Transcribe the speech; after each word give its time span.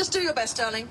Just 0.00 0.14
do 0.14 0.22
your 0.22 0.32
best, 0.32 0.56
darling. 0.56 0.86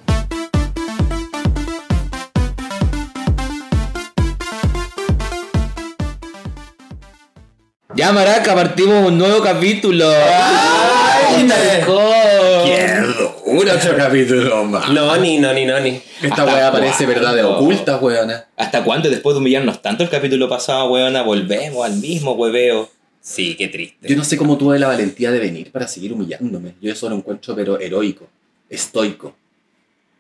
Ya, 7.95 8.11
Maraca, 8.11 8.53
partimos 8.53 9.07
un 9.07 9.17
nuevo 9.17 9.41
capítulo. 9.41 10.05
¡Ay, 10.07 11.43
mejor! 11.43 13.33
Un 13.45 13.67
otro 13.67 13.97
capítulo 13.97 14.63
más. 14.65 14.89
No, 14.89 15.17
ni, 15.17 15.39
no, 15.39 15.53
ni, 15.55 15.65
no, 15.65 15.79
ni. 15.79 15.99
Esta 16.21 16.43
¿Hasta 16.43 16.45
weá 16.45 16.71
parece 16.71 17.07
verdad 17.07 17.33
de 17.33 17.43
oculta, 17.43 17.97
weona. 17.97 18.45
¿Hasta 18.57 18.83
cuándo 18.83 19.09
después 19.09 19.33
de 19.33 19.39
humillarnos 19.39 19.81
tanto 19.81 20.03
el 20.03 20.11
capítulo 20.11 20.47
pasado, 20.47 20.91
weona, 20.91 21.23
volvemos 21.23 21.83
al 21.83 21.95
mismo 21.95 22.33
hueveo? 22.33 22.91
Sí, 23.21 23.55
qué 23.55 23.69
triste. 23.69 24.07
Yo 24.07 24.15
no 24.15 24.23
sé 24.23 24.37
cómo 24.37 24.55
tuve 24.55 24.77
la 24.77 24.85
valentía 24.85 25.31
de 25.31 25.39
venir 25.39 25.71
para 25.71 25.87
seguir 25.87 26.13
humillándome. 26.13 26.75
Yo 26.79 26.91
eso 26.91 27.09
lo 27.09 27.15
encuentro, 27.15 27.55
pero 27.55 27.79
heroico, 27.79 28.27
estoico. 28.69 29.35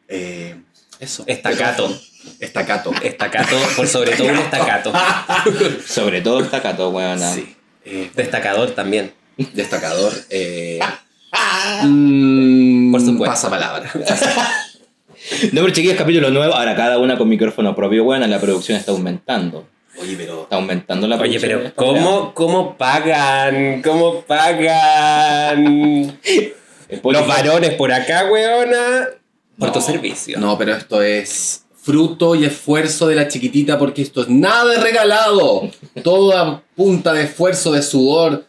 Eh, 0.07 0.55
eso. 0.99 1.23
Estacato. 1.27 1.95
Estacato. 2.39 2.91
Estacato, 3.01 3.55
por 3.77 3.87
sobre 3.87 4.11
todo 4.15 4.27
un 4.27 4.37
estacato. 4.37 4.91
Sobre 5.87 6.21
todo 6.21 6.41
está 6.41 6.61
Cato, 6.61 6.89
weona. 6.89 7.31
Sí. 7.33 7.55
Eh, 7.85 8.11
Destacador 8.13 8.71
también. 8.71 9.13
destacador. 9.53 10.11
Eh, 10.29 10.79
mm, 11.83 12.91
Por 12.91 13.01
supuesto. 13.01 13.25
Pasa 13.33 13.49
palabra. 13.49 13.89
No, 15.51 15.61
pero 15.61 15.69
chiquillos, 15.73 15.97
capítulo 15.97 16.31
nuevo. 16.31 16.53
Ahora 16.55 16.75
cada 16.75 16.97
una 16.97 17.17
con 17.17 17.27
micrófono 17.29 17.75
propio, 17.75 18.03
weona. 18.03 18.25
La 18.25 18.39
producción 18.39 18.77
está 18.77 18.91
aumentando. 18.91 19.67
Oye, 20.01 20.15
pero. 20.17 20.43
Está 20.43 20.55
aumentando 20.55 21.07
la 21.07 21.17
Oye, 21.17 21.39
producción. 21.39 21.51
pero 21.51 21.67
Esta 21.67 21.81
weá. 21.83 22.01
¿cómo, 22.03 22.33
cómo 22.33 22.77
pagan? 22.77 23.81
¿Cómo 23.83 24.21
pagan? 24.21 26.19
Los 27.03 27.27
varones 27.27 27.73
por 27.75 27.91
acá, 27.91 28.25
weona. 28.31 29.07
Por 29.57 29.71
tu 29.71 29.81
servicio. 29.81 30.39
No, 30.39 30.57
pero 30.57 30.73
esto 30.75 31.01
es 31.01 31.63
fruto 31.81 32.35
y 32.35 32.45
esfuerzo 32.45 33.07
de 33.07 33.15
la 33.15 33.27
chiquitita 33.27 33.77
porque 33.79 34.01
esto 34.01 34.21
es 34.21 34.29
nada 34.29 34.73
de 34.73 34.79
regalado. 34.79 35.69
Toda 36.03 36.61
punta 36.75 37.13
de 37.13 37.23
esfuerzo, 37.23 37.71
de 37.73 37.81
sudor 37.81 38.45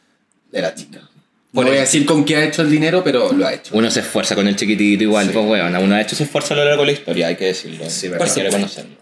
de 0.53 0.63
la 0.63 0.75
chica. 0.75 1.01
No 1.53 1.63
voy 1.63 1.77
a 1.77 1.81
decir 1.81 2.07
con 2.07 2.25
qué 2.25 2.37
ha 2.37 2.45
hecho 2.45 2.63
el 2.63 2.71
dinero, 2.71 3.03
pero 3.03 3.33
lo 3.33 3.45
ha 3.47 3.53
hecho. 3.53 3.73
Uno 3.77 3.91
se 3.91 4.01
esfuerza 4.01 4.37
con 4.37 4.47
el 4.47 4.55
chiquitito 4.55 5.03
igual, 5.03 5.27
Sí. 5.27 5.33
pues 5.33 5.47
weona. 5.47 5.81
Uno 5.81 5.97
ha 5.97 6.01
hecho 6.01 6.15
ese 6.15 6.25
esfuerzo 6.25 6.55
a 6.55 6.59
lo 6.59 6.65
largo 6.65 6.83
de 6.83 6.87
la 6.87 6.93
historia, 6.93 7.27
hay 7.27 7.37
que 7.37 7.47
decirlo. 7.47 7.91
Sí, 7.91 8.07
Hay 8.07 8.31
que 8.31 8.43
reconocerlo. 8.45 8.97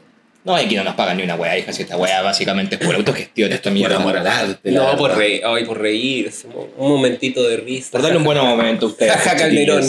No, 0.48 0.56
aquí 0.56 0.77
no 0.77 0.82
nos 0.82 0.94
pagan 0.94 1.18
ni 1.18 1.24
una 1.24 1.34
weá, 1.34 1.58
hija, 1.58 1.74
si 1.74 1.82
esta 1.82 1.98
weá 1.98 2.22
básicamente 2.22 2.77
es 2.77 2.80
pura 2.80 2.96
autogestión, 2.96 3.52
esta 3.52 3.70
mierda. 3.70 3.96
Por 3.96 4.02
amor 4.02 4.16
al 4.16 4.27
arte. 4.27 4.72
No, 4.72 4.96
por 4.96 5.14
reír, 5.14 5.42
ay, 5.44 5.66
por 5.66 5.78
reírse, 5.78 6.48
un 6.78 6.88
momentito 6.88 7.46
de 7.46 7.58
risa. 7.58 7.90
Por 7.92 8.00
darle 8.00 8.16
un 8.16 8.24
buen 8.24 8.38
momento 8.38 8.86
a 8.86 8.88
ustedes. 8.88 9.12
Jaja, 9.12 9.36
Calderón. 9.36 9.84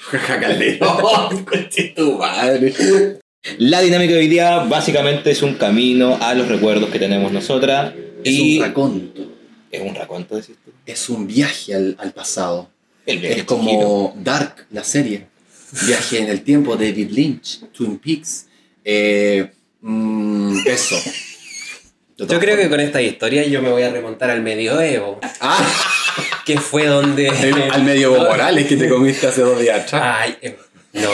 Jaja, 0.00 0.40
Calderón, 0.40 1.46
tu 1.94 2.18
madre. 2.18 2.74
La 3.58 3.80
dinámica 3.80 4.14
de 4.14 4.18
hoy 4.18 4.26
día 4.26 4.58
básicamente 4.64 5.30
es 5.30 5.42
un 5.42 5.54
camino 5.54 6.18
a 6.20 6.34
los 6.34 6.48
recuerdos 6.48 6.90
que 6.90 6.98
tenemos 6.98 7.30
nosotras. 7.30 7.94
Es 8.24 8.34
y 8.34 8.58
un 8.58 8.64
raconto. 8.64 9.22
es 9.70 9.80
un 9.82 9.94
raconto, 9.94 10.34
decís 10.34 10.56
tú. 10.64 10.72
Es 10.84 11.08
un 11.08 11.28
viaje 11.28 11.76
al, 11.76 11.94
al 12.00 12.10
pasado. 12.12 12.68
El 13.06 13.20
viaje 13.20 13.38
Es 13.38 13.44
como 13.44 14.16
Dark, 14.18 14.66
la 14.72 14.82
serie. 14.82 15.28
Viaje 15.86 16.18
en 16.18 16.28
el 16.28 16.42
tiempo, 16.42 16.74
David 16.74 17.10
Lynch, 17.12 17.60
Twin 17.70 17.98
Peaks. 17.98 18.46
Eh, 18.84 19.48
mm, 19.80 20.58
eso. 20.66 20.96
Yo 22.18 22.40
creo 22.40 22.56
que 22.56 22.70
con 22.70 22.80
esta 22.80 23.02
historia 23.02 23.44
yo 23.44 23.60
me 23.60 23.68
voy 23.68 23.82
a 23.82 23.90
remontar 23.90 24.30
al 24.30 24.40
medioevo, 24.40 25.20
Ah, 25.38 25.58
que 26.46 26.58
fue 26.58 26.86
donde... 26.86 27.28
al 27.72 27.82
medio 27.82 28.14
Evo 28.14 28.24
Morales 28.24 28.66
que 28.66 28.76
te 28.78 28.88
comiste 28.88 29.26
hace 29.26 29.42
dos 29.42 29.60
días 29.60 29.80
atrás. 29.82 30.02
Ay, 30.20 30.36
eh, 30.40 30.56
no. 30.94 31.10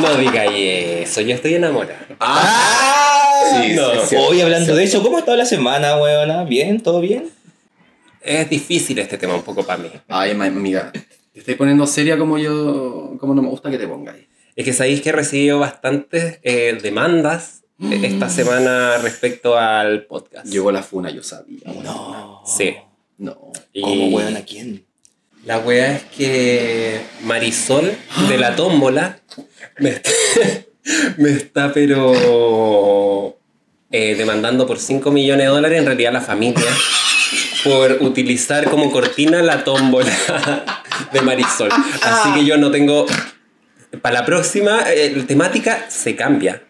No 0.00 0.14
digáis 0.16 1.08
eso, 1.10 1.20
yo 1.20 1.34
estoy 1.34 1.56
enamorado. 1.56 2.06
Ah, 2.20 3.60
sí, 3.62 3.74
no. 3.74 3.92
sí, 3.92 3.98
sí. 4.08 4.16
Hoy 4.16 4.40
hablando 4.40 4.74
de 4.74 4.84
eso, 4.84 5.02
¿cómo 5.02 5.16
ha 5.16 5.20
estado 5.20 5.36
la 5.36 5.44
semana, 5.44 5.98
weona? 5.98 6.44
¿Bien? 6.44 6.80
¿Todo 6.82 7.02
bien? 7.02 7.28
Es 8.22 8.48
difícil 8.48 8.98
este 8.98 9.18
tema 9.18 9.34
un 9.34 9.42
poco 9.42 9.66
para 9.66 9.82
mí. 9.82 9.90
Ay, 10.08 10.30
amiga, 10.30 10.90
te 10.92 11.40
estoy 11.40 11.54
poniendo 11.54 11.86
seria 11.86 12.16
como 12.16 12.38
yo, 12.38 13.16
como 13.20 13.34
no 13.34 13.42
me 13.42 13.48
gusta 13.48 13.70
que 13.70 13.76
te 13.76 13.86
pongáis. 13.86 14.29
Es 14.56 14.64
que 14.64 14.72
sabéis 14.72 15.00
que 15.00 15.10
he 15.10 15.12
recibido 15.12 15.58
bastantes 15.58 16.38
eh, 16.42 16.78
demandas 16.82 17.62
esta 17.90 18.28
semana 18.28 18.98
respecto 18.98 19.56
al 19.56 20.04
podcast. 20.04 20.46
Llegó 20.46 20.70
la 20.70 20.82
funa, 20.82 21.10
yo 21.10 21.22
sabía. 21.22 21.60
No. 21.82 22.42
Sí. 22.44 22.76
No. 23.16 23.52
Y 23.72 23.80
¿Cómo, 23.80 24.08
weona? 24.08 24.42
¿Quién? 24.42 24.84
La 25.44 25.58
wea 25.58 25.96
es 25.96 26.02
que 26.04 27.00
Marisol 27.22 27.90
de 28.28 28.38
la 28.38 28.54
tómbola 28.56 29.20
me 29.78 29.90
está, 29.90 30.10
me 31.16 31.30
está 31.30 31.72
pero 31.72 33.38
eh, 33.90 34.14
demandando 34.16 34.66
por 34.66 34.78
5 34.78 35.10
millones 35.10 35.46
de 35.46 35.52
dólares, 35.52 35.78
en 35.78 35.86
realidad 35.86 36.12
la 36.12 36.20
familia, 36.20 36.70
por 37.64 37.98
utilizar 38.02 38.68
como 38.68 38.92
cortina 38.92 39.42
la 39.42 39.64
tómbola 39.64 40.12
de 41.12 41.20
Marisol. 41.22 41.70
Así 42.02 42.32
que 42.34 42.44
yo 42.44 42.58
no 42.58 42.70
tengo... 42.70 43.06
Para 44.02 44.20
la 44.20 44.24
próxima, 44.26 44.84
eh, 44.92 45.12
la 45.16 45.26
temática 45.26 45.86
se 45.88 46.14
cambia. 46.16 46.62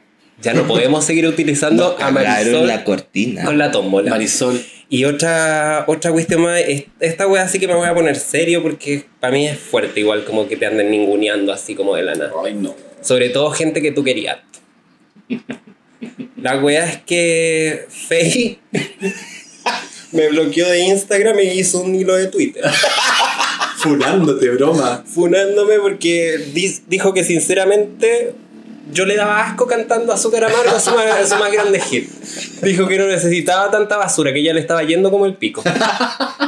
Ya 0.43 0.55
no 0.55 0.67
podemos 0.67 1.05
seguir 1.05 1.27
utilizando 1.27 1.87
a 1.93 1.97
Cagaron 1.97 2.25
Marisol 2.25 2.67
la 2.67 2.85
cortina. 2.85 3.45
con 3.45 3.59
la 3.59 3.71
tómbola. 3.71 4.11
Marisol, 4.11 4.61
Y 4.89 5.05
otra, 5.05 5.85
otra 5.87 6.11
cuestión 6.13 6.41
más, 6.43 6.61
es- 6.61 6.85
esta 6.99 7.27
wea 7.27 7.47
sí 7.49 7.59
que 7.59 7.69
me 7.69 7.75
voy 7.75 7.87
a 7.87 7.95
poner 7.95 8.17
serio 8.17 8.63
porque 8.63 9.05
para 9.21 9.33
mí 9.35 9.47
es 9.47 9.59
fuerte, 9.59 10.01
igual 10.01 10.25
como 10.25 10.49
que 10.49 10.57
te 10.57 10.65
anden 10.67 10.91
ninguneando 10.91 11.53
así 11.53 11.75
como 11.75 11.95
de 11.95 12.03
la 12.03 12.15
nada. 12.15 12.33
ay 12.45 12.55
no. 12.55 12.75
Sobre 13.03 13.29
todo 13.29 13.51
gente 13.51 13.83
que 13.83 13.93
tú 13.93 14.03
querías. 14.03 14.39
La 16.41 16.57
wea 16.59 16.87
es 16.87 16.97
que 17.03 17.85
Faye 17.89 18.59
me 20.13 20.29
bloqueó 20.29 20.69
de 20.69 20.81
Instagram 20.81 21.39
y 21.41 21.49
hizo 21.61 21.81
un 21.81 21.95
hilo 21.95 22.15
de 22.17 22.27
Twitter. 22.29 22.65
Funándote, 23.83 24.51
broma. 24.51 25.03
Funándome 25.07 25.79
porque 25.81 26.39
dijo 26.89 27.13
que 27.15 27.25
sinceramente 27.25 28.35
yo 28.93 29.05
le 29.07 29.15
daba 29.15 29.47
asco 29.47 29.69
cantando 29.69 30.13
Azúcar 30.13 30.43
Amargo 30.45 30.81
su 30.81 30.91
más, 30.91 31.29
su 31.29 31.37
más 31.37 31.53
grande 31.53 31.79
hit. 31.81 32.11
Dijo 32.63 32.89
que 32.89 32.99
no 32.99 33.07
necesitaba 33.07 33.71
tanta 33.71 33.97
basura, 33.97 34.33
que 34.33 34.43
ya 34.43 34.53
le 34.53 34.59
estaba 34.61 34.83
yendo 34.83 35.11
como 35.13 35.27
el 35.27 35.35
pico. 35.35 35.63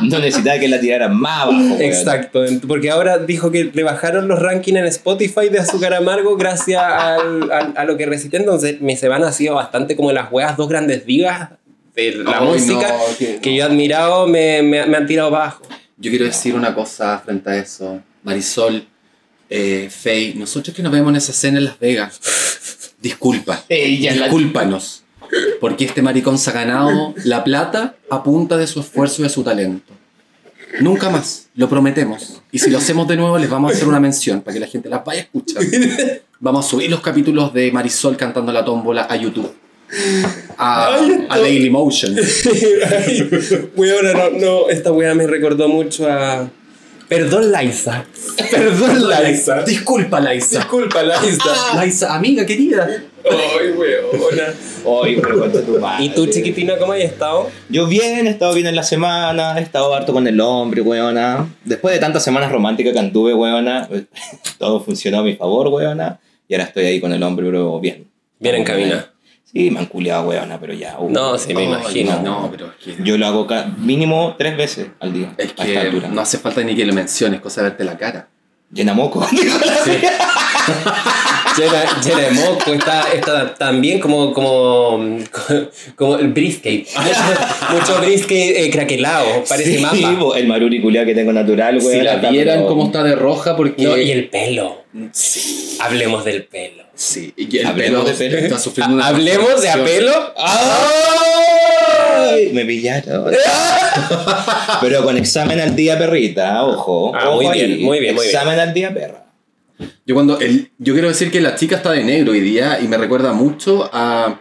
No 0.03 0.19
necesitaba 0.19 0.59
que 0.59 0.67
la 0.67 0.81
tiraran 0.81 1.15
más 1.17 1.43
abajo. 1.43 1.77
Exacto, 1.79 2.43
porque 2.67 2.91
ahora 2.91 3.19
dijo 3.19 3.53
que 3.53 3.71
le 3.73 3.83
bajaron 3.85 4.27
los 4.27 4.41
rankings 4.41 4.79
en 4.79 4.87
Spotify 4.87 5.49
de 5.51 5.61
Azúcar 5.61 5.95
Amargo 5.95 6.37
gracias 6.37 6.83
al- 6.83 7.51
al- 7.53 7.75
a 7.77 7.85
lo 7.85 7.97
que 7.97 8.07
recité. 8.07 8.39
Entonces, 8.39 8.81
mi 8.81 8.97
semana 8.97 9.29
ha 9.29 9.33
sido 9.33 9.55
bastante 9.55 9.95
como 9.95 10.11
las 10.11 10.33
weas, 10.33 10.57
dos 10.57 10.69
grandes 10.69 11.07
divas 11.07 11.51
de 11.95 12.17
la 12.17 12.39
Ay, 12.41 12.47
música 12.49 12.89
no, 12.89 13.17
que- 13.19 13.39
que 13.41 13.55
yo 13.55 13.63
he 13.63 13.67
admirado 13.67 14.27
me, 14.27 14.63
me- 14.63 14.87
me 14.87 14.97
han 14.97 15.07
tirado 15.07 15.31
para 15.31 15.45
abajo. 15.45 15.63
Yo 16.03 16.11
quiero 16.11 16.25
decir 16.25 16.55
una 16.55 16.75
cosa 16.75 17.19
frente 17.25 17.49
a 17.51 17.57
eso. 17.57 18.01
Marisol, 18.25 18.85
eh, 19.49 19.89
Faye, 19.91 20.35
nosotros 20.37 20.75
que 20.75 20.83
nos 20.83 20.91
vemos 20.93 21.11
en 21.11 21.17
esa 21.17 21.31
escena 21.33 21.59
en 21.59 21.65
Las 21.67 21.79
Vegas, 21.79 22.21
disculpa, 23.01 23.65
Ella 23.69 24.15
la- 24.17 24.25
discúlpanos, 24.25 25.05
porque 25.61 25.85
este 25.85 26.03
maricón 26.03 26.39
se 26.39 26.51
ha 26.51 26.55
ganado 26.55 27.15
la 27.25 27.45
plata 27.45 27.95
a 28.11 28.23
punta 28.23 28.57
de 28.57 28.67
su 28.67 28.81
esfuerzo 28.81 29.23
y 29.23 29.25
de 29.25 29.29
su 29.31 29.43
talento. 29.45 29.93
Nunca 30.81 31.09
más, 31.11 31.49
lo 31.55 31.69
prometemos. 31.69 32.41
Y 32.51 32.59
si 32.59 32.71
lo 32.71 32.79
hacemos 32.79 33.07
de 33.07 33.17
nuevo, 33.17 33.39
les 33.39 33.49
vamos 33.49 33.71
a 33.73 33.75
hacer 33.77 33.87
una 33.87 34.01
mención 34.01 34.41
para 34.41 34.55
que 34.55 34.61
la 34.61 34.67
gente 34.67 34.89
las 34.89 35.05
vaya 35.05 35.21
a 35.21 35.25
escuchar. 35.25 35.63
Vamos 36.45 36.67
a 36.67 36.69
subir 36.71 36.91
los 36.91 37.01
capítulos 37.01 37.53
de 37.55 37.71
Marisol 37.71 38.17
cantando 38.17 38.51
la 38.53 38.65
tómbola 38.65 39.07
a 39.09 39.15
YouTube. 39.15 39.49
A, 40.57 40.97
a 41.29 41.39
Daily 41.39 41.71
Motion. 41.71 42.15
Weona, 43.77 44.13
no, 44.15 44.31
no, 44.31 44.69
esta 44.69 44.93
wea 44.93 45.15
me 45.15 45.27
recordó 45.27 45.69
mucho 45.69 46.11
a. 46.11 46.49
Perdón, 47.09 47.53
Liza. 47.53 48.07
Perdón, 48.51 49.09
Liza. 49.25 49.63
Disculpa, 49.65 50.19
Laisa. 50.19 50.61
Disculpa, 50.61 51.03
Liza. 51.03 51.75
Laisa, 51.75 52.15
amiga 52.15 52.47
querida. 52.47 52.89
Ay, 53.31 53.71
weona. 53.73 54.55
Oye, 54.85 55.19
pero 55.21 55.41
concha 55.41 55.61
tu 55.61 55.79
madre. 55.79 56.07
¿Y 56.07 56.09
tú, 56.09 56.27
chiquitina, 56.27 56.79
cómo 56.79 56.93
has 56.93 57.01
estado? 57.01 57.51
Yo 57.69 57.87
bien, 57.87 58.27
he 58.27 58.31
estado 58.31 58.55
bien 58.55 58.67
en 58.67 58.77
la 58.77 58.83
semana, 58.83 59.59
he 59.59 59.63
estado 59.63 59.95
harto 59.95 60.13
con 60.13 60.27
el 60.27 60.41
hombre, 60.41 60.81
weona. 60.81 61.47
Después 61.65 61.95
de 61.95 62.01
tantas 62.01 62.25
semanas 62.25 62.51
románticas 62.51 62.95
que 62.95 62.99
anduve, 62.99 63.35
weona, 63.35 63.89
todo 64.59 64.81
funcionó 64.81 65.19
a 65.19 65.23
mi 65.23 65.37
favor, 65.37 65.69
weona. 65.69 66.19
Y 66.49 66.55
ahora 66.55 66.65
estoy 66.65 66.87
ahí 66.87 67.01
con 67.01 67.13
el 67.13 67.23
hombre, 67.23 67.45
pero 67.47 67.79
bien. 67.79 68.09
Bien 68.41 68.55
encaminado. 68.57 69.12
Sí, 69.53 69.71
me 69.71 69.81
han 69.81 69.87
culiado, 69.87 70.29
weona, 70.29 70.59
pero 70.59 70.73
ya. 70.73 70.99
uh. 70.99 71.11
No, 71.11 71.37
sí, 71.37 71.53
me 71.55 71.65
imagino. 71.65 72.21
No, 72.23 72.49
pero 72.51 72.67
es 72.69 72.97
que, 72.97 73.03
Yo 73.05 73.19
lo 73.19 73.27
hago 73.27 73.47
mínimo 73.77 74.35
tres 74.39 74.57
veces 74.57 74.89
al 74.99 75.13
día. 75.13 75.35
es 75.37 75.47
a 75.47 75.49
esta 75.49 75.65
que 75.67 75.79
altura. 75.79 76.09
no 76.09 76.21
hace 76.23 76.39
falta 76.39 76.63
ni 76.63 76.75
que 76.75 76.87
lo 76.87 76.95
menciones, 76.95 77.41
cosa 77.41 77.63
de 77.63 77.69
verte 77.69 77.85
la 77.85 77.99
cara. 77.99 78.29
Llena 78.73 78.95
moco. 78.95 79.21
llena, 81.57 81.85
llena 82.05 82.21
de 82.21 82.31
moco, 82.33 82.73
está, 82.73 83.13
está 83.13 83.55
también 83.55 84.01
como, 84.01 84.33
como, 84.33 85.19
como 85.97 86.17
el 86.17 86.29
brisket. 86.29 86.87
Mucho, 86.97 87.21
mucho 87.93 88.01
brisket 88.01 88.57
eh, 88.57 88.71
craquelado, 88.71 89.45
parece 89.49 89.77
Sí, 89.77 89.83
mapa. 89.83 90.39
el 90.39 90.47
maruri 90.47 90.81
culiao 90.81 91.05
que 91.05 91.15
tengo 91.15 91.33
natural, 91.33 91.81
Si 91.81 91.87
weón. 91.87 92.05
la 92.05 92.17
vieran 92.17 92.59
pero- 92.59 92.69
cómo 92.69 92.87
está 92.87 93.03
de 93.03 93.17
roja 93.17 93.57
porque... 93.57 93.83
No, 93.83 93.97
y 93.97 94.11
el 94.11 94.29
pelo. 94.29 94.83
Sí, 95.13 95.79
Hablemos 95.81 96.25
del 96.25 96.45
pelo. 96.45 96.85
sí. 96.95 97.33
Y 97.37 97.59
el 97.59 97.67
Hablemos 97.67 98.05
pelo, 98.05 98.19
de 98.19 98.25
pelo. 98.31 98.39
está 98.39 98.59
sufriendo 98.59 98.95
una 98.97 99.07
Hablemos 99.09 99.61
de 99.63 99.71
apelo. 99.71 100.35
¡Ay! 100.37 102.51
Me 102.53 102.65
pillaron. 102.65 103.33
Pero 104.81 105.05
con 105.05 105.17
examen 105.17 105.61
al 105.61 105.75
día, 105.77 105.99
perrita, 105.99 106.65
ojo. 106.65 107.13
Ah, 107.15 107.29
ojo 107.31 107.37
muy 107.43 107.47
ahí. 107.47 107.67
bien, 107.67 107.83
muy 107.83 108.01
bien, 108.01 108.15
muy 108.15 108.25
bien. 108.25 108.35
Examen 108.35 108.59
al 108.61 108.75
día, 108.75 108.93
perra. 108.93 109.25
Yo 110.07 110.15
cuando 110.15 110.39
el, 110.41 110.71
yo 110.79 110.93
quiero 110.95 111.09
decir 111.09 111.31
que 111.31 111.41
la 111.41 111.55
chica 111.55 111.77
está 111.77 111.93
de 111.93 112.05
negro 112.05 112.33
hoy 112.33 112.41
día 112.41 112.79
y 112.83 112.89
me 112.89 112.97
recuerda 112.97 113.33
mucho 113.33 113.89
a 113.93 114.39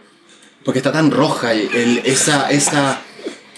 porque 0.64 0.78
está 0.78 0.92
tan 0.92 1.10
roja 1.10 1.52
el- 1.52 2.00
esa 2.04 2.50
esa 2.50 3.00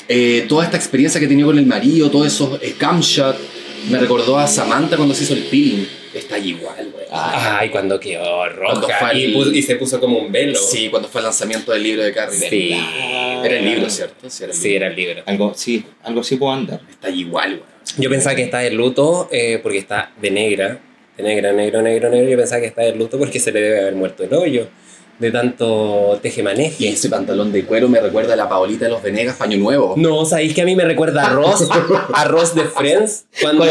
eh, 0.08 0.46
toda 0.48 0.64
esta 0.64 0.76
experiencia 0.76 1.20
que 1.20 1.26
tenía 1.26 1.44
con 1.46 1.58
el 1.58 1.66
marido, 1.66 2.10
todos 2.10 2.26
esos 2.26 2.62
eh, 2.62 2.74
cam 2.78 3.00
shot, 3.00 3.36
me 3.90 3.98
recordó 3.98 4.38
a 4.38 4.46
Samantha 4.46 4.96
cuando 4.96 5.14
se 5.14 5.24
hizo 5.24 5.34
el 5.34 5.44
peeling. 5.44 5.86
Está 6.14 6.38
igual, 6.38 6.90
güey. 6.92 7.06
Ay, 7.10 7.70
cuando 7.70 7.98
quedó 7.98 8.48
roja 8.50 9.12
y, 9.14 9.24
el- 9.24 9.34
pu- 9.34 9.52
y 9.54 9.62
se 9.62 9.74
puso 9.76 9.98
como 9.98 10.18
un 10.18 10.30
velo. 10.30 10.56
Sí, 10.58 10.88
cuando 10.88 11.08
fue 11.08 11.20
el 11.20 11.24
lanzamiento 11.24 11.72
del 11.72 11.82
libro 11.82 12.02
de 12.04 12.12
Carrie. 12.12 12.48
Sí. 12.48 12.70
Era 13.44 13.56
el 13.58 13.64
libro, 13.64 13.90
¿cierto? 13.90 14.30
Sí, 14.30 14.44
era 14.44 14.52
el 14.52 14.58
Sí, 14.58 14.68
libro. 14.68 14.76
era 14.76 14.88
el 14.90 14.96
libro. 14.96 15.22
Algo, 15.26 15.52
sí, 15.56 15.84
algo 16.04 16.20
así 16.20 16.36
puedo 16.36 16.52
andar. 16.52 16.80
Está 16.88 17.10
igual, 17.10 17.56
güey. 17.58 17.68
Yo 17.98 18.08
pensaba 18.10 18.36
que 18.36 18.44
está 18.44 18.58
de 18.60 18.70
luto 18.70 19.28
eh, 19.32 19.58
porque 19.62 19.78
está 19.78 20.12
de 20.20 20.30
negra. 20.30 20.80
De 21.16 21.22
negra, 21.22 21.52
negro, 21.52 21.82
negro, 21.82 22.10
negro. 22.10 22.28
Yo 22.30 22.36
pensaba 22.36 22.60
que 22.60 22.66
está 22.66 22.82
de 22.82 22.94
luto 22.94 23.18
porque 23.18 23.38
se 23.40 23.52
le 23.52 23.60
debe 23.60 23.80
haber 23.80 23.94
muerto 23.94 24.24
el 24.24 24.34
hoyo. 24.34 24.68
De 25.18 25.30
tanto 25.30 26.14
Y 26.16 26.18
tejemaneje. 26.22 26.88
ese 26.88 27.08
pantalón 27.08 27.52
de 27.52 27.64
cuero 27.64 27.88
me 27.88 28.00
recuerda 28.00 28.32
a 28.34 28.36
la 28.36 28.48
Paolita 28.48 28.86
de 28.86 28.90
los 28.90 29.00
Venegas, 29.00 29.36
paño 29.36 29.56
nuevo. 29.58 29.94
No, 29.96 30.24
¿sabéis 30.24 30.54
que 30.54 30.62
a 30.62 30.64
mí 30.64 30.74
me 30.74 30.84
recuerda 30.84 31.26
a 31.26 31.30
Ross? 31.30 31.68
A 32.12 32.24
Ross 32.24 32.56
de 32.56 32.64
Friends. 32.64 33.26
Cuando, 33.40 33.64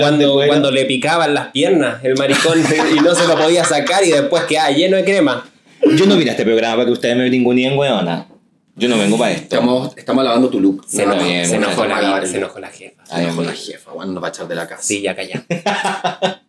cuando, 0.00 0.42
cuando 0.48 0.70
le 0.72 0.86
picaban 0.86 1.34
las 1.34 1.52
piernas 1.52 2.02
el 2.04 2.16
maricón 2.16 2.58
y 2.96 3.00
no 3.00 3.14
se 3.14 3.28
lo 3.28 3.36
podía 3.38 3.64
sacar 3.64 4.04
y 4.04 4.10
después 4.10 4.42
quedaba 4.44 4.70
lleno 4.72 4.96
de 4.96 5.04
crema. 5.04 5.48
Yo 5.96 6.04
no 6.06 6.16
vine 6.16 6.30
a 6.30 6.32
este 6.32 6.44
programa 6.44 6.74
para 6.74 6.86
que 6.86 6.92
ustedes 6.92 7.16
me 7.16 7.30
ninguneen, 7.30 7.78
weona. 7.78 8.26
Yo 8.74 8.88
no 8.88 8.98
vengo 8.98 9.16
para 9.16 9.30
esto. 9.32 9.54
Estamos, 9.54 9.96
estamos 9.96 10.24
lavando 10.24 10.48
tu 10.50 10.60
look. 10.60 10.84
Se, 10.88 11.06
No, 11.06 11.12
enojó, 11.12 11.28
bien, 11.28 11.46
se, 11.46 11.56
enojó 11.56 11.84
la, 11.86 12.26
se 12.26 12.36
enojó 12.38 12.58
la 12.58 12.68
jefa. 12.68 13.06
Se 13.06 13.22
enojó 13.22 13.42
la 13.42 13.52
jefa, 13.52 13.92
bueno, 13.92 14.12
nos 14.12 14.22
va 14.22 14.26
a 14.28 14.30
echar 14.30 14.48
de 14.48 14.54
la 14.56 14.66
casa. 14.66 14.82
Sí, 14.82 15.00
ya 15.00 15.14
calla. 15.14 15.44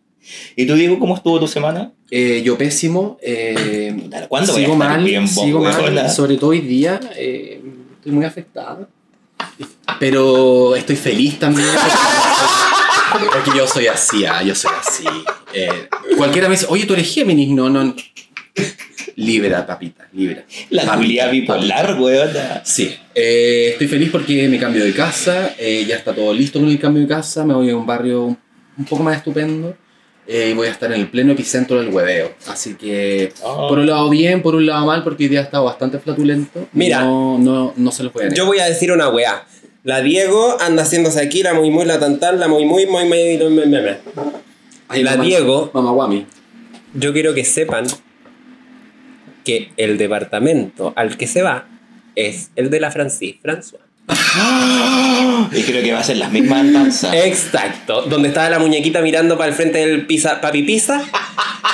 ¿Y 0.56 0.66
tú, 0.66 0.74
Diego, 0.74 0.98
cómo 0.98 1.14
estuvo 1.14 1.38
tu 1.40 1.48
semana? 1.48 1.92
Eh, 2.10 2.42
yo 2.44 2.58
pésimo. 2.58 3.18
Eh, 3.22 4.08
¿Cuándo 4.28 4.52
voy 4.52 4.62
a 4.62 4.66
sigo 4.66 4.74
estar 4.74 5.00
mal, 5.00 5.20
vos, 5.20 5.30
sigo 5.30 5.60
mal, 5.60 6.10
sobre 6.10 6.36
todo 6.36 6.50
hoy 6.50 6.60
día. 6.60 7.00
eh, 7.16 7.60
estoy 7.96 8.12
muy 8.12 8.24
afectada. 8.24 8.88
Pero 9.98 10.76
estoy 10.76 10.96
feliz 10.96 11.38
también. 11.38 11.68
Porque, 13.32 13.50
yo 13.56 13.66
soy 13.66 13.88
así, 13.88 14.24
ah, 14.24 14.42
yo 14.42 14.54
soy 14.54 14.70
así. 14.80 15.04
Eh, 15.52 15.88
cualquiera 16.16 16.48
me 16.48 16.54
dice, 16.54 16.66
oye, 16.68 16.86
tú 16.86 16.94
eres 16.94 17.12
Géminis. 17.12 17.48
No, 17.50 17.68
no. 17.68 17.94
Libra, 19.16 19.66
papita, 19.66 20.08
libra. 20.12 20.44
La 20.70 20.96
Julia 20.96 21.28
bipolar, 21.28 22.00
weona. 22.00 22.62
Sí, 22.64 22.94
eh, 23.14 23.70
estoy 23.72 23.88
feliz 23.88 24.10
porque 24.10 24.48
me 24.48 24.58
cambio 24.58 24.84
de 24.84 24.92
casa, 24.92 25.54
eh, 25.58 25.84
ya 25.86 25.96
está 25.96 26.14
todo 26.14 26.32
listo 26.32 26.60
con 26.60 26.68
el 26.68 26.78
cambio 26.78 27.02
de 27.02 27.08
casa, 27.08 27.44
me 27.44 27.54
voy 27.54 27.70
a 27.70 27.76
un 27.76 27.86
barrio 27.86 28.24
un 28.24 28.84
poco 28.88 29.02
más 29.02 29.16
estupendo 29.16 29.76
eh, 30.32 30.50
y 30.50 30.54
voy 30.54 30.68
a 30.68 30.70
estar 30.70 30.92
en 30.92 31.00
el 31.00 31.08
pleno 31.08 31.32
epicentro 31.32 31.78
del 31.80 31.88
hueveo. 31.88 32.32
Así 32.46 32.74
que, 32.74 33.32
Oh. 33.42 33.66
por 33.68 33.80
un 33.80 33.86
lado 33.86 34.08
bien, 34.10 34.42
por 34.42 34.54
un 34.54 34.64
lado 34.64 34.86
mal, 34.86 35.02
porque 35.02 35.24
hoy 35.24 35.28
día 35.30 35.40
ha 35.40 35.42
estado 35.42 35.64
bastante 35.64 35.98
flatulento. 35.98 36.68
Mira. 36.72 37.00
No, 37.00 37.36
no, 37.38 37.72
no 37.76 37.90
se 37.90 38.04
lo 38.04 38.12
pueden 38.12 38.32
Yo 38.34 38.46
voy 38.46 38.60
a 38.60 38.66
decir 38.66 38.92
una 38.92 39.08
weá. 39.08 39.44
La 39.82 40.00
Diego 40.02 40.56
anda 40.60 40.82
haciéndose 40.84 41.20
aquí, 41.20 41.42
la 41.42 41.54
muy 41.54 41.70
muy, 41.70 41.84
la 41.84 41.98
tantan, 41.98 42.38
la 42.38 42.46
muy 42.48 42.64
muy, 42.64 42.86
muy 42.86 43.06
muy, 43.06 43.38
muy, 43.38 43.48
muy, 43.50 43.66
muy. 43.66 45.02
la 45.02 45.16
Diego- 45.16 45.70
Mamá 45.74 45.90
Guami. 45.90 46.26
Yo 46.94 47.12
quiero 47.12 47.34
que 47.34 47.44
sepan 47.44 47.86
que 49.44 49.72
el 49.78 49.96
departamento 49.98 50.92
al 50.96 51.16
que 51.16 51.26
se 51.26 51.42
va 51.42 51.66
es 52.14 52.50
el 52.56 52.68
de 52.70 52.78
la 52.80 52.90
Francis 52.90 53.36
François. 53.42 53.80
Y 55.52 55.62
creo 55.62 55.82
que 55.82 55.92
va 55.92 56.00
a 56.00 56.04
ser 56.04 56.16
las 56.16 56.30
mismas 56.30 56.60
andanzas. 56.60 57.14
Exacto. 57.24 58.02
Donde 58.02 58.28
estaba 58.28 58.50
la 58.50 58.58
muñequita 58.58 59.00
mirando 59.00 59.36
para 59.36 59.50
el 59.50 59.54
frente 59.54 59.78
del 59.78 60.06
pizza, 60.06 60.40
papi 60.40 60.62
pizza. 60.62 61.02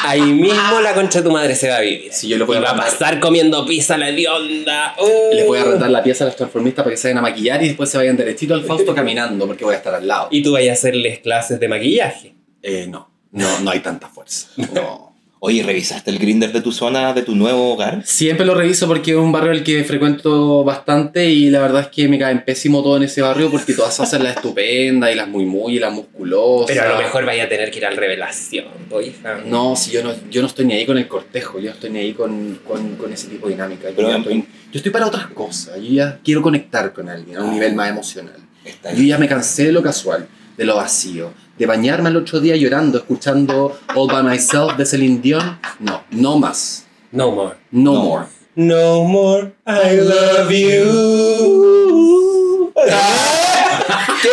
Ahí 0.04 0.22
mismo 0.22 0.80
la 0.80 0.94
concha 0.94 1.18
de 1.20 1.24
tu 1.24 1.32
madre 1.32 1.54
se 1.54 1.68
va 1.68 1.76
a 1.76 1.80
vivir. 1.80 2.12
Sí, 2.12 2.28
yo 2.28 2.38
lo 2.38 2.46
voy 2.46 2.58
y 2.58 2.60
va 2.60 2.70
a 2.70 2.76
pasar 2.76 3.18
comiendo 3.18 3.66
pizza 3.66 3.96
la 3.96 4.08
hedionda. 4.08 4.94
Uh. 4.98 5.34
Les 5.34 5.46
voy 5.46 5.58
a 5.58 5.64
rentar 5.64 5.90
la 5.90 6.02
pieza 6.02 6.24
a 6.24 6.28
los 6.28 6.36
transformistas 6.36 6.84
para 6.84 6.94
que 6.94 6.96
se 6.96 7.08
vayan 7.08 7.18
a 7.18 7.22
maquillar 7.22 7.62
y 7.62 7.68
después 7.68 7.90
se 7.90 7.96
vayan 7.96 8.16
derechito 8.16 8.54
al 8.54 8.64
Fausto 8.64 8.94
caminando 8.94 9.46
porque 9.46 9.64
voy 9.64 9.74
a 9.74 9.78
estar 9.78 9.94
al 9.94 10.06
lado. 10.06 10.28
Y 10.30 10.42
tú 10.42 10.52
vayas 10.52 10.70
a 10.70 10.72
hacerles 10.78 11.18
clases 11.20 11.58
de 11.58 11.68
maquillaje. 11.68 12.34
Eh, 12.62 12.86
no, 12.88 13.10
no, 13.32 13.60
no 13.60 13.70
hay 13.70 13.80
tanta 13.80 14.08
fuerza. 14.08 14.48
No. 14.72 15.15
Oye, 15.38 15.62
¿revisaste 15.62 16.10
el 16.10 16.18
grinder 16.18 16.50
de 16.50 16.62
tu 16.62 16.72
zona, 16.72 17.12
de 17.12 17.20
tu 17.20 17.34
nuevo 17.34 17.74
hogar? 17.74 18.02
Siempre 18.06 18.46
lo 18.46 18.54
reviso 18.54 18.86
porque 18.86 19.10
es 19.10 19.16
un 19.18 19.32
barrio 19.32 19.50
al 19.50 19.62
que 19.62 19.84
frecuento 19.84 20.64
bastante 20.64 21.26
y 21.26 21.50
la 21.50 21.60
verdad 21.60 21.82
es 21.82 21.88
que 21.88 22.08
me 22.08 22.18
caen 22.18 22.42
pésimo 22.42 22.82
todo 22.82 22.96
en 22.96 23.02
ese 23.02 23.20
barrio 23.20 23.50
porque 23.50 23.74
todas 23.74 24.00
hacen 24.00 24.24
las 24.24 24.36
estupendas 24.36 25.12
y 25.12 25.14
las 25.14 25.28
muy 25.28 25.44
muy 25.44 25.76
y 25.76 25.78
las 25.78 25.92
musculosas. 25.92 26.74
Pero 26.74 26.88
a 26.88 26.92
lo 26.94 26.98
mejor 26.98 27.26
vaya 27.26 27.44
a 27.44 27.48
tener 27.50 27.70
que 27.70 27.78
ir 27.78 27.86
al 27.86 27.96
revelación, 27.96 28.64
hija. 29.04 29.42
No, 29.44 29.76
si 29.76 29.90
yo 29.90 30.02
no, 30.02 30.14
yo 30.30 30.40
no 30.40 30.48
estoy 30.48 30.64
ni 30.64 30.72
ahí 30.72 30.86
con 30.86 30.96
el 30.96 31.06
cortejo, 31.06 31.58
yo 31.58 31.66
no 31.66 31.74
estoy 31.74 31.90
ni 31.90 31.98
ahí 31.98 32.12
con, 32.14 32.60
con, 32.66 32.96
con 32.96 33.12
ese 33.12 33.28
tipo 33.28 33.46
de 33.46 33.54
dinámica. 33.54 33.90
Yo, 33.90 33.96
Pero 33.96 34.08
ya 34.08 34.16
estoy, 34.16 34.38
yo 34.38 34.78
estoy 34.78 34.90
para 34.90 35.06
otras 35.06 35.26
cosas, 35.28 35.76
yo 35.76 35.92
ya 35.92 36.18
quiero 36.24 36.40
conectar 36.40 36.94
con 36.94 37.10
alguien 37.10 37.36
a 37.36 37.44
un 37.44 37.52
nivel 37.52 37.74
más 37.74 37.90
emocional. 37.90 38.36
Está 38.64 38.94
Yo 38.94 39.02
ya 39.02 39.18
me 39.18 39.28
cansé 39.28 39.66
de 39.66 39.72
lo 39.72 39.82
casual, 39.82 40.26
de 40.56 40.64
lo 40.64 40.76
vacío, 40.76 41.32
de 41.58 41.66
bañarme 41.66 42.08
el 42.10 42.16
otro 42.16 42.40
día 42.40 42.56
llorando, 42.56 42.98
escuchando 42.98 43.78
All 43.94 44.08
By 44.10 44.22
Myself 44.22 44.76
de 44.76 44.86
Celine 44.86 45.20
Dion. 45.20 45.58
No, 45.80 46.02
no 46.10 46.38
más. 46.38 46.84
No 47.12 47.30
more. 47.32 47.54
No, 47.70 47.92
No. 47.92 48.02
more. 48.02 48.24
No 48.56 49.04
more, 49.04 49.52
I 49.66 49.96
love 49.96 50.50
you. 50.50 52.72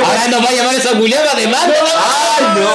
Ahora 0.03 0.27
nos 0.29 0.43
va 0.45 0.49
a 0.49 0.53
llamar 0.53 0.75
esa 0.75 0.91
culiada 0.97 1.33
de 1.35 1.47
mano. 1.47 1.73
¡Ay, 1.97 2.43
no! 2.55 2.69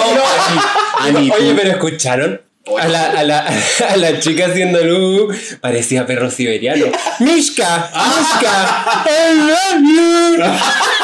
Ani, 1.05 1.19
Ani, 1.19 1.31
Oye, 1.31 1.51
tú- 1.51 1.57
pero 1.57 1.71
escucharon 1.71 2.41
a 2.79 2.87
la, 2.89 3.11
a 3.13 3.23
la, 3.25 3.47
a 3.89 3.97
la 3.97 4.21
chica 4.21 4.47
haciendo 4.47 4.83
luz. 4.85 5.57
Parecía 5.61 6.07
perro 6.07 6.31
siberiano. 6.31 6.87
Mishka, 7.21 7.91
Mishka, 7.95 9.05
I 9.07 9.35
love 9.35 9.83
you. 9.83 10.43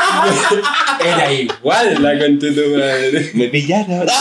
Era 1.04 1.32
igual 1.32 2.02
la 2.02 2.18
concha 2.18 2.46
de 2.46 2.52
tu 2.52 2.70
madre. 2.70 3.30
Me 3.34 3.48
pillaron. 3.48 4.06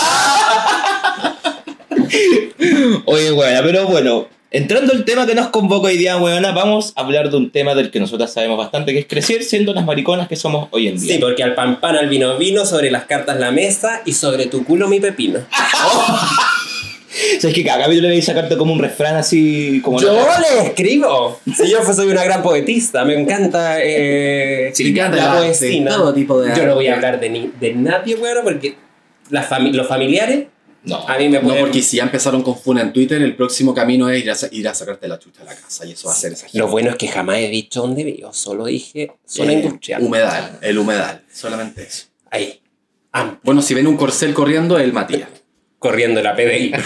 Oye, 3.06 3.32
weona, 3.32 3.62
pero 3.64 3.88
bueno, 3.88 4.28
entrando 4.52 4.94
al 4.94 5.06
tema 5.06 5.26
que 5.26 5.36
nos 5.36 5.48
convoca 5.48 5.88
hoy 5.88 5.98
día, 5.98 6.18
weona, 6.18 6.52
vamos 6.52 6.94
a 6.96 7.02
hablar 7.02 7.30
de 7.30 7.38
un 7.38 7.52
tema 7.52 7.76
del 7.76 7.92
que 7.92 8.00
nosotras 8.00 8.34
sabemos 8.34 8.58
bastante, 8.58 8.94
que 8.94 9.00
es 9.00 9.08
crecer 9.08 9.44
siendo 9.44 9.74
las 9.74 9.86
mariconas 9.86 10.28
que 10.28 10.36
somos 10.36 10.68
hoy 10.72 10.88
en 10.88 11.00
día. 11.00 11.16
Sí, 11.16 11.20
porque 11.20 11.44
al 11.44 11.56
pan 11.56 11.80
pan, 11.80 11.96
al 11.96 12.10
vino 12.10 12.38
vino, 12.38 12.66
sobre 12.66 12.92
las 12.92 13.06
cartas 13.06 13.40
la 13.40 13.52
mesa 13.52 14.02
y 14.06 14.14
sobre 14.14 14.48
tu 14.48 14.64
culo 14.64 14.88
mi 14.88 15.00
pepino. 15.00 15.40
¿Sabes 17.40 17.56
que 17.56 17.64
cada 17.64 17.84
capítulo 17.84 18.08
le 18.08 18.14
voy 18.16 18.22
a 18.22 18.26
sacarte 18.26 18.58
como 18.58 18.74
un 18.74 18.80
refrán 18.80 19.16
así, 19.16 19.82
como... 19.84 20.00
Yo 20.02 20.14
le 20.14 20.68
escribo. 20.68 21.40
Si 21.56 21.70
yo 21.70 21.84
soy 21.94 22.08
una 22.08 22.24
gran 22.24 22.42
poetista, 22.42 23.04
me 23.06 23.20
encanta, 23.20 23.78
eh, 23.82 24.72
Sí, 24.74 24.86
me 24.86 24.90
encanta 24.92 25.18
la 25.18 25.32
arte, 25.34 25.46
poesía. 25.48 25.86
todo 25.90 26.14
tipo 26.14 26.42
de 26.42 26.56
Yo 26.56 26.66
no 26.66 26.76
voy 26.76 26.88
a 26.88 26.96
hablar 26.96 27.20
de, 27.20 27.30
ni, 27.30 27.52
de 27.60 27.74
nadie, 27.74 28.16
bueno, 28.16 28.42
porque 28.44 28.76
las 29.30 29.50
fami- 29.50 29.72
los 29.74 29.88
familiares 29.88 30.46
No. 30.84 30.98
a 31.08 31.18
mí 31.18 31.30
me 31.30 31.38
No, 31.40 31.44
pueden... 31.48 31.62
porque 31.66 31.82
si 31.82 31.98
ya 31.98 32.04
empezaron 32.04 32.42
con 32.44 32.58
Funa 32.58 32.82
en 32.82 32.92
Twitter, 32.94 33.22
el 33.22 33.36
próximo 33.36 33.74
camino 33.74 34.10
es 34.10 34.24
ir 34.24 34.32
a, 34.32 34.36
ir 34.52 34.68
a 34.68 34.74
sacarte 34.74 35.08
la 35.08 35.20
chucha 35.20 35.42
a 35.44 35.46
la 35.46 35.56
casa 35.56 35.86
y 35.86 35.92
eso 35.92 36.08
va 36.08 36.14
a 36.14 36.18
ser 36.18 36.34
esa 36.34 36.48
Lo 36.54 36.68
bueno 36.68 36.90
es 36.90 36.96
que 36.96 37.08
jamás 37.08 37.38
he 37.38 37.50
dicho 37.50 37.82
dónde 37.82 38.04
vivo, 38.04 38.34
solo 38.34 38.66
dije 38.66 39.12
zona 39.26 39.52
Eh, 39.54 39.56
industrial. 39.56 40.02
Humedal, 40.04 40.58
el 40.62 40.78
humedal, 40.78 41.22
solamente 41.32 41.84
eso. 41.84 42.06
Ahí, 42.32 42.62
am, 43.12 43.40
Bueno, 43.44 43.62
si 43.62 43.74
ven 43.74 43.86
un 43.88 43.98
corcel 43.98 44.34
corriendo, 44.34 44.78
es 44.80 44.84
el 44.86 44.94
Matías. 44.94 45.30
Corriendo 45.82 46.22
la 46.22 46.36
PDI. 46.36 46.72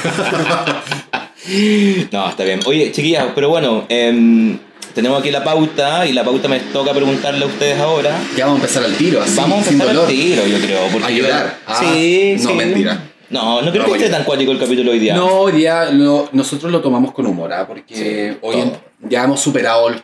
No, 2.12 2.28
está 2.28 2.44
bien. 2.44 2.60
Oye, 2.66 2.92
chiquillas, 2.92 3.25
pero 3.36 3.50
bueno, 3.50 3.86
em, 3.88 4.58
tenemos 4.96 5.20
aquí 5.20 5.30
la 5.30 5.44
pauta 5.44 6.08
y 6.08 6.12
la 6.14 6.24
pauta 6.24 6.48
me 6.48 6.60
toca 6.60 6.92
preguntarle 6.92 7.44
a 7.44 7.48
ustedes 7.48 7.80
ahora. 7.80 8.20
Ya 8.36 8.46
vamos 8.48 8.62
a 8.62 8.64
empezar 8.64 8.84
al 8.84 8.96
tiro, 8.96 9.22
así, 9.22 9.36
Vamos 9.38 9.68
a 9.68 9.70
empezar 9.70 9.96
al 9.96 10.08
tiro, 10.08 10.48
yo 10.48 10.58
creo. 10.58 10.88
Porque 10.92 11.06
A 11.06 11.12
llorar. 11.12 11.58
Ah, 11.68 11.78
sí, 11.80 12.36
no, 12.42 12.50
sí. 12.50 12.56
mentira. 12.56 13.00
No, 13.30 13.62
no 13.62 13.70
creo 13.72 13.84
No, 13.86 13.92
que 13.94 14.00
esté 14.00 14.10
tan 14.10 14.24
cuático 14.24 14.52
el 14.54 14.58
capítulo 14.60 14.90
hoy 14.92 14.98
día. 14.98 15.14
No, 15.16 15.28
hoy 15.42 15.52
día 15.52 15.86
lo- 15.92 16.30
nosotros 16.32 16.72
lo 16.72 16.82
tomamos 16.82 17.12
con 17.14 17.28
humor, 17.28 17.54
¿ah? 17.54 17.68
porque 17.68 17.96
Sí, 17.96 18.38
hoy 18.42 18.62
en- 18.62 18.72
ya 19.08 19.25
hemos 19.25 19.40
superado 19.40 19.90
los, 19.90 20.02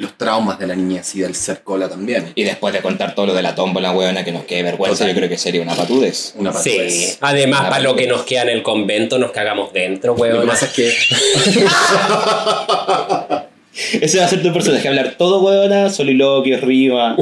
los 0.00 0.16
traumas 0.16 0.58
de 0.58 0.66
la 0.66 0.74
niñez 0.74 1.14
y 1.14 1.20
del 1.20 1.34
ser 1.34 1.62
cola 1.62 1.88
también. 1.88 2.32
Y 2.34 2.44
después 2.44 2.72
de 2.74 2.80
contar 2.80 3.14
todo 3.14 3.26
lo 3.26 3.34
de 3.34 3.42
la 3.42 3.54
tómbola, 3.54 3.92
weona, 3.92 4.24
que 4.24 4.32
nos 4.32 4.44
quede 4.44 4.62
vergüenza, 4.62 4.98
Total. 5.00 5.14
yo 5.14 5.18
creo 5.18 5.28
que 5.28 5.38
sería 5.38 5.62
una 5.62 5.74
patudez. 5.74 6.34
Una 6.36 6.52
Sí, 6.52 6.70
patudez. 6.70 7.18
además, 7.20 7.60
Una 7.60 7.70
para 7.70 7.82
lo 7.82 7.94
que 7.96 8.06
nos 8.06 8.22
queda 8.22 8.42
en 8.42 8.48
el 8.48 8.62
convento, 8.62 9.18
nos 9.18 9.30
cagamos 9.30 9.72
dentro, 9.72 10.14
Lo 10.14 10.20
weón. 10.20 10.40
que 10.40 10.46
pasa 10.46 10.66
es 10.66 10.72
que 10.72 10.92
Ese 14.00 14.18
va 14.18 14.24
a 14.24 14.28
ser 14.28 14.42
tu 14.42 14.52
personaje, 14.52 14.88
hablar 14.88 15.14
todo, 15.16 15.40
weona, 15.42 15.90
soliloquio, 15.90 16.58
rima. 16.60 17.16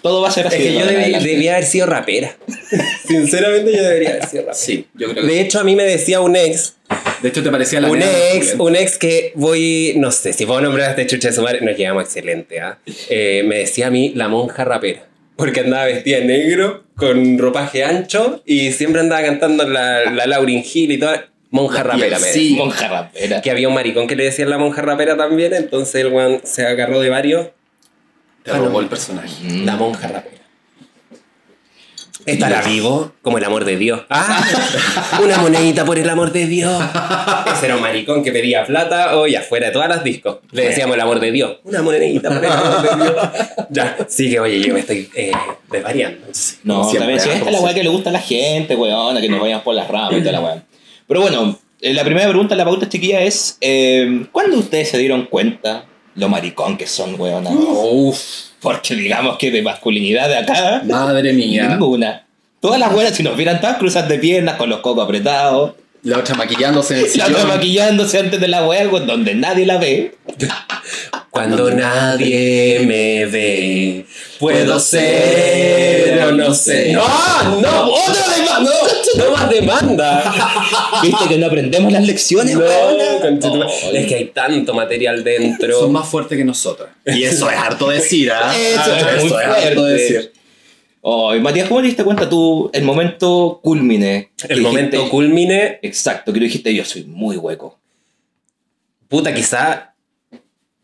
Todo 0.00 0.22
va 0.22 0.28
a 0.28 0.30
ser 0.30 0.46
Es 0.46 0.54
así. 0.54 0.62
que 0.62 0.68
de 0.68 0.74
yo 0.74 0.80
ahora 0.80 0.92
en 0.92 0.96
debí- 0.98 1.02
adelante. 1.06 1.28
debía 1.28 1.52
haber 1.54 1.66
sido 1.66 1.86
rapera. 1.86 2.36
Sinceramente, 3.08 3.72
yo 3.76 3.82
debería 3.82 4.10
haber 4.10 4.26
sido 4.26 4.42
rapera. 4.42 4.54
sí, 4.58 4.86
yo 4.94 5.10
creo 5.10 5.26
que 5.26 5.32
De 5.32 5.40
hecho, 5.40 5.58
a 5.60 5.64
mí 5.64 5.74
me 5.74 5.82
decía 5.82 6.20
un 6.20 6.36
ex, 6.36 6.74
De 7.22 7.28
hecho 7.28 7.42
te 7.42 7.50
parecía 7.50 7.80
la 7.80 7.90
un 7.90 8.00
ex, 8.02 8.54
un 8.58 8.76
ex 8.76 8.98
que 8.98 9.32
voy, 9.34 9.94
no 9.96 10.10
sé, 10.10 10.32
si 10.32 10.46
puedo 10.46 10.60
nombrar 10.60 10.88
a 10.88 10.90
este 10.90 11.06
chucha 11.06 11.28
de 11.28 11.34
su 11.34 11.42
madre, 11.42 11.60
nos 11.60 11.76
llevamos 11.76 12.04
excelente, 12.04 12.60
¿ah? 12.60 12.78
Eh, 13.08 13.42
me 13.46 13.58
decía 13.58 13.88
a 13.88 13.90
mí 13.90 14.12
la 14.14 14.28
monja 14.28 14.64
rapera. 14.64 15.06
Porque 15.36 15.60
andaba 15.60 15.84
vestida 15.84 16.18
de 16.18 16.24
negro, 16.24 16.84
con 16.96 17.38
ropaje 17.38 17.84
ancho, 17.84 18.42
y 18.44 18.72
siempre 18.72 19.00
andaba 19.00 19.22
cantando 19.22 19.68
la, 19.68 20.10
la 20.10 20.26
Lauryn 20.26 20.64
Hill 20.64 20.92
y 20.92 20.98
todo. 20.98 21.12
Monja 21.50 21.82
rapera, 21.82 22.18
sí. 22.18 22.54
Monja 22.56 22.88
rapera. 22.88 23.40
Que 23.40 23.50
había 23.50 23.68
un 23.68 23.74
maricón 23.74 24.06
que 24.06 24.16
le 24.16 24.24
decían 24.24 24.50
la 24.50 24.58
monja 24.58 24.82
rapera 24.82 25.16
también, 25.16 25.54
entonces 25.54 25.94
el 25.96 26.08
weón 26.08 26.40
se 26.44 26.66
agarró 26.66 27.00
de 27.00 27.08
varios. 27.08 27.48
Te 28.42 28.52
robó 28.52 28.80
el 28.80 28.88
personaje. 28.88 29.28
Mm. 29.42 29.64
La 29.64 29.76
monja 29.76 30.08
rapera. 30.08 30.37
Estará 32.28 32.62
vivo 32.62 33.12
como 33.22 33.38
el 33.38 33.44
amor 33.44 33.64
de 33.64 33.76
Dios. 33.76 34.02
¡Ah! 34.10 34.44
Una 35.22 35.38
monedita 35.38 35.84
por 35.84 35.98
el 35.98 36.08
amor 36.08 36.32
de 36.32 36.46
Dios. 36.46 36.82
Ese 37.52 37.66
era 37.66 37.76
un 37.76 37.82
maricón 37.82 38.22
que 38.22 38.32
pedía 38.32 38.64
plata 38.64 39.16
hoy 39.16 39.34
afuera 39.34 39.68
de 39.68 39.72
todas 39.72 39.88
las 39.88 40.04
discos. 40.04 40.38
Le 40.52 40.68
decíamos 40.68 40.94
el 40.96 41.00
amor 41.00 41.20
de 41.20 41.32
Dios. 41.32 41.56
Una 41.64 41.82
monedita 41.82 42.28
por 42.28 42.44
el 42.44 42.52
amor 42.52 42.82
de 42.82 43.04
Dios. 43.04 43.16
Ya, 43.70 43.98
sí 44.08 44.30
que 44.30 44.40
oye, 44.40 44.60
yo 44.60 44.72
me 44.72 44.80
estoy 44.80 45.10
eh, 45.14 45.30
desvariando. 45.70 46.26
No, 46.64 46.88
siempre, 46.88 46.98
también 46.98 47.20
sí, 47.20 47.28
es 47.28 47.52
la 47.52 47.60
weá 47.60 47.74
que 47.74 47.82
le 47.82 47.90
gusta 47.90 48.08
a 48.08 48.12
la 48.14 48.20
gente, 48.20 48.74
weona, 48.76 49.20
que 49.20 49.28
nos 49.28 49.40
vayamos 49.40 49.62
por 49.62 49.74
las 49.74 49.88
ramas 49.88 50.14
y 50.14 50.20
toda 50.20 50.32
la 50.32 50.40
weá. 50.40 50.62
Pero 51.06 51.20
bueno, 51.20 51.58
eh, 51.80 51.92
la 51.92 52.02
primera 52.02 52.28
pregunta 52.28 52.54
la 52.54 52.64
pauta 52.64 52.88
chiquilla 52.88 53.20
es: 53.20 53.58
eh, 53.60 54.26
¿Cuándo 54.32 54.58
ustedes 54.58 54.88
se 54.88 54.98
dieron 54.98 55.26
cuenta 55.26 55.84
lo 56.14 56.28
maricón 56.30 56.78
que 56.78 56.86
son, 56.86 57.20
weona? 57.20 57.50
Uf, 57.50 58.18
Porque 58.60 58.94
digamos 58.94 59.38
que 59.38 59.50
de 59.50 59.62
masculinidad 59.62 60.28
de 60.28 60.38
acá, 60.38 60.82
madre 60.84 61.32
mía. 61.32 61.68
ninguna. 61.68 62.24
Todas 62.60 62.80
las 62.80 62.92
buenas, 62.92 63.14
si 63.14 63.22
nos 63.22 63.36
vieran 63.36 63.60
todas 63.60 63.76
cruzas 63.76 64.08
de 64.08 64.18
piernas 64.18 64.56
con 64.56 64.68
los 64.68 64.80
cocos 64.80 65.04
apretados, 65.04 65.74
La 66.02 66.18
otra 66.18 66.34
maquillándose 66.34 66.94
en 66.94 67.00
el 67.06 67.18
la 67.18 67.24
otra 67.26 67.36
sillón. 67.38 67.48
maquillándose 67.56 68.18
antes 68.18 68.40
de 68.40 68.48
la 68.48 68.62
con- 68.90 69.06
donde 69.06 69.34
nadie 69.34 69.64
la 69.66 69.78
ve. 69.78 70.16
Cuando 71.30 71.70
nadie 71.70 72.80
me 72.84 73.26
ve, 73.26 74.06
puedo 74.40 74.80
ser 74.80 76.20
o 76.24 76.32
no 76.32 76.52
sé. 76.52 76.92
¡No! 76.92 77.02
¡No! 77.60 77.90
¡Otra 77.92 78.28
demanda! 78.36 78.60
¡No! 78.62 78.70
¡No 79.16 79.30
más 79.32 79.48
demanda! 79.50 80.34
¿Viste 81.02 81.28
que 81.28 81.38
no 81.38 81.46
aprendemos 81.46 81.92
las 81.92 82.04
lecciones, 82.06 82.54
No. 82.56 82.64
Oh, 82.64 83.90
es 83.92 84.06
que 84.06 84.14
hay 84.14 84.24
tanto 84.26 84.74
material 84.74 85.24
dentro. 85.24 85.80
Son 85.80 85.92
más 85.92 86.08
fuertes 86.08 86.36
que 86.36 86.44
nosotras. 86.44 86.90
Y 87.06 87.22
eso 87.24 87.48
es 87.50 87.56
harto 87.56 87.88
decir, 87.88 88.30
¿ah? 88.32 88.52
Eso 88.56 88.94
es 88.94 89.24
Eso 89.24 89.40
es 89.40 89.46
harto 89.46 89.84
decir. 89.84 90.32
Oh, 91.00 91.34
y 91.34 91.40
Matías, 91.40 91.68
¿cómo 91.68 91.80
te 91.80 91.86
diste 91.86 92.04
cuenta 92.04 92.28
tú 92.28 92.70
el 92.72 92.82
momento 92.82 93.60
culmine? 93.62 94.30
El 94.48 94.60
momento 94.60 94.96
dijiste- 94.96 95.10
culmine, 95.10 95.78
Exacto, 95.82 96.32
que 96.32 96.38
tú 96.40 96.44
dijiste 96.44 96.74
yo 96.74 96.84
soy 96.84 97.04
muy 97.04 97.36
hueco. 97.36 97.78
puta, 99.08 99.32
quizá 99.32 99.94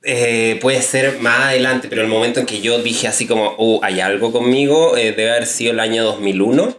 eh, 0.02 0.58
puede 0.62 0.80
ser 0.82 1.18
más 1.20 1.40
adelante, 1.48 1.88
pero 1.88 2.02
el 2.02 2.08
momento 2.08 2.38
en 2.40 2.46
que 2.46 2.60
yo 2.60 2.78
dije 2.82 3.08
así 3.08 3.26
como, 3.26 3.54
uh, 3.58 3.80
hay 3.82 4.00
algo 4.00 4.32
conmigo, 4.32 4.96
eh, 4.96 5.12
debe 5.12 5.30
haber 5.30 5.46
sido 5.46 5.72
el 5.72 5.80
año 5.80 6.04
2001. 6.04 6.76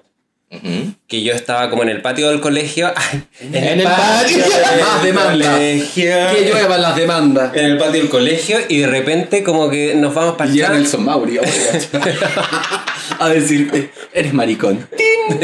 Que 1.08 1.22
yo 1.22 1.34
estaba 1.34 1.70
como 1.70 1.84
en 1.84 1.90
el 1.90 2.02
patio 2.02 2.30
del 2.30 2.40
colegio. 2.40 2.92
ay, 2.96 3.24
En 3.42 3.80
el 3.80 3.84
patio. 3.84 4.38
Más 4.82 5.04
demanda. 5.04 5.52
colegio. 5.52 6.14
Que 6.34 6.46
lluevan 6.50 6.82
las 6.82 6.96
demandas. 6.96 7.56
En 7.56 7.66
el 7.66 7.78
patio 7.78 8.02
del 8.02 8.10
colegio 8.10 8.60
y 8.70 8.80
de 8.80 8.88
repente 8.88 9.44
como 9.44 9.70
que 9.70 9.96
nos 9.96 10.14
vamos 10.14 10.36
para 10.36 10.50
Y 10.50 10.54
llega 10.54 10.70
Nelson 10.70 11.04
Mauri 11.04 11.38
a 13.20 13.30
decirte, 13.30 13.92
eres 14.14 14.34
maricón. 14.34 14.88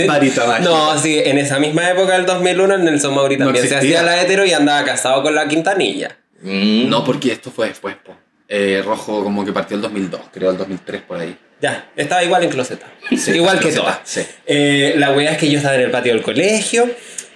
Mágica. 0.08 0.60
No, 0.60 0.98
sí, 1.00 1.20
en 1.24 1.38
esa 1.40 1.60
misma 1.60 1.90
época 1.90 2.14
del 2.14 2.26
2001 2.26 2.76
el 2.76 2.84
Nelson 2.86 3.16
Mauri 3.16 3.38
No 3.38 3.46
también 3.46 3.68
se 3.68 3.76
hacía 3.76 4.04
la 4.04 4.22
hetero 4.22 4.46
y 4.46 4.54
andaba 4.54 4.84
casado 4.86 5.24
con 5.24 5.34
la 5.36 5.48
Quintanilla. 5.48 6.18
Mm. 6.42 6.88
No, 6.90 7.04
porque 7.04 7.32
esto 7.32 7.52
fue 7.52 7.68
después, 7.68 7.96
po. 7.96 8.16
Eh, 8.48 8.82
Rojo 8.86 9.24
como 9.24 9.46
que 9.46 9.54
partió 9.54 9.76
el 9.76 9.82
2002, 9.82 10.22
creo, 10.34 10.52
el 10.52 10.58
2003 10.58 11.02
por 11.04 11.20
ahí. 11.20 11.36
Ya, 11.62 11.92
estaba 11.96 12.24
igual 12.24 12.44
en 12.44 12.50
closeta. 12.50 12.88
igual 13.34 13.60
que 13.60 13.72
todas. 13.72 14.00
sí. 14.04 14.22
Eh, 14.48 14.94
la 14.98 15.12
wea 15.12 15.32
es 15.34 15.38
que 15.38 15.50
yo 15.50 15.58
estaba 15.58 15.76
en 15.76 15.82
el 15.82 15.92
patio 15.92 16.14
del 16.14 16.24
colegio 16.24 16.90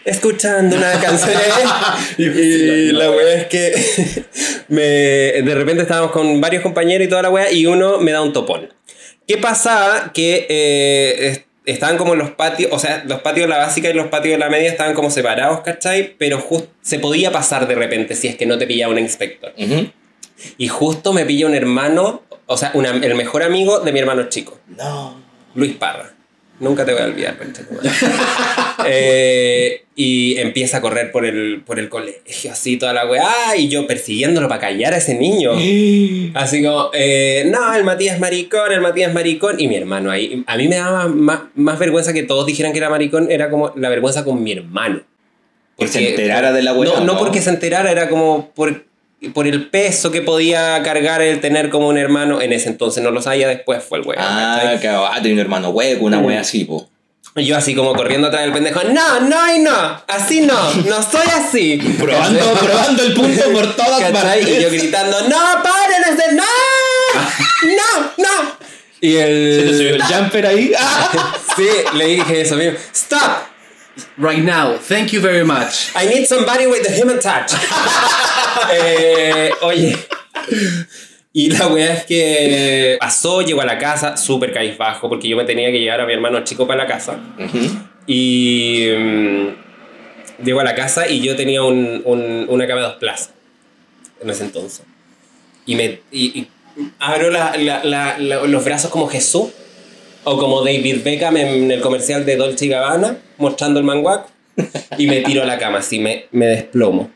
escuchando 0.03 0.75
una 0.77 0.91
canción 0.99 1.33
y 2.17 2.91
la 2.91 3.11
wea 3.11 3.35
es 3.35 3.45
que 3.47 3.73
me, 4.67 4.81
de 4.81 5.55
repente 5.55 5.81
estábamos 5.83 6.11
con 6.11 6.39
varios 6.41 6.61
compañeros 6.63 7.05
y 7.07 7.09
toda 7.09 7.21
la 7.23 7.29
wea 7.29 7.51
y 7.51 7.65
uno 7.65 7.99
me 7.99 8.11
da 8.11 8.21
un 8.21 8.33
topón. 8.33 8.73
¿Qué 9.27 9.37
pasaba? 9.37 10.11
Que 10.13 10.45
eh, 10.49 11.27
es- 11.29 11.41
estaban 11.65 11.97
como 11.97 12.13
los 12.15 12.29
patios, 12.31 12.71
o 12.71 12.77
sea, 12.77 13.03
los 13.07 13.21
patios 13.21 13.45
de 13.47 13.49
la 13.49 13.57
básica 13.57 13.89
y 13.89 13.93
los 13.93 14.07
patios 14.07 14.33
de 14.33 14.37
la 14.37 14.49
media 14.49 14.69
estaban 14.69 14.93
como 14.93 15.09
separados, 15.09 15.61
¿cachai? 15.61 16.15
Pero 16.19 16.39
jus- 16.39 16.67
se 16.83 16.99
podía 16.99 17.31
pasar 17.31 17.67
de 17.67 17.73
repente 17.73 18.15
si 18.15 18.27
es 18.27 18.35
que 18.35 18.45
no 18.45 18.59
te 18.59 18.67
pillaba 18.67 18.93
un 18.93 18.99
inspector. 18.99 19.51
Ujú. 19.57 19.89
Y 20.59 20.67
justo 20.67 21.11
me 21.13 21.25
pilla 21.25 21.47
un 21.47 21.55
hermano, 21.55 22.21
o 22.47 22.57
sea, 22.57 22.71
una- 22.73 22.91
el 22.91 23.15
mejor 23.15 23.43
amigo 23.43 23.79
de 23.79 23.91
mi 23.91 23.99
hermano 23.99 24.23
chico. 24.29 24.59
No. 24.77 25.21
Luis 25.55 25.73
Parra. 25.75 26.11
Nunca 26.59 26.85
te 26.85 26.93
voy 26.93 27.01
a 27.01 27.05
olvidar, 27.05 27.35
tu 27.37 27.73
madre. 27.73 27.89
Eh, 28.87 29.83
y 29.95 30.37
empieza 30.37 30.77
a 30.77 30.81
correr 30.81 31.11
por 31.11 31.25
el, 31.25 31.61
por 31.65 31.79
el 31.79 31.89
colegio, 31.89 32.51
así 32.51 32.77
toda 32.77 32.93
la 32.93 33.05
weá, 33.05 33.55
y 33.57 33.67
yo 33.67 33.87
persiguiéndolo 33.87 34.47
para 34.47 34.61
callar 34.61 34.93
a 34.93 34.97
ese 34.97 35.15
niño. 35.15 35.51
Así 36.35 36.63
como, 36.63 36.91
eh, 36.93 37.45
no, 37.51 37.73
el 37.73 37.83
Matías 37.83 38.19
maricón, 38.19 38.71
el 38.71 38.81
Matías 38.81 39.13
maricón, 39.13 39.59
y 39.59 39.67
mi 39.67 39.75
hermano 39.75 40.11
ahí. 40.11 40.43
A 40.47 40.57
mí 40.57 40.67
me 40.67 40.75
daba 40.75 41.07
más, 41.07 41.41
más 41.55 41.79
vergüenza 41.79 42.13
que 42.13 42.23
todos 42.23 42.45
dijeran 42.45 42.71
que 42.73 42.77
era 42.79 42.89
maricón, 42.89 43.31
era 43.31 43.49
como 43.49 43.71
la 43.75 43.89
vergüenza 43.89 44.23
con 44.23 44.43
mi 44.43 44.51
hermano. 44.51 45.01
Que 45.77 45.87
se 45.87 46.09
enterara 46.09 46.51
de 46.53 46.61
la 46.63 46.73
weá. 46.73 46.99
No, 46.99 47.05
no 47.05 47.17
porque 47.17 47.41
se 47.41 47.49
enterara, 47.49 47.91
era 47.91 48.07
como 48.09 48.51
por, 48.53 48.85
por 49.33 49.47
el 49.47 49.67
peso 49.69 50.11
que 50.11 50.21
podía 50.21 50.81
cargar 50.83 51.21
el 51.21 51.39
tener 51.41 51.69
como 51.69 51.87
un 51.87 51.97
hermano. 51.97 52.41
En 52.41 52.53
ese 52.53 52.69
entonces 52.69 53.03
no 53.03 53.11
lo 53.11 53.21
sabía, 53.21 53.47
después 53.47 53.83
fue 53.83 53.99
el 53.99 54.05
weón. 54.05 54.21
Ah, 54.21 54.75
que 54.79 54.87
ah, 54.87 55.11
tenía 55.17 55.33
un 55.33 55.39
hermano 55.39 55.69
hueco, 55.69 56.05
una 56.05 56.19
wea 56.19 56.41
así, 56.41 56.65
po. 56.65 56.89
Yo 57.35 57.57
así 57.57 57.75
como 57.75 57.93
corriendo 57.93 58.27
atrás 58.27 58.43
del 58.43 58.53
pendejo, 58.53 58.81
no, 58.85 59.19
no 59.19 59.53
y 59.53 59.59
no, 59.59 60.01
así 60.07 60.39
no, 60.41 60.73
no 60.85 61.03
soy 61.03 61.27
así. 61.33 61.77
Probando, 61.99 62.53
probando 62.53 63.03
el 63.03 63.13
punto 63.13 63.51
por 63.51 63.75
todas 63.75 63.99
¿Cachai? 63.99 64.41
Y 64.41 64.45
yo 64.45 64.51
partes. 64.53 64.81
gritando, 64.81 65.21
no, 65.27 65.37
paren 65.61 66.03
ese, 66.13 66.33
no, 66.33 66.43
no, 67.63 68.11
no. 68.17 68.55
Y 69.01 69.11
Se 69.11 69.63
te 69.63 69.73
subió 69.73 69.89
el... 69.89 69.95
el 69.95 70.03
jumper 70.03 70.45
ahí. 70.45 70.71
¡Ah! 70.79 71.35
Sí, 71.55 71.67
le 71.93 72.07
dije 72.07 72.41
eso 72.41 72.57
mismo, 72.57 72.77
stop, 72.93 73.21
Right 74.17 74.43
now, 74.43 74.77
thank 74.77 75.11
you 75.13 75.21
very 75.21 75.43
much. 75.45 75.91
I 75.95 76.05
need 76.07 76.25
somebody 76.27 76.67
with 76.67 76.83
the 76.83 76.91
human 76.93 77.19
touch. 77.19 77.53
Eh, 78.71 79.51
oye. 79.61 79.95
Y 81.33 81.49
la 81.49 81.67
weá 81.67 81.91
es 81.93 82.05
que 82.05 82.97
pasó, 82.99 83.41
llegó 83.41 83.61
a 83.61 83.65
la 83.65 83.77
casa 83.77 84.15
súper 84.15 84.53
bajo 84.77 85.09
porque 85.09 85.27
yo 85.27 85.35
me 85.35 85.43
tenía 85.43 85.69
que 85.71 85.79
llevar 85.79 85.99
a 86.01 86.05
mi 86.05 86.13
hermano 86.13 86.41
chico 86.45 86.65
para 86.65 86.83
la 86.83 86.87
casa. 86.87 87.19
Ujú. 87.37 87.69
Y 88.07 88.87
mm, 88.97 89.47
llego 90.45 90.61
a 90.61 90.63
la 90.63 90.73
casa 90.73 91.07
y 91.09 91.19
yo 91.19 91.35
tenía 91.35 91.63
un, 91.63 92.01
un- 92.05 92.45
una 92.47 92.65
cama 92.65 92.79
de 92.81 92.87
dos 92.87 92.95
plazas 92.95 93.31
en 94.21 94.29
ese 94.29 94.45
entonces. 94.45 94.83
Y 95.65 95.75
me 95.75 95.99
y, 96.11 96.39
y 96.39 96.47
abro 96.99 97.29
la- 97.31 97.55
la- 97.57 97.83
la- 97.83 98.17
los 98.17 98.63
brazos 98.63 98.89
como 98.89 99.07
Jesús 99.09 99.49
o 100.25 100.37
como 100.37 100.63
David 100.63 100.97
Beckham 101.03 101.37
en 101.37 101.71
el 101.71 101.79
comercial 101.81 102.25
de 102.25 102.35
Dolce 102.35 102.67
Gabbana 102.67 103.17
mostrando 103.37 103.79
el 103.79 103.85
manguac 103.85 104.27
y 104.97 105.07
me 105.07 105.21
tiro 105.21 105.43
a 105.43 105.45
la 105.45 105.57
cama 105.57 105.79
así, 105.79 105.99
me, 105.99 106.25
me 106.31 106.45
desplomo. 106.47 107.09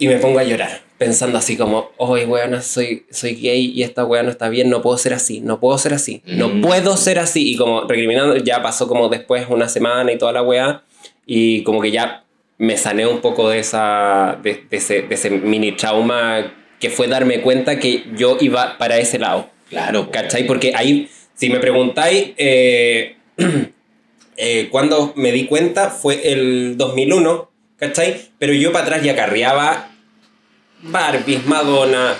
Y 0.00 0.06
me 0.06 0.16
pongo 0.18 0.38
a 0.38 0.44
llorar, 0.44 0.82
pensando 0.96 1.38
así 1.38 1.56
como, 1.56 1.90
oye, 1.96 2.24
weona, 2.24 2.62
soy, 2.62 3.04
soy 3.10 3.34
gay 3.34 3.72
y 3.74 3.82
esta 3.82 4.04
weá 4.04 4.22
no 4.22 4.30
está 4.30 4.48
bien, 4.48 4.70
no 4.70 4.80
puedo 4.80 4.96
ser 4.96 5.12
así, 5.12 5.40
no 5.40 5.58
puedo 5.58 5.76
ser 5.76 5.92
así, 5.94 6.22
no 6.24 6.48
Mm. 6.48 6.60
puedo 6.60 6.96
ser 6.96 7.18
así. 7.18 7.52
Y 7.52 7.56
como 7.56 7.82
recriminando, 7.82 8.36
ya 8.36 8.62
pasó 8.62 8.86
como 8.86 9.08
después 9.08 9.46
una 9.48 9.68
semana 9.68 10.12
y 10.12 10.18
toda 10.18 10.32
la 10.32 10.42
weá, 10.42 10.82
y 11.26 11.62
como 11.64 11.80
que 11.80 11.90
ya 11.90 12.24
me 12.58 12.76
sané 12.76 13.06
un 13.06 13.20
poco 13.20 13.48
de, 13.50 13.58
esa, 13.58 14.38
de, 14.42 14.64
de 14.70 14.76
ese, 14.76 15.02
de 15.02 15.14
ese 15.14 15.30
mini 15.30 15.72
trauma 15.72 16.52
que 16.78 16.90
fue 16.90 17.08
darme 17.08 17.40
cuenta 17.40 17.78
que 17.80 18.04
yo 18.16 18.36
iba 18.40 18.78
para 18.78 18.98
ese 18.98 19.18
lado. 19.18 19.50
Claro. 19.70 20.10
¿Cachai? 20.12 20.46
Porque 20.46 20.72
ahí, 20.76 21.08
si 21.38 21.48
me 21.48 21.58
preguntáis, 21.60 22.32
eh, 22.36 23.16
eh, 24.36 24.68
cuando 24.70 25.12
me 25.16 25.32
di 25.32 25.46
cuenta 25.46 25.90
fue 25.90 26.32
el 26.32 26.76
2001, 26.76 27.50
¿cachai? 27.76 28.20
Pero 28.38 28.52
yo 28.52 28.72
para 28.72 28.84
atrás 28.86 29.02
ya 29.02 29.14
carreaba 29.14 29.92
Barbies, 30.82 31.46
Madonna, 31.46 32.16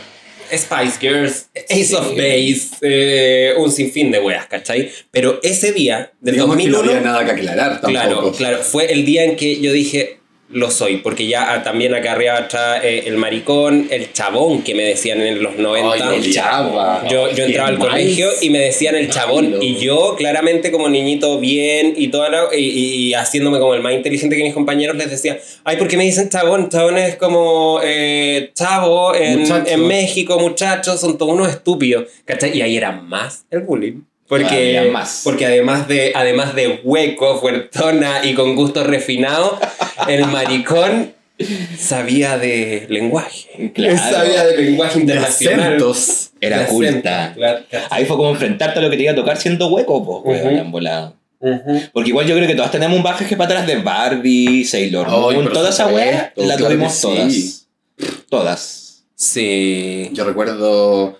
Spice 0.52 0.98
Girls, 1.00 1.48
Ace 1.68 1.84
Sí. 1.84 1.94
of 1.94 2.10
Base, 2.16 2.68
eh, 2.82 3.54
un 3.58 3.70
sinfín 3.72 4.10
de 4.10 4.20
weas, 4.20 4.46
¿cachai? 4.46 4.90
Pero 5.10 5.40
ese 5.42 5.72
día, 5.72 6.12
del 6.20 6.34
Digamos 6.36 6.56
que 6.56 6.68
no 6.68 6.78
2001, 6.78 6.98
había 6.98 7.10
nada 7.12 7.24
que 7.24 7.30
aclarar 7.32 7.80
tampoco. 7.80 7.90
Claro, 7.90 8.32
claro. 8.32 8.58
Fue 8.62 8.92
el 8.92 9.04
día 9.04 9.24
en 9.24 9.36
que 9.36 9.60
yo 9.60 9.72
dije, 9.72 10.20
lo 10.50 10.70
soy, 10.70 10.96
porque 10.98 11.26
ya 11.26 11.62
también 11.62 11.94
acarreaba 11.94 12.38
atrás 12.38 12.80
eh, 12.82 13.02
el 13.06 13.16
maricón, 13.18 13.86
el 13.90 14.12
chabón 14.14 14.62
que 14.62 14.74
me 14.74 14.82
decían 14.82 15.20
en 15.20 15.42
los 15.42 15.56
90. 15.56 16.08
Ay, 16.10 16.16
el 16.24 16.32
chava. 16.32 17.06
Yo, 17.08 17.30
yo 17.32 17.44
entraba 17.44 17.68
al 17.68 17.78
colegio 17.78 18.30
y 18.40 18.48
me 18.48 18.58
decían 18.58 18.94
el 18.94 19.10
chabón. 19.10 19.56
Y 19.60 19.76
yo, 19.76 20.14
claramente, 20.16 20.72
como 20.72 20.88
niñito 20.88 21.38
bien 21.38 21.92
y 21.96 22.08
toda 22.08 22.30
la- 22.30 22.48
y, 22.56 22.64
y 23.08 23.14
haciéndome 23.14 23.58
como 23.58 23.74
el 23.74 23.82
más 23.82 23.92
inteligente 23.92 24.36
que 24.36 24.42
mis 24.42 24.54
compañeros, 24.54 24.96
les 24.96 25.10
decía: 25.10 25.38
Ay, 25.64 25.76
¿por 25.76 25.86
qué 25.86 25.96
me 25.98 26.04
dicen 26.04 26.30
chabón? 26.30 26.70
Chabón 26.70 26.96
es 26.96 27.16
como 27.16 27.80
eh, 27.84 28.50
chavo 28.54 29.14
en, 29.14 29.40
Muchacho. 29.40 29.70
en 29.70 29.86
México, 29.86 30.38
muchachos, 30.38 30.98
son 31.00 31.18
todos 31.18 31.32
unos 31.32 31.50
estúpidos. 31.50 32.06
¿Cachai? 32.24 32.56
Y 32.56 32.62
ahí 32.62 32.76
era 32.76 32.92
más 32.92 33.44
el 33.50 33.60
bullying. 33.60 34.00
Porque, 34.28 34.90
más. 34.92 35.22
porque 35.24 35.46
además 35.46 35.88
de, 35.88 36.12
además 36.14 36.54
de 36.54 36.80
hueco, 36.84 37.40
fuertona 37.40 38.20
y 38.24 38.34
con 38.34 38.54
gusto 38.56 38.84
refinado, 38.84 39.58
el 40.06 40.26
maricón 40.26 41.14
sabía 41.78 42.36
de 42.36 42.86
lenguaje. 42.90 43.72
Claro. 43.74 43.96
Sabía 44.10 44.44
de 44.44 44.56
lenguaje 44.58 44.94
De 44.96 45.00
internacional. 45.02 45.60
acentos. 45.74 46.30
Era 46.40 46.60
De 46.60 46.66
culta. 46.66 47.22
acento, 47.24 47.38
claro, 47.40 47.64
claro. 47.70 47.86
Ahí 47.90 48.04
fue 48.04 48.16
como 48.16 48.30
enfrentarte 48.30 48.78
a 48.78 48.82
lo 48.82 48.90
que 48.90 48.96
te 48.96 49.02
iba 49.04 49.12
a 49.12 49.16
tocar 49.16 49.36
siendo 49.38 49.68
hueco, 49.68 50.04
pues, 50.04 50.42
weón, 50.42 50.54
Ujú. 50.54 50.64
en 50.64 50.70
volada. 50.72 51.14
Ujú. 51.40 51.80
Porque 51.92 52.10
igual 52.10 52.26
yo 52.26 52.34
creo 52.34 52.48
que 52.48 52.54
todas 52.56 52.70
tenemos 52.72 52.96
un 52.96 53.02
bajaje 53.02 53.36
para 53.36 53.50
atrás 53.60 53.66
de 53.66 53.76
Barbie, 53.82 54.64
Sailor 54.64 55.06
Ay, 55.08 55.36
Moon, 55.36 55.52
toda 55.52 55.70
esa 55.70 55.86
weá 55.86 56.28
supuesto, 56.34 56.42
la 56.44 56.56
tuvimos 56.56 57.00
todas. 57.00 57.32
sí. 57.32 57.54
Todas. 58.28 59.04
Sí. 59.14 60.10
Yo 60.12 60.24
recuerdo 60.24 61.18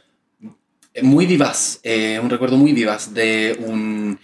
muy 1.02 1.26
vivaz, 1.26 1.81
eh, 1.83 2.19
un 2.23 2.31
recuerdo 2.31 2.57
muy 2.57 2.73
vivaz 2.73 3.12
de 3.14 3.57
un, 3.67 4.19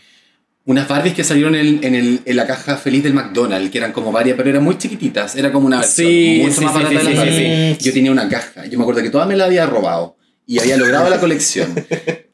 unas 0.67 0.89
Barbies 0.89 1.15
que 1.15 1.25
salieron 1.25 1.55
en, 1.55 1.83
en 1.85 1.95
el- 1.95 2.21
en 2.25 2.37
la 2.37 2.47
caja 2.47 2.77
feliz 2.77 3.03
del 3.03 3.15
McDonald's, 3.15 3.71
que 3.71 3.79
eran 3.79 3.93
como 3.93 4.11
varias, 4.13 4.37
pero 4.37 4.49
eran 4.51 4.65
muy 4.65 4.79
chiquititas, 4.79 5.37
era 5.37 5.53
como 5.53 5.67
una 5.67 5.81
versión 5.81 6.09
Sí, 6.09 6.39
mucho 6.43 6.55
sí, 6.55 6.65
más 6.65 6.73
sí, 6.75 6.79
barata 6.83 6.91
sí, 6.91 6.97
de 6.97 7.05
las 7.05 7.13
sí, 7.13 7.19
Barbies. 7.31 7.77
sí. 7.79 7.85
Yo 7.85 7.93
tenía 7.93 8.13
una 8.13 8.29
caja, 8.29 8.67
yo 8.67 8.79
me 8.79 8.85
acuerdo 8.85 9.03
que 9.03 9.11
todas 9.11 9.29
me 9.29 9.37
la 9.37 9.45
había 9.45 9.67
robado 9.67 10.17
y 10.47 10.59
había 10.59 10.77
logrado 10.77 11.09
la 11.11 11.21
colección. 11.21 11.75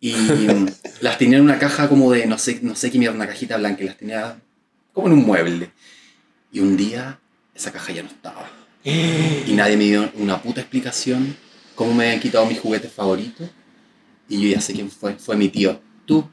Y 0.02 0.14
mm, 0.14 0.66
las 1.02 1.18
tenía 1.18 1.36
en 1.36 1.44
una 1.44 1.58
caja 1.58 1.86
como 1.86 2.10
de, 2.10 2.24
no 2.26 2.38
sé, 2.38 2.60
no 2.62 2.74
sé 2.74 2.90
qué 2.90 2.98
mierda, 2.98 3.14
una 3.16 3.26
cajita 3.26 3.58
blanca, 3.58 3.82
y 3.82 3.86
las 3.86 3.98
tenía 3.98 4.38
como 4.94 5.08
en 5.08 5.12
un 5.12 5.26
mueble. 5.26 5.72
Y 6.52 6.60
un 6.60 6.74
día 6.74 7.18
esa 7.54 7.70
caja 7.70 7.92
ya 7.92 8.02
no 8.02 8.08
estaba. 8.08 8.48
Y 9.46 9.52
nadie 9.52 9.76
me 9.76 9.84
dio 9.84 10.10
una 10.14 10.40
puta 10.40 10.62
explicación 10.62 11.36
cómo 11.74 11.92
me 11.92 12.06
habían 12.06 12.20
quitado 12.20 12.46
mis 12.46 12.58
juguetes 12.58 12.90
favoritos. 12.92 13.50
Y 14.30 14.40
yo 14.42 14.54
ya 14.54 14.60
sé 14.62 14.72
quién 14.72 14.90
fue. 14.90 15.14
Fue 15.16 15.36
mi 15.36 15.48
tío. 15.50 15.78
Tú, 16.06 16.26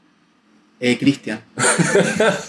eh, 0.80 0.96
Cristian. 0.98 1.40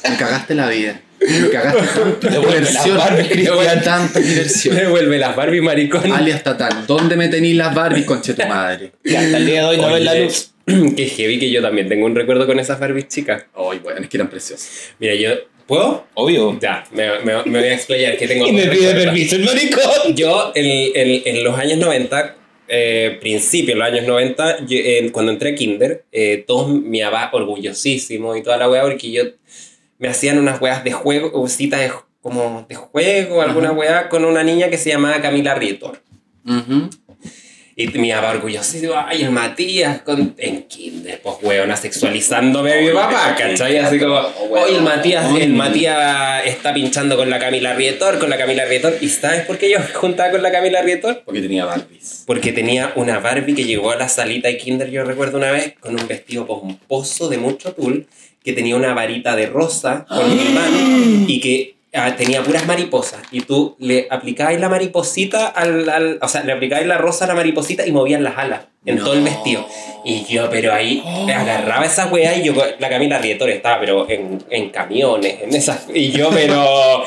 me 0.10 0.16
cagaste 0.16 0.56
la 0.56 0.70
vida. 0.70 1.02
Me 1.20 1.50
cagaste 1.50 1.82
las 2.30 2.40
diversión. 2.42 3.00
Cristian. 3.28 3.84
Tanta 3.84 4.20
diversión. 4.20 4.76
Devuelve 4.76 5.18
las 5.18 5.36
Barbie 5.36 5.62
maricón. 5.62 6.12
Alias 6.12 6.44
Tatán, 6.44 6.86
¿dónde 6.88 7.16
me 7.18 7.28
tenéis 7.28 7.56
las 7.58 7.76
Barbies, 7.76 8.06
conche 8.06 8.34
tu 8.34 8.46
madre? 8.46 8.94
Y 9.04 9.16
hasta 9.16 9.38
el 9.38 9.46
día 9.46 9.62
de 9.64 9.68
hoy 9.68 9.78
no 9.78 9.92
ven 9.92 10.06
la 10.06 10.16
luz. 10.16 10.52
Qué 10.96 11.08
heavy 11.18 11.40
que 11.40 11.50
yo 11.52 11.62
también 11.62 11.90
tengo 11.90 12.06
un 12.06 12.16
recuerdo 12.16 12.46
con 12.48 12.60
esas 12.60 12.80
Barbies 12.80 13.08
chicas. 13.10 13.44
Ay, 13.56 13.80
bueno, 13.80 14.00
es 14.02 14.08
que 14.08 14.18
eran 14.18 14.30
preciosas. 14.30 14.70
Mira, 15.00 15.16
yo. 15.16 15.32
¿Puedo? 15.66 16.08
Obvio. 16.16 16.58
Ya, 16.60 16.84
me, 16.94 17.08
me- 17.24 17.44
me 17.46 17.60
voy 17.60 17.68
a 17.70 17.74
explayar 17.76 18.18
que 18.18 18.28
tengo. 18.28 18.48
Y 18.48 18.52
me 18.54 18.64
pide 18.64 18.72
recuerdos. 18.94 19.04
permiso 19.06 19.36
el 19.36 19.46
maricón. 19.46 20.16
Yo, 20.16 20.52
en, 20.56 20.66
en- 20.96 21.22
en 21.26 21.44
los 21.44 21.58
años 21.60 21.78
90, 21.80 22.36
eh, 22.70 23.18
principio 23.20 23.74
de 23.74 23.80
los 23.80 23.88
años 23.88 24.06
90, 24.06 24.66
yo, 24.66 24.78
eh, 24.78 25.10
cuando 25.12 25.32
entré 25.32 25.52
a 25.52 25.56
Kinder, 25.56 26.06
eh, 26.12 26.44
todos 26.46 26.70
mi 26.70 27.02
papá 27.02 27.30
orgullosísimo 27.34 28.36
y 28.36 28.44
toda 28.44 28.58
la 28.58 28.70
weá, 28.70 28.84
porque 28.84 29.12
yo 29.12 29.24
me 29.98 30.08
hacían 30.08 30.38
unas 30.38 30.62
weas 30.62 30.84
de 30.84 30.92
juego, 30.92 31.48
citas 31.48 31.80
de, 31.80 31.92
como 32.22 32.66
de 32.70 32.76
juego, 32.76 33.42
alguna 33.42 33.72
weá, 33.72 34.08
con 34.08 34.24
una 34.24 34.44
niña 34.44 34.70
que 34.70 34.78
se 34.78 34.90
llamaba 34.90 35.22
Camila 35.22 35.56
Rietor. 35.56 36.02
Y 37.80 37.88
mi 37.98 38.12
papá 38.12 38.32
orgullosísimo, 38.32 38.94
ay, 38.94 39.22
el 39.22 39.32
Matías 39.32 40.02
con, 40.02 40.36
en 40.38 40.64
Kinder, 40.64 41.22
pues 41.22 41.38
weona, 41.42 41.78
sexualizándome 41.78 42.74
a 42.74 42.82
mi 42.82 42.90
papá, 42.90 43.34
¿cachai? 43.38 43.78
Así 43.78 43.98
como, 43.98 44.20
oye, 44.50 44.76
el 44.76 44.82
Matías, 44.82 45.34
el 45.40 45.54
Matías 45.54 46.46
está 46.46 46.74
pinchando 46.74 47.16
con 47.16 47.30
la 47.30 47.40
Camila 47.40 47.74
Rietor, 47.76 48.20
con 48.20 48.30
la 48.30 48.38
Camila 48.38 48.66
Rietor. 48.66 48.98
¿Y 49.00 49.08
sabes 49.08 49.46
por 49.46 49.58
qué 49.58 49.72
yo 49.72 49.80
me 49.80 49.88
juntaba 49.94 50.30
con 50.30 50.44
la 50.44 50.52
Camila 50.52 50.82
Rietor? 50.82 51.22
Porque 51.24 51.40
tenía 51.40 51.64
Barbies. 51.64 52.26
Porque 52.28 52.52
tenía 52.52 52.92
una 52.98 53.20
Barbie 53.20 53.56
que 53.56 53.64
llegó 53.64 53.92
a 53.92 53.96
la 53.96 54.10
salita 54.10 54.50
de 54.50 54.58
Kinder, 54.58 54.90
yo 54.90 55.06
recuerdo 55.06 55.38
una 55.38 55.52
vez, 55.52 55.76
con 55.80 55.98
un 55.98 56.06
vestido 56.06 56.46
pomposo 56.46 57.30
de 57.30 57.38
mucho 57.38 57.72
tul, 57.72 58.08
que 58.44 58.52
tenía 58.52 58.76
una 58.76 58.94
varita 58.94 59.38
de 59.38 59.46
rosa 59.46 60.06
con 60.10 60.30
mi 60.36 60.50
mano 60.54 61.26
y 61.30 61.40
que 61.40 61.79
ah, 61.94 62.16
tenía 62.16 62.44
puras 62.44 62.66
mariposas. 62.66 63.22
Y 63.32 63.42
tú 63.42 63.76
le 63.80 64.08
aplicabas 64.10 64.60
la 64.60 64.70
mariposita 64.70 65.48
al, 65.48 65.90
al- 65.90 66.20
O 66.22 66.28
sea, 66.28 66.44
le 66.44 66.52
aplicabas 66.54 66.86
la 66.86 66.98
rosa 66.98 67.26
a 67.26 67.28
la 67.28 67.36
mariposita 67.36 67.86
y 67.86 67.92
movían 67.92 68.24
las 68.24 68.38
alas 68.38 68.62
en 68.86 68.98
No. 68.98 69.04
todo 69.04 69.14
el 69.14 69.22
vestido. 69.22 69.66
Y 70.06 70.24
yo, 70.26 70.50
pero 70.50 70.74
ahí 70.74 71.04
agarraba 71.34 71.86
esa 71.86 72.08
weá 72.08 72.36
y 72.38 72.44
yo, 72.44 72.54
la 72.80 72.90
Camila 72.90 73.18
Rietor 73.20 73.50
estaba, 73.50 73.80
pero 73.80 74.10
en, 74.10 74.44
en 74.50 74.70
camiones, 74.70 75.42
en 75.44 75.54
esas. 75.56 75.88
Y 75.94 76.12
yo, 76.12 76.30
pero. 76.32 77.04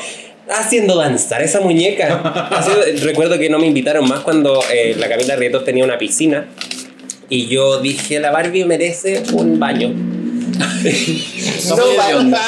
Haciendo 0.49 0.97
danzar 0.97 1.41
esa 1.41 1.61
muñeca. 1.61 2.49
Haciendo- 2.51 2.83
recuerdo 3.05 3.39
que 3.39 3.49
no 3.49 3.59
me 3.59 3.67
invitaron 3.67 4.07
más 4.07 4.19
cuando 4.19 4.61
eh, 4.71 4.93
la 4.99 5.07
Camila 5.07 5.35
Rietor 5.37 5.63
tenía 5.63 5.83
una 5.85 5.97
piscina. 5.97 6.47
Y 7.29 7.47
yo 7.47 7.79
dije, 7.81 8.19
la 8.19 8.29
Barbie 8.31 8.65
merece 8.65 9.23
un 9.33 9.57
baño. 9.57 9.93
No, 11.69 11.75
de 11.87 12.15
onda. 12.15 12.39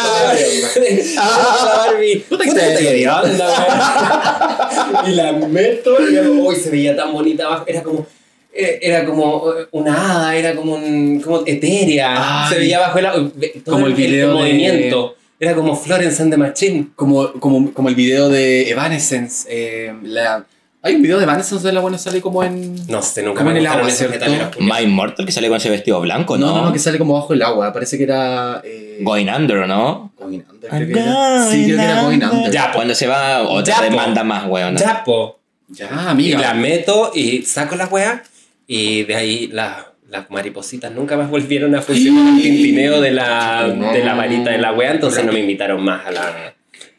Ah, 1.17 1.85
Barbie. 1.87 2.17
Puta 2.29 2.43
que 2.43 2.51
te 2.51 2.59
de 2.93 3.07
onda. 3.09 5.01
Y 5.07 5.11
la 5.11 5.31
meto 5.33 5.97
y 6.09 6.17
uy, 6.19 6.55
se 6.55 6.69
veía 6.69 6.95
tan 6.95 7.11
bonita 7.13 7.45
abajo. 7.45 7.63
Era 7.67 7.83
como. 7.83 8.05
eh, 8.53 8.79
Era 8.81 9.05
como 9.05 9.51
eh, 9.53 9.67
una 9.71 9.93
hada, 10.11 10.35
era 10.35 10.55
como 10.55 10.73
un. 10.75 11.21
como 11.21 11.43
etérea. 11.45 12.45
Ay. 12.45 12.53
se 12.53 12.59
veía 12.59 12.79
bajo 12.79 12.99
el 12.99 13.05
agua. 13.05 13.31
todo 13.63 13.75
Como 13.75 13.87
el 13.87 13.93
video 13.93 14.29
de- 14.29 14.33
movimiento. 14.33 15.15
Era 15.39 15.53
como 15.53 15.75
Florence 15.75 16.21
and 16.21 16.31
the 16.31 16.37
Machine. 16.37 16.87
Como, 16.95 17.33
como, 17.33 17.73
como 17.73 17.89
el 17.89 17.95
video 17.95 18.29
de 18.29 18.69
Evanescence. 18.69 19.45
eh, 19.49 19.93
la, 20.03 20.45
hay 20.85 20.95
un 20.95 21.01
video 21.01 21.17
de 21.17 21.23
Evanescence 21.23 21.65
de 21.65 21.73
la 21.73 21.79
buena 21.81 21.97
sale 21.97 22.21
como 22.21 22.43
en. 22.43 22.75
No 22.87 23.01
sé, 23.01 23.23
nunca 23.23 23.39
Como 23.39 23.51
me 23.51 23.59
en 23.59 23.65
el 23.65 23.71
agua, 23.71 23.89
¿cierto? 23.89 24.25
My 24.59 24.83
Immortal 24.83 25.25
que 25.25 25.31
sale 25.31 25.47
con 25.47 25.57
ese 25.57 25.69
vestido 25.69 25.99
blanco, 25.99 26.37
¿no? 26.37 26.47
No, 26.47 26.57
no, 26.57 26.65
no, 26.65 26.73
que 26.73 26.79
sale 26.79 26.97
como 26.99 27.15
bajo 27.15 27.33
el 27.33 27.41
agua. 27.41 27.73
Parece 27.73 27.97
que 27.97 28.03
era. 28.03 28.61
Eh, 28.63 28.99
Going 29.01 29.27
Under, 29.27 29.67
¿no? 29.67 30.13
Going 30.17 30.43
Under, 30.49 30.69
creo 30.69 30.87
que 30.87 30.99
era. 30.99 31.45
Sí, 31.49 31.65
creo 31.65 31.77
que 31.77 31.83
era 31.83 32.01
Going 32.03 32.23
Under. 32.23 32.51
Ya. 32.51 32.71
Cuando 32.71 32.93
se 32.95 33.07
va 33.07 33.41
otra 33.43 33.81
demanda 33.81 34.23
más, 34.23 34.45
weón. 34.47 34.77
Ya, 34.77 35.03
po. 35.03 35.39
Ya, 35.67 35.89
Y 35.91 36.09
amiga. 36.09 36.39
la 36.39 36.53
meto 36.53 37.11
y 37.15 37.41
saco 37.41 37.75
la 37.75 37.87
weá. 37.87 38.21
Y 38.67 39.03
de 39.03 39.15
ahí 39.15 39.47
la- 39.51 39.91
las 40.09 40.29
maripositas 40.29 40.91
nunca 40.91 41.17
más 41.17 41.29
volvieron 41.29 41.73
a 41.75 41.81
funcionar 41.81 42.33
el 42.37 42.41
tintineo 42.43 43.01
de 43.01 43.11
la, 43.11 43.67
de 43.67 44.03
la 44.03 44.13
varita 44.13 44.51
de 44.51 44.59
la 44.59 44.71
weá. 44.71 44.91
Entonces 44.91 45.25
no 45.25 45.33
me 45.33 45.39
invitaron 45.39 45.83
más 45.83 46.05
a 46.05 46.11
la, 46.11 46.54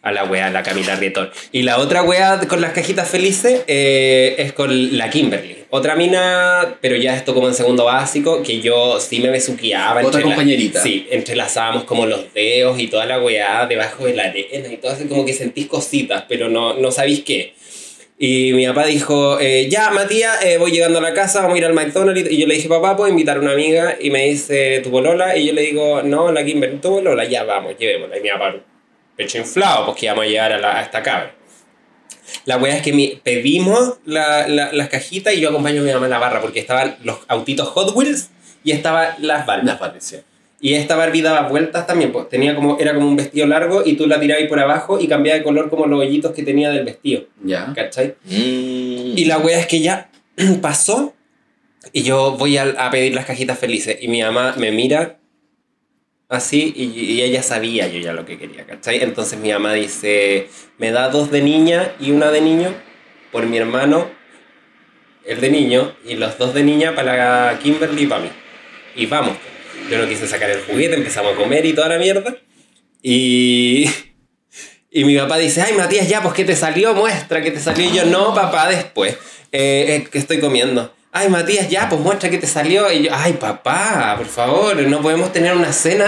a 0.06 0.12
la 0.12 0.24
weá, 0.24 0.50
la 0.50 0.62
Camila 0.62 0.94
Rietor. 0.96 1.32
Y 1.52 1.62
la 1.62 1.78
otra 1.78 2.02
weá 2.02 2.38
con 2.48 2.60
las 2.60 2.72
cajitas 2.72 3.08
felices 3.08 3.62
eh, 3.66 4.36
es 4.38 4.52
con 4.52 4.96
la 4.96 5.10
Kimberly. 5.10 5.64
Otra 5.70 5.96
mina, 5.96 6.76
pero 6.80 6.94
ya 6.96 7.16
esto 7.16 7.34
como 7.34 7.48
en 7.48 7.54
segundo 7.54 7.84
básico, 7.86 8.42
que 8.42 8.60
yo 8.60 9.00
sí 9.00 9.18
me 9.18 9.30
besuqueaba. 9.30 9.94
Otra 10.00 10.04
entre 10.04 10.20
la- 10.20 10.26
compañerita. 10.26 10.80
sí, 10.82 11.06
entrelazábamos 11.10 11.84
como 11.84 12.06
los 12.06 12.32
dedos 12.32 12.78
y 12.78 12.86
toda 12.86 13.04
la 13.06 13.20
weá 13.20 13.66
debajo 13.66 14.06
de 14.06 14.14
la 14.14 14.24
arena 14.26 14.68
y 14.72 14.76
todo 14.76 14.92
así 14.92 15.06
como 15.06 15.24
que 15.26 15.32
sentís 15.32 15.66
cositas, 15.66 16.24
pero 16.28 16.48
no, 16.48 16.74
no 16.74 16.90
sabéis 16.92 17.22
qué. 17.24 17.54
Y 18.18 18.52
mi 18.54 18.66
papá 18.66 18.86
dijo, 18.86 19.38
eh, 19.40 19.68
ya 19.68 19.90
Matías, 19.90 20.42
eh, 20.44 20.56
voy 20.56 20.70
llegando 20.70 21.00
a 21.00 21.02
la 21.02 21.12
casa, 21.12 21.40
vamos 21.42 21.56
a 21.56 21.58
ir 21.58 21.64
al 21.66 21.74
McDonald's. 21.74 22.30
Y 22.30 22.38
yo 22.38 22.46
le 22.46 22.54
dije, 22.54 22.68
papá, 22.68 22.96
¿puedo 22.96 23.10
invitar 23.10 23.36
a 23.36 23.40
una 23.40 23.52
amiga? 23.52 23.96
Y 24.00 24.08
me 24.10 24.24
dice, 24.24 24.80
¿tu 24.82 24.90
polola? 24.90 25.36
Y 25.36 25.48
yo 25.48 25.52
le 25.52 25.60
digo, 25.62 26.00
no, 26.02 26.32
la 26.32 26.42
Kimberly, 26.44 26.78
¿tu 26.78 26.88
polola? 26.90 27.24
Ya, 27.24 27.42
vamos, 27.44 27.74
llevémosla. 27.78 28.16
Y 28.16 28.22
mi 28.22 28.30
papá, 28.30 28.54
pecho 29.16 29.38
inflado, 29.38 29.86
pues 29.86 29.98
que 29.98 30.06
íbamos 30.06 30.24
a 30.24 30.28
llegar 30.28 30.52
a, 30.52 30.58
la- 30.58 30.78
a 30.78 30.82
esta 30.82 31.02
cabra. 31.02 31.34
La 32.44 32.56
wea 32.58 32.76
es 32.76 32.82
que 32.82 32.92
mi- 32.92 33.20
pedimos 33.22 33.94
la- 34.04 34.46
la- 34.48 34.72
las 34.72 34.88
cajitas 34.88 35.34
y 35.34 35.40
yo 35.40 35.48
acompaño 35.50 35.80
a 35.80 35.84
mi 35.84 35.92
mamá 35.92 36.06
en 36.06 36.10
la 36.10 36.18
barra 36.18 36.40
porque 36.40 36.60
estaban 36.60 36.96
los 37.04 37.18
autitos 37.28 37.68
Hot 37.68 37.94
Wheels 37.96 38.30
y 38.64 38.72
estaban 38.72 39.08
las 39.20 39.46
Barbies. 39.46 39.66
Las 39.66 39.80
Barbies, 39.80 40.04
sí. 40.04 40.16
Y 40.60 40.74
esta 40.74 40.96
Barbie 40.96 41.20
daba 41.22 41.48
vueltas 41.48 41.86
también, 41.86 42.12
pues 42.12 42.28
tenía 42.28 42.54
como, 42.54 42.78
era 42.78 42.94
como 42.94 43.06
un 43.06 43.14
vestido 43.16 43.46
largo 43.46 43.82
y 43.84 43.94
tú 43.94 44.06
la 44.06 44.18
tirabas 44.18 44.44
por 44.48 44.58
abajo 44.58 44.98
y 44.98 45.06
cambiaba 45.06 45.38
de 45.38 45.44
color 45.44 45.68
como 45.70 45.86
los 45.86 46.00
hoyitos 46.00 46.32
que 46.32 46.42
tenía 46.42 46.70
del 46.70 46.84
vestido, 46.84 47.24
Ya. 47.44 47.72
¿cachai? 47.74 48.14
Mm. 48.24 49.18
Y 49.18 49.24
la 49.26 49.38
wea 49.38 49.60
es 49.60 49.66
que 49.66 49.80
ya 49.80 50.10
pasó 50.62 51.14
y 51.92 52.02
yo 52.02 52.32
voy 52.38 52.56
a, 52.56 52.64
a 52.78 52.90
pedir 52.90 53.14
las 53.14 53.26
cajitas 53.26 53.58
felices 53.58 53.98
y 54.00 54.08
mi 54.08 54.22
mamá 54.22 54.54
me 54.56 54.72
mira 54.72 55.18
así 56.28 56.72
y, 56.76 57.20
ella 57.22 57.42
sabía 57.42 57.86
yo 57.88 58.00
ya 58.00 58.12
lo 58.12 58.24
que 58.24 58.38
quería, 58.38 58.66
¿cachai? 58.66 59.02
Entonces 59.02 59.38
mi 59.38 59.52
mamá 59.52 59.72
dice, 59.74 60.48
me 60.78 60.90
da 60.90 61.08
dos 61.08 61.30
de 61.30 61.42
niña 61.42 61.92
y 62.00 62.10
una 62.10 62.30
de 62.30 62.40
niño 62.40 62.74
por 63.32 63.46
mi 63.46 63.58
hermano 63.58 64.16
el 65.26 65.40
de 65.40 65.50
niño, 65.50 65.94
y 66.04 66.14
los 66.14 66.38
dos 66.38 66.54
de 66.54 66.62
niña 66.62 66.94
para 66.94 67.58
Kimberly 67.62 68.04
y 68.04 68.06
para 68.06 68.22
mí. 68.22 68.30
Y 68.94 69.06
vamos. 69.06 69.36
Yo 69.90 69.98
no 69.98 70.08
quise 70.08 70.26
sacar 70.26 70.50
el 70.50 70.62
juguete, 70.62 70.94
empezamos 70.94 71.34
a 71.34 71.36
comer 71.36 71.66
y 71.66 71.72
toda 71.72 71.88
la 71.88 71.98
mierda. 71.98 72.36
Y, 73.02 73.90
y 74.90 75.04
mi 75.04 75.16
papá 75.16 75.36
dice, 75.38 75.62
ay 75.62 75.74
Matías, 75.74 76.08
ya, 76.08 76.22
pues 76.22 76.34
¿qué 76.34 76.44
te 76.44 76.56
salió? 76.56 76.94
Muestra 76.94 77.42
que 77.42 77.50
te 77.50 77.60
salió. 77.60 77.84
Y 77.84 77.92
yo, 77.92 78.04
no, 78.04 78.34
papá, 78.34 78.68
después. 78.68 79.16
Eh, 79.52 80.02
es 80.02 80.08
que 80.08 80.18
estoy 80.18 80.38
comiendo. 80.38 80.94
Ay, 81.18 81.30
Matías, 81.30 81.70
ya, 81.70 81.88
pues 81.88 81.98
muestra 82.02 82.28
que 82.28 82.36
te 82.36 82.46
salió. 82.46 82.92
Y 82.92 83.04
yo, 83.04 83.10
ay, 83.14 83.32
papá, 83.32 84.16
por 84.18 84.26
favor, 84.26 84.76
no 84.76 85.00
podemos 85.00 85.32
tener 85.32 85.56
una 85.56 85.72
cena. 85.72 86.06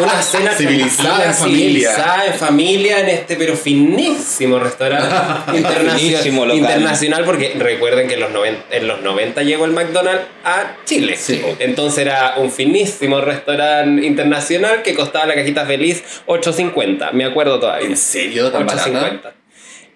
Una 0.00 0.22
cena 0.22 0.52
Civilizada 0.56 1.24
en 1.24 1.34
familia. 1.34 1.90
civilizada 1.90 2.26
en 2.26 2.34
familia, 2.34 3.00
en 3.00 3.08
este, 3.08 3.34
pero 3.34 3.56
finísimo 3.56 4.60
restaurante 4.60 5.12
internacional. 5.56 6.56
Internacional, 6.56 7.24
porque 7.24 7.56
recuerden 7.58 8.06
que 8.06 8.14
en 8.14 8.20
los, 8.20 8.30
90, 8.30 8.76
en 8.76 8.86
los 8.86 9.02
90 9.02 9.42
llegó 9.42 9.64
el 9.64 9.72
McDonald's 9.72 10.22
a 10.44 10.76
Chile. 10.84 11.16
Sí. 11.16 11.42
Entonces 11.58 11.98
era 11.98 12.34
un 12.36 12.52
finísimo 12.52 13.20
restaurante 13.22 14.06
internacional 14.06 14.82
que 14.82 14.94
costaba 14.94 15.26
la 15.26 15.34
cajita 15.34 15.66
feliz 15.66 16.04
8.50. 16.28 17.10
Me 17.10 17.24
acuerdo 17.24 17.58
todavía. 17.58 17.88
¿En 17.88 17.96
serio? 17.96 18.52
¿Tan 18.52 18.66
barata? 18.66 18.88
8.50. 18.88 19.32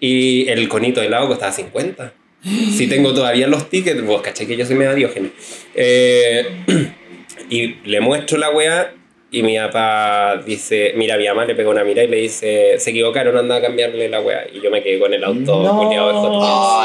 Y 0.01 0.49
el 0.49 0.67
conito 0.67 0.99
de 0.99 1.07
helado 1.07 1.29
costaba 1.29 1.53
50. 1.53 2.18
Si 2.43 2.87
tengo 2.87 3.13
todavía 3.13 3.47
los 3.47 3.69
tickets, 3.69 4.01
vos 4.03 4.21
caché 4.21 4.47
que 4.47 4.55
yo 4.55 4.65
soy 4.65 4.75
medio 4.75 4.95
diógenes. 4.95 5.31
Eh, 5.75 6.45
y 7.49 7.75
le 7.85 7.99
muestro 7.99 8.37
la 8.37 8.49
weá 8.51 8.93
y 9.31 9.43
mi 9.43 9.57
papá 9.57 10.41
dice, 10.45 10.93
mira, 10.95 11.17
mi 11.17 11.27
mamá 11.27 11.45
le 11.45 11.53
pega 11.53 11.69
una 11.69 11.83
mira 11.83 12.03
y 12.03 12.07
le 12.07 12.17
dice, 12.17 12.79
se 12.79 12.89
equivocaron, 12.91 13.37
anda 13.37 13.57
a 13.57 13.61
cambiarle 13.61 14.07
la 14.09 14.21
weá. 14.21 14.47
Y 14.53 14.61
yo 14.61 14.71
me 14.71 14.81
quedé 14.81 14.99
con 14.99 15.13
el 15.13 15.23
auto 15.23 15.61
No. 15.63 15.89
de. 15.89 15.95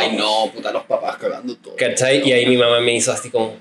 Ay, 0.08 0.16
no, 0.16 0.50
puta, 0.52 0.72
los 0.72 0.82
papás 0.84 1.16
cagando 1.18 1.56
todo. 1.56 1.76
¿Cachai? 1.76 2.28
Y 2.28 2.32
ahí 2.32 2.46
mi 2.46 2.56
mamá 2.56 2.80
me 2.80 2.94
hizo 2.94 3.12
así 3.12 3.30
como, 3.30 3.56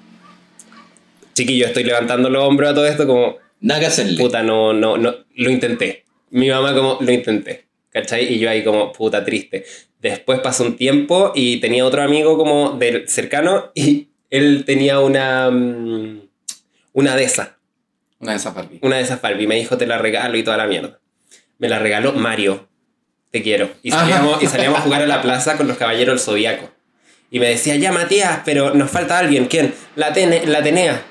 chiquillo, 1.33 1.67
estoy 1.67 1.83
levantando 1.83 2.29
los 2.29 2.43
hombros 2.43 2.71
a 2.71 2.73
todo 2.73 2.85
esto 2.87 3.05
como, 3.07 3.37
Nada 3.61 3.79
que 3.79 3.85
hacerle. 3.85 4.17
puta, 4.21 4.43
no, 4.43 4.73
no, 4.73 4.97
no, 4.97 5.15
lo 5.35 5.49
intenté. 5.49 6.03
Mi 6.31 6.49
mamá 6.49 6.73
como, 6.73 6.97
lo 6.99 7.11
intenté, 7.11 7.65
¿cachai? 7.93 8.33
Y 8.33 8.39
yo 8.39 8.49
ahí 8.49 8.63
como, 8.63 8.91
puta, 8.91 9.23
triste. 9.23 9.65
Después 10.01 10.39
pasó 10.41 10.63
un 10.65 10.75
tiempo 10.75 11.31
y 11.35 11.57
tenía 11.61 11.85
otro 11.85 12.01
amigo 12.01 12.37
como 12.37 12.71
del 12.71 13.07
cercano 13.07 13.71
y 13.75 14.09
él 14.29 14.63
tenía 14.65 14.99
una, 14.99 15.49
mm, 15.51 16.21
una 16.93 17.15
de 17.15 17.23
esas, 17.23 17.49
Una 18.19 18.31
de 18.31 18.37
esas 18.37 18.53
Barbie. 18.53 18.79
una 18.81 18.97
de 18.97 19.03
esas 19.03 19.21
Barbie. 19.21 19.47
Me 19.47 19.55
dijo, 19.55 19.77
te 19.77 19.85
la 19.87 19.97
regalo 19.97 20.37
y 20.37 20.43
toda 20.43 20.57
la 20.57 20.67
mierda. 20.67 20.99
Me 21.59 21.69
la 21.69 21.79
regaló 21.79 22.13
Mario, 22.13 22.67
te 23.31 23.41
quiero. 23.41 23.69
Y 23.83 23.91
salíamos, 23.91 24.41
y 24.43 24.47
salíamos 24.47 24.79
a 24.79 24.81
jugar 24.81 25.01
a 25.03 25.07
la 25.07 25.21
plaza 25.21 25.55
con 25.55 25.67
los 25.67 25.77
caballeros 25.77 26.15
del 26.15 26.19
Zodíaco. 26.25 26.69
Y 27.31 27.39
me 27.39 27.47
decía, 27.47 27.75
ya 27.77 27.91
Matías, 27.91 28.41
pero 28.45 28.73
nos 28.75 28.91
falta 28.91 29.17
alguien. 29.17 29.45
¿Quién? 29.45 29.73
La, 29.95 30.13
Atene- 30.13 30.45
la 30.45 30.59
Atenea. 30.59 31.01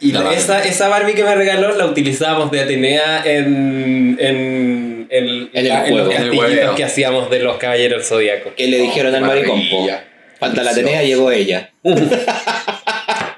Y 0.00 0.12
la- 0.12 0.20
Barbie. 0.22 0.36
esa, 0.38 0.62
esa 0.64 0.88
Barbie 0.88 1.14
que 1.14 1.24
me 1.24 1.34
regaló 1.34 1.74
la 1.74 1.86
utilizábamos 1.86 2.50
de 2.50 2.60
Atenea 2.60 3.22
en, 3.24 4.16
en, 4.20 4.95
en, 5.10 5.28
En 5.28 5.48
el 5.52 5.68
la- 5.68 5.80
juego. 5.80 5.96
los 5.98 6.06
En 6.06 6.12
el 6.22 6.28
castillitos 6.30 6.54
juego. 6.58 6.74
que 6.76 6.84
hacíamos 6.84 7.30
de 7.30 7.38
los 7.40 7.56
caballeros 7.58 7.98
del 7.98 8.06
Zodíaco. 8.06 8.50
¿Qué 8.56 8.66
le 8.68 8.78
dijeron 8.78 9.14
al 9.14 9.22
maricón, 9.22 9.60
po? 9.70 9.80
Maravilla. 9.82 10.04
Falta 10.38 10.62
la 10.62 10.70
Atenea, 10.72 11.02
llegó 11.02 11.30
ella. 11.30 11.70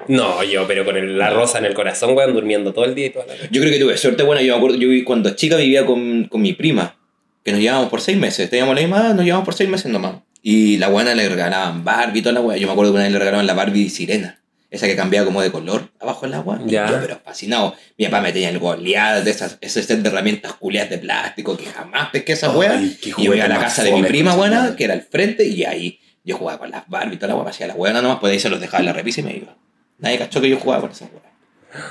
No, 0.07 0.43
yo, 0.43 0.65
pero 0.67 0.85
con 0.85 0.97
el- 0.97 1.17
la 1.19 1.29
rosa 1.29 1.59
en 1.59 1.65
el 1.65 1.75
corazón, 1.75 2.17
weón, 2.17 2.33
durmiendo 2.33 2.73
todo 2.73 2.85
el 2.85 2.95
día 2.95 3.05
y 3.07 3.09
toda 3.11 3.27
la 3.27 3.33
noche. 3.35 3.47
Yo 3.51 3.61
creo 3.61 3.71
que 3.71 3.79
tuve 3.79 3.95
suerte 3.97 4.23
buena. 4.23 4.41
Yo 4.41 4.53
me 4.53 4.57
acuerdo, 4.57 4.77
yo 4.77 4.89
vi- 4.89 5.03
cuando 5.03 5.29
chica 5.35 5.55
vivía 5.55 5.85
con, 5.85 6.23
con 6.25 6.41
mi 6.41 6.53
prima, 6.53 6.95
que 7.45 7.51
nos 7.51 7.61
llevábamos 7.61 7.89
por 7.91 8.01
seis 8.01 8.17
meses. 8.17 8.49
Teníamos 8.49 8.73
la 8.73 8.81
misma 8.81 8.97
edad, 9.01 9.13
nos 9.13 9.23
llevábamos 9.23 9.45
por 9.45 9.53
seis 9.53 9.69
meses 9.69 9.91
nomás. 9.91 10.15
Y 10.41 10.77
la 10.77 10.87
buena 10.87 11.13
le 11.13 11.29
regalaban 11.29 11.83
Barbie 11.83 12.19
y 12.19 12.21
toda 12.23 12.33
la 12.33 12.41
weá. 12.41 12.57
Yo 12.57 12.65
me 12.65 12.73
acuerdo 12.73 12.91
que 12.91 12.95
una 12.95 13.03
vez 13.03 13.13
le 13.13 13.19
regalaban 13.19 13.45
la 13.45 13.53
Barbie 13.53 13.89
sirena. 13.89 14.38
Esa 14.71 14.85
que 14.85 14.95
cambiaba 14.95 15.25
como 15.25 15.41
de 15.41 15.51
color 15.51 15.89
abajo 15.99 16.25
en 16.25 16.31
la 16.31 16.37
agua. 16.37 16.59
Ya. 16.65 16.89
Yo, 16.89 16.99
pero 17.01 17.19
fascinado. 17.23 17.75
Mi 17.97 18.05
papá 18.05 18.21
me 18.21 18.31
tenía 18.31 18.49
el 18.49 18.59
goleado 18.59 19.23
de 19.23 19.31
esas, 19.31 19.57
ese 19.61 19.81
set 19.81 19.99
de 19.99 20.09
herramientas 20.09 20.53
culiadas 20.53 20.91
de 20.91 20.99
plástico 20.99 21.57
que 21.57 21.65
jamás 21.65 22.09
pesqué 22.11 22.33
esa 22.33 22.51
weá. 22.51 22.79
Y 22.79 22.97
yo 23.17 23.33
iba 23.33 23.45
a 23.45 23.47
la 23.47 23.59
casa 23.59 23.83
de 23.83 23.91
mi 23.91 24.03
prima 24.03 24.35
buena, 24.35 24.75
que 24.75 24.83
era 24.83 24.93
al 24.93 25.01
frente, 25.01 25.45
y 25.45 25.63
ahí 25.63 25.99
yo 26.23 26.37
jugaba 26.37 26.59
con 26.59 26.69
las 26.69 26.87
Barbie 26.87 27.15
y 27.15 27.17
toda 27.17 27.29
la 27.29 27.35
weá. 27.35 27.49
Hacía 27.49 27.65
la 27.65 27.73
weá 27.73 27.93
nomás, 27.93 28.19
pues 28.19 28.33
ahí 28.33 28.39
se 28.39 28.49
los 28.49 28.59
dejaba 28.59 28.81
en 28.81 28.85
la 28.85 28.93
repisa 28.93 29.21
y 29.21 29.23
me 29.23 29.35
iba. 29.37 29.55
Nadie 29.97 30.19
cachó 30.19 30.39
que 30.39 30.49
yo 30.49 30.59
jugaba 30.59 30.81
con 30.81 30.91
esas 30.91 31.09
weá. 31.11 31.87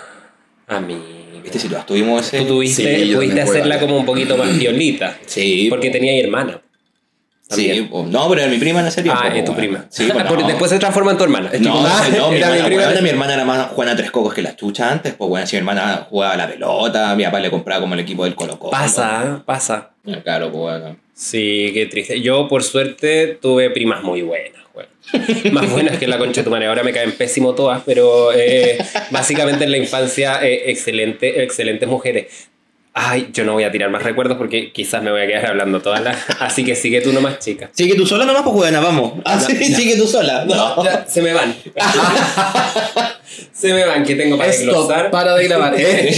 A 0.77 0.81
mí. 0.81 1.01
¿Viste 1.43 1.59
si 1.59 1.69
todas 1.69 1.87
tuvimos 1.87 2.27
ese? 2.27 2.41
Tú 2.41 2.47
tuviste, 2.47 3.07
Sí, 3.07 3.15
pudiste 3.15 3.41
hacerla 3.41 3.81
como 3.81 3.97
un 3.97 4.05
poquito 4.05 4.37
más 4.37 4.57
violita. 4.57 5.19
Sí. 5.25 5.67
Porque 5.71 5.89
po. 5.89 5.93
tenía 5.93 6.13
hermana. 6.23 6.61
Sí, 7.51 7.67
También. 7.69 8.11
no, 8.13 8.29
pero 8.29 8.43
era 8.43 8.51
mi 8.51 8.59
prima 8.59 8.81
en 8.81 8.87
ese 8.89 9.03
tiempo. 9.03 9.21
Ah, 9.25 9.35
es 9.35 9.45
tu 9.45 9.55
prima. 9.55 9.87
Sí, 9.89 10.09
pues 10.13 10.25
no. 10.31 10.47
después 10.47 10.71
se 10.71 10.79
transforma 10.79 11.13
en 11.13 11.17
tu 11.19 11.25
hermana. 11.25 11.49
Es 11.53 11.61
No, 11.63 11.81
mi 12.31 12.37
era 12.37 12.55
hermana, 12.55 12.69
mi 12.69 12.77
prima. 12.77 13.01
mi 13.01 13.09
hermana 13.09 13.35
era 13.35 13.45
más 13.45 13.69
Juana 13.69 13.97
Tres 13.97 14.11
Cocos 14.11 14.35
que 14.35 14.43
la 14.43 14.55
chucha 14.55 14.91
antes, 14.93 15.15
pues 15.15 15.29
bueno, 15.31 15.47
si 15.47 15.57
mi 15.57 15.59
hermana 15.61 16.07
jugaba 16.11 16.37
la 16.37 16.47
pelota, 16.49 17.15
mi 17.17 17.25
papá 17.25 17.41
le 17.41 17.51
compraba 17.51 17.81
como 17.81 17.95
el 17.95 18.01
equipo 18.01 18.25
del 18.25 18.35
Colo 18.35 18.59
Colo. 18.59 18.71
Pasa, 18.73 19.43
pasa. 19.47 19.91
Ah, 20.07 20.21
Claro, 20.23 20.51
pues 20.53 20.61
bueno. 20.61 20.97
Sí, 21.15 21.71
qué 21.75 21.87
triste. 21.87 22.21
Yo, 22.21 22.49
por 22.49 22.63
suerte, 22.63 23.39
tuve 23.41 23.71
primas 23.71 24.03
muy 24.03 24.23
buenas. 24.23 24.59
Más 25.53 25.71
buenas 25.71 25.97
que 25.97 26.07
la 26.07 26.19
concha 26.19 26.43
de 26.43 26.45
tu 26.45 26.51
madre. 26.51 26.67
Ahora 26.67 26.83
me 26.83 26.93
caen 26.93 27.13
pésimo 27.13 27.55
todas, 27.55 27.83
pero 27.87 28.31
eh, 28.35 28.77
básicamente 29.11 29.65
en 29.65 29.71
la 29.71 29.79
infancia, 29.79 30.41
eh, 30.47 30.65
excelente, 30.71 31.43
excelentes 31.43 31.89
mujeres. 31.89 32.51
Ay, 32.95 33.29
yo 33.33 33.45
no 33.45 33.53
voy 33.53 33.65
a 33.65 33.71
tirar 33.71 33.91
más 33.91 34.03
recuerdos 34.03 34.37
porque 34.39 34.73
quizás 34.73 35.03
me 35.03 35.11
voy 35.11 35.21
a 35.21 35.27
quedar 35.27 35.47
hablando 35.47 35.81
todas 35.81 36.03
las. 36.03 36.19
Así 36.41 36.65
que 36.65 36.75
sigue 36.75 37.01
tú 37.01 37.13
nomás, 37.13 37.39
chica. 37.39 37.71
Sigue 37.73 37.95
tú 37.95 38.07
sola 38.07 38.25
nomás, 38.25 38.43
pues 38.43 38.57
weona, 38.57 38.81
vamos. 38.81 39.15
Ah, 39.25 39.39
sí, 39.41 39.57
sigue 39.57 39.97
tú 39.97 40.07
sola. 40.07 40.45
No. 40.45 40.83
Ya, 40.85 41.07
se 41.07 41.23
me 41.23 41.33
van. 41.33 41.55
se 43.53 43.73
me 43.73 43.85
van, 43.85 44.05
que 44.05 44.15
tengo 44.15 44.37
para 44.37 44.51
desglosar. 44.51 45.11
para 45.11 45.35
de 45.35 45.45
grabar. 45.45 45.75
¿eh? 45.79 46.15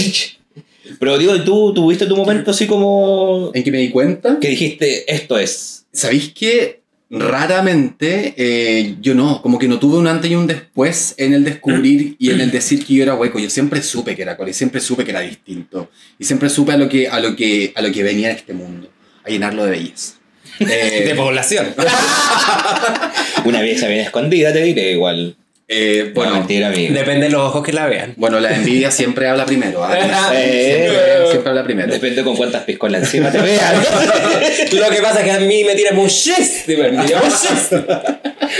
Pero 0.99 1.17
digo, 1.17 1.39
¿tú 1.43 1.73
tuviste 1.73 2.05
tu 2.05 2.15
momento 2.15 2.51
así 2.51 2.67
como 2.67 3.51
¿En 3.53 3.63
que 3.63 3.71
me 3.71 3.77
di 3.77 3.91
cuenta? 3.91 4.37
que 4.39 4.49
dijiste, 4.49 5.11
esto 5.13 5.37
es? 5.37 5.85
¿Sabéis 5.93 6.33
que 6.33 6.80
raramente 7.11 8.33
eh, 8.37 8.95
yo 9.01 9.13
no, 9.13 9.41
como 9.41 9.59
que 9.59 9.67
no 9.67 9.79
tuve 9.79 9.97
un 9.97 10.07
antes 10.07 10.31
y 10.31 10.35
un 10.35 10.47
después 10.47 11.13
en 11.17 11.33
el 11.33 11.43
descubrir 11.43 12.15
y 12.17 12.31
en 12.31 12.39
el 12.39 12.51
decir 12.51 12.85
que 12.85 12.93
yo 12.93 13.03
era 13.03 13.15
hueco? 13.15 13.37
Yo 13.37 13.49
siempre 13.49 13.81
supe 13.83 14.15
que 14.15 14.21
era 14.21 14.37
cole, 14.37 14.53
siempre 14.53 14.79
supe 14.79 15.03
que 15.03 15.11
era 15.11 15.19
distinto 15.19 15.91
y 16.17 16.23
siempre 16.23 16.49
supe 16.49 16.71
a 16.71 16.77
lo 16.77 16.87
que, 16.87 17.09
a 17.09 17.19
lo 17.19 17.35
que, 17.35 17.73
a 17.75 17.81
lo 17.81 17.91
que 17.91 18.01
venía 18.01 18.29
en 18.31 18.37
este 18.37 18.53
mundo, 18.53 18.89
a 19.25 19.29
llenarlo 19.29 19.65
de 19.65 19.71
belleza. 19.71 20.13
Eh, 20.59 21.05
De 21.07 21.15
población. 21.15 21.73
Una 23.45 23.61
belleza 23.61 23.87
bien 23.87 24.01
escondida, 24.01 24.53
te 24.53 24.61
diré 24.61 24.91
igual. 24.91 25.35
Eh, 25.73 26.11
Bueno, 26.13 26.33
mentira, 26.33 26.67
amigo. 26.67 26.93
Depende 26.93 27.25
de 27.27 27.31
los 27.31 27.41
ojos 27.41 27.63
que 27.63 27.71
la 27.73 27.87
vean. 27.87 28.13
bueno, 28.17 28.39
la 28.39 28.53
envidia 28.55 28.91
siempre 28.91 29.27
habla 29.27 29.45
primero. 29.45 29.83
¿ah? 29.83 29.91
Eh, 30.33 30.87
Siempre, 30.89 31.31
siempre 31.31 31.49
habla 31.49 31.63
primero. 31.63 31.93
Depende 31.93 32.23
con 32.23 32.35
cuántas 32.35 32.63
piscolas 32.63 33.03
encima 33.03 33.31
te 33.31 33.39
vean. 33.39 33.75
Lo 34.73 34.89
que 34.89 35.01
pasa 35.01 35.19
es 35.19 35.25
que 35.25 35.31
a 35.31 35.39
mí 35.39 35.63
me 35.63 35.75
tiene 35.75 35.91
muchísima 35.93 36.87
envidia. 36.87 37.21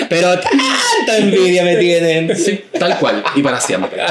Pero 0.09 0.29
tanta 0.39 1.17
envidia 1.17 1.63
me 1.63 1.75
tienen. 1.77 2.35
Sí, 2.37 2.61
tal 2.79 2.97
cual, 2.97 3.23
y 3.35 3.41
para 3.41 3.59
siempre. 3.59 4.01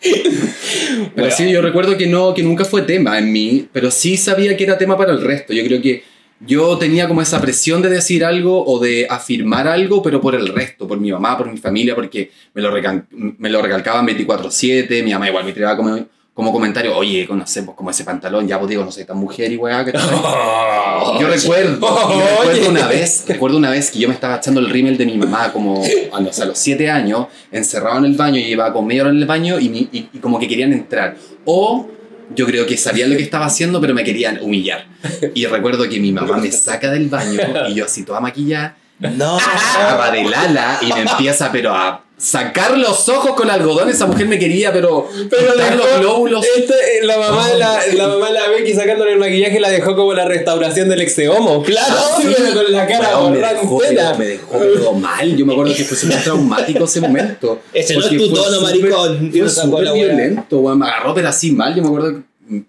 Pero 0.00 1.10
Bueno. 1.16 1.34
sí, 1.36 1.50
yo 1.50 1.60
recuerdo 1.60 1.96
que 1.96 2.06
no, 2.06 2.32
que 2.34 2.42
nunca 2.42 2.64
fue 2.64 2.82
tema 2.82 3.18
en 3.18 3.32
mí, 3.32 3.68
pero 3.72 3.90
sí 3.90 4.16
sabía 4.16 4.56
que 4.56 4.64
era 4.64 4.78
tema 4.78 4.96
para 4.96 5.12
el 5.12 5.20
resto. 5.20 5.52
Yo 5.52 5.64
creo 5.64 5.82
que 5.82 6.02
yo 6.40 6.78
tenía 6.78 7.08
como 7.08 7.20
esa 7.22 7.40
presión 7.40 7.82
de 7.82 7.88
decir 7.88 8.24
algo 8.24 8.64
o 8.64 8.78
de 8.78 9.06
afirmar 9.10 9.66
algo, 9.66 10.02
pero 10.02 10.20
por 10.20 10.34
el 10.34 10.48
resto, 10.48 10.86
por 10.86 11.00
mi 11.00 11.10
mamá, 11.10 11.36
por 11.36 11.50
mi 11.50 11.58
familia, 11.58 11.94
porque 11.94 12.30
me 12.54 12.62
lo, 12.62 12.70
me 13.10 13.48
lo 13.50 13.60
recalcaban 13.62 14.06
24/7, 14.06 15.02
mi 15.02 15.12
mamá 15.12 15.28
igual 15.28 15.44
me 15.44 15.52
tiraba 15.52 15.76
como, 15.76 15.98
como 16.34 16.52
comentario, 16.52 16.96
oye, 16.96 17.26
conocemos 17.26 17.74
como 17.74 17.90
ese 17.90 18.04
pantalón, 18.04 18.46
ya 18.46 18.56
vos 18.56 18.68
digo, 18.68 18.84
no 18.84 18.92
soy 18.92 19.04
tan 19.04 19.16
mujer 19.16 19.50
y 19.50 19.56
weá, 19.56 19.84
que 19.84 19.92
Yo 21.20 21.26
recuerdo, 21.28 21.80
yo 21.80 22.22
recuerdo 22.38 22.70
una 22.70 22.86
vez, 22.86 23.24
recuerdo 23.26 23.56
una 23.56 23.70
vez 23.70 23.90
que 23.90 23.98
yo 23.98 24.08
me 24.08 24.14
estaba 24.14 24.36
echando 24.36 24.60
el 24.60 24.70
rímel 24.70 24.96
de 24.96 25.06
mi 25.06 25.16
mamá 25.18 25.52
como 25.52 25.82
a 26.12 26.20
los, 26.20 26.38
a 26.38 26.44
los 26.44 26.58
siete 26.58 26.88
años, 26.90 27.26
encerrado 27.50 27.98
en 27.98 28.04
el 28.04 28.14
baño, 28.14 28.38
y 28.38 28.44
llevaba 28.44 28.72
con 28.72 28.86
media 28.86 29.02
hora 29.02 29.10
en 29.10 29.16
el 29.16 29.26
baño 29.26 29.58
y, 29.58 29.66
y- 29.92 30.08
y 30.12 30.18
como 30.18 30.38
que 30.38 30.46
querían 30.46 30.72
entrar. 30.72 31.16
O 31.44 31.88
yo 32.34 32.46
creo 32.46 32.66
que 32.66 32.76
sabían 32.76 33.10
lo 33.10 33.16
que 33.16 33.22
estaba 33.22 33.46
haciendo, 33.46 33.80
pero 33.80 33.94
me 33.94 34.04
querían 34.04 34.40
humillar. 34.42 34.86
Y 35.34 35.46
recuerdo 35.46 35.88
que 35.88 36.00
mi 36.00 36.12
mamá 36.12 36.36
me 36.38 36.50
saca 36.52 36.90
del 36.90 37.08
baño 37.08 37.40
y 37.68 37.74
yo 37.74 37.84
así 37.84 38.04
toda 38.04 38.20
maquillada, 38.20 38.76
No. 39.00 39.38
agarra 39.38 40.10
del 40.10 40.32
ala 40.34 40.78
y 40.82 40.92
me 40.92 41.00
empieza 41.02 41.52
pero 41.52 41.72
a 41.72 42.02
sacar 42.16 42.76
los 42.76 43.08
ojos 43.08 43.32
con 43.36 43.48
algodón. 43.48 43.88
Esa 43.88 44.06
mujer 44.06 44.26
me 44.26 44.40
quería, 44.40 44.72
pero, 44.72 45.08
Pero 45.30 45.52
quitar 45.52 45.76
los 45.76 45.98
glóbulos. 46.00 46.44
Esto, 46.56 46.74
eh, 46.74 47.06
la 47.06 47.16
mamá 47.16 47.46
de 47.48 47.58
la, 47.58 47.78
la 47.94 48.08
mamá 48.08 48.26
de 48.26 48.32
la 48.32 48.48
Becky 48.48 48.74
sacándole 48.74 49.12
el 49.12 49.20
maquillaje 49.20 49.60
la 49.60 49.70
dejó 49.70 49.94
como 49.94 50.12
la 50.14 50.24
restauración 50.24 50.88
del 50.88 51.00
exeomo. 51.00 51.62
Claro, 51.62 51.94
pero 52.20 52.54
con 52.64 52.72
la 52.72 52.86
cara 52.88 53.18
Weón, 53.18 53.32
me 53.34 53.38
dejó, 53.38 53.78
pero- 53.78 54.18
me 54.18 54.26
dejó 54.26 54.58
todo 54.58 54.92
mal. 54.94 55.36
Yo 55.36 55.46
me 55.46 55.52
acuerdo 55.52 55.74
que 55.76 55.84
fue 55.84 55.96
súper 55.96 56.22
traumático 56.24 56.84
ese 56.84 57.00
momento. 57.00 57.60
Ese 57.72 57.94
no 57.94 58.00
es 58.04 58.08
tu 58.16 58.32
tono, 58.34 58.60
maricón. 58.62 59.30
Fue 59.30 59.48
súper 59.48 59.92
violento, 59.92 60.58
weón. 60.58 60.78
Me 60.80 60.86
agarró, 60.86 61.14
pero 61.14 61.28
así 61.28 61.52
mal. 61.52 61.72
Yo 61.72 61.82
me 61.82 61.88
acuerdo, 61.88 62.20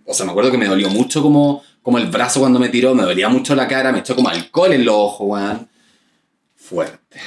o 0.06 0.14
sea, 0.14 0.26
me 0.28 0.32
acuerdo 0.32 0.52
que 0.52 0.60
me 0.60 0.68
dolió 0.68 0.90
mucho 0.90 1.24
como, 1.24 1.64
como 1.82 1.98
el 1.98 2.06
brazo 2.06 2.40
cuando 2.42 2.60
me 2.60 2.70
tiró. 2.70 2.94
Me 2.94 3.02
dolía 3.02 3.30
mucho 3.30 3.56
la 3.56 3.68
cara. 3.68 3.92
Me 3.92 4.00
echó 4.00 4.16
como 4.16 4.30
alcohol 4.30 4.74
en 4.74 4.86
los 4.86 4.94
ojos, 4.96 5.28
weón. 5.28 5.68
Fuerte. 6.70 7.20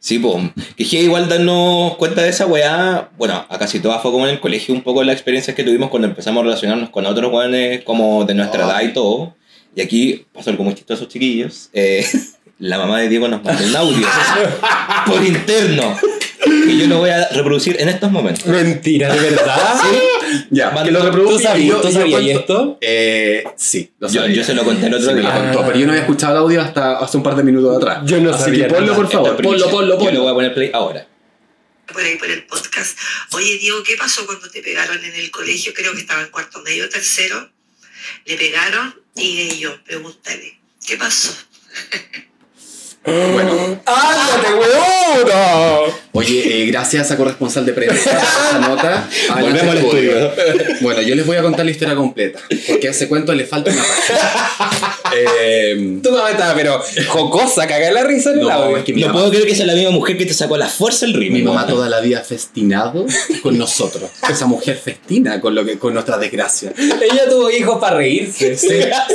Sí, 0.00 0.18
pues. 0.18 0.36
Que 0.76 0.82
dije 0.84 0.96
igual 1.02 1.28
darnos 1.28 1.96
cuenta 1.96 2.22
de 2.22 2.30
esa 2.30 2.46
weá. 2.46 3.10
Bueno, 3.16 3.46
a 3.48 3.58
casi 3.58 3.78
todas 3.78 4.02
fue 4.02 4.10
como 4.10 4.26
en 4.26 4.32
el 4.34 4.40
colegio, 4.40 4.74
un 4.74 4.82
poco 4.82 5.04
las 5.04 5.14
experiencias 5.14 5.54
que 5.54 5.62
tuvimos 5.62 5.90
cuando 5.90 6.08
empezamos 6.08 6.40
a 6.40 6.44
relacionarnos 6.44 6.90
con 6.90 7.06
otros 7.06 7.32
weones 7.32 7.82
como 7.84 8.24
de 8.24 8.34
nuestra 8.34 8.66
Oh. 8.66 8.70
edad 8.70 8.82
y 8.82 8.92
todo. 8.92 9.36
Y 9.76 9.80
aquí 9.80 10.26
pasó 10.34 10.50
algo 10.50 10.64
muy 10.64 10.74
chistoso, 10.74 11.04
chiquillos. 11.04 11.70
Eh, 11.72 12.04
la 12.58 12.78
mamá 12.78 13.00
de 13.00 13.08
Diego 13.08 13.28
nos 13.28 13.44
mandó 13.44 13.64
un 13.64 13.76
audio 13.76 14.06
por 15.06 15.24
interno 15.24 15.96
que 16.66 16.76
yo 16.76 16.86
lo 16.88 16.98
voy 16.98 17.10
a 17.10 17.28
reproducir 17.28 17.76
en 17.80 17.88
estos 17.88 18.10
momentos. 18.10 18.44
Mentira, 18.46 19.14
¿de 19.14 19.20
verdad? 19.30 19.56
Ya, 20.50 20.82
que 20.84 20.90
lo 20.90 20.98
¿Tú 21.00 21.04
reproduzca. 21.06 21.48
sabías, 21.50 21.68
yo- 21.68 21.80
¿tú 21.80 21.88
yo 21.88 21.92
sabías 21.94 22.20
cuento- 22.20 22.40
esto? 22.40 22.78
Eh, 22.80 23.44
sí, 23.56 23.92
lo 23.98 24.08
Yo, 24.08 24.20
sabía. 24.22 24.36
yo 24.36 24.44
se 24.44 24.54
lo 24.54 24.64
conté 24.64 24.86
el 24.86 24.94
otro 24.94 25.08
Sí, 25.08 25.14
me 25.14 25.22
contó, 25.22 25.66
pero 25.66 25.78
yo 25.78 25.86
no 25.86 25.92
había 25.92 26.02
escuchado 26.02 26.32
el 26.32 26.38
audio 26.38 26.60
hasta 26.62 26.98
hace 26.98 27.16
un 27.16 27.22
par 27.22 27.36
de 27.36 27.42
minutos 27.42 27.76
atrás. 27.76 28.00
Yo 28.04 28.20
no 28.20 28.30
Así 28.30 28.44
sabía 28.44 28.66
que 28.68 28.74
ponlo, 28.74 28.86
nada. 28.86 28.96
por 28.96 29.10
favor. 29.10 29.28
Ponlo, 29.36 29.36
primicia. 29.50 29.70
ponlo, 29.70 29.94
Yo 29.94 29.98
voy 29.98 30.06
ponlo. 30.14 30.28
a 30.28 30.34
poner 30.34 30.54
play 30.54 30.70
ahora. 30.72 31.06
por 31.92 32.00
ahí 32.02 32.16
por 32.16 32.30
el 32.30 32.44
podcast. 32.46 32.96
Oye, 33.32 33.58
Diego, 33.58 33.82
¿qué 33.82 33.96
pasó 33.96 34.24
cuando 34.24 34.48
te 34.48 34.62
pegaron 34.62 35.04
en 35.04 35.14
el 35.14 35.30
colegio? 35.30 35.74
Creo 35.74 35.92
que 35.92 36.00
estaba 36.00 36.22
en 36.22 36.28
cuarto 36.30 36.62
medio, 36.62 36.88
tercero. 36.88 37.50
Le 38.24 38.36
pegaron 38.36 38.94
y 39.14 39.58
yo, 39.58 39.70
pregúntale, 39.84 40.58
¿qué 40.86 40.96
pasó? 40.96 41.34
Bueno, 43.04 43.80
¡Ándate, 43.84 44.54
weón! 44.54 45.92
oye, 46.12 46.62
eh, 46.62 46.66
gracias 46.66 47.10
a 47.10 47.16
corresponsal 47.16 47.66
de 47.66 47.72
prensa 47.72 48.10
por 48.10 48.18
esa 48.22 48.58
nota. 48.68 49.08
Volvemos 49.40 49.62
al 49.72 49.78
estudio. 49.78 50.30
Bueno, 50.80 51.02
yo 51.02 51.14
les 51.16 51.26
voy 51.26 51.36
a 51.36 51.42
contar 51.42 51.64
la 51.64 51.70
historia 51.72 51.96
completa, 51.96 52.38
porque 52.68 52.88
a 52.88 52.90
ese 52.92 53.08
cuento 53.08 53.34
le 53.34 53.44
falta 53.44 53.70
una 53.70 53.82
página. 53.82 54.98
Eh, 55.14 55.98
Tu 56.02 56.10
mamá 56.10 56.30
estaba, 56.30 56.54
pero 56.54 56.82
jocosa, 57.08 57.66
caga 57.66 57.90
la 57.92 58.02
risa 58.02 58.30
en 58.30 58.38
el 58.38 58.44
no, 58.44 58.50
audio. 58.50 58.78
es 58.78 58.84
que 58.84 58.94
No 58.94 59.00
mamá, 59.08 59.12
puedo 59.12 59.28
creer 59.30 59.46
que 59.46 59.54
sea 59.54 59.66
la 59.66 59.74
misma 59.74 59.90
mujer 59.90 60.16
que 60.16 60.24
te 60.24 60.32
sacó 60.32 60.54
a 60.54 60.58
la 60.58 60.68
fuerza 60.68 61.04
el 61.04 61.12
ritmo. 61.12 61.36
mi 61.36 61.42
mamá 61.42 61.66
toda 61.66 61.90
la 61.90 62.00
vida 62.00 62.20
ha 62.20 62.22
festinado 62.22 63.04
con 63.42 63.58
nosotros. 63.58 64.10
Esa 64.30 64.46
mujer 64.46 64.74
festina 64.82 65.38
con, 65.42 65.54
lo 65.54 65.66
que, 65.66 65.78
con 65.78 65.92
nuestras 65.92 66.18
desgracias. 66.18 66.72
Ella 66.78 67.28
tuvo 67.28 67.50
hijos 67.50 67.78
para 67.78 67.96
reírse. 67.98 68.56
Sí, 68.56 68.68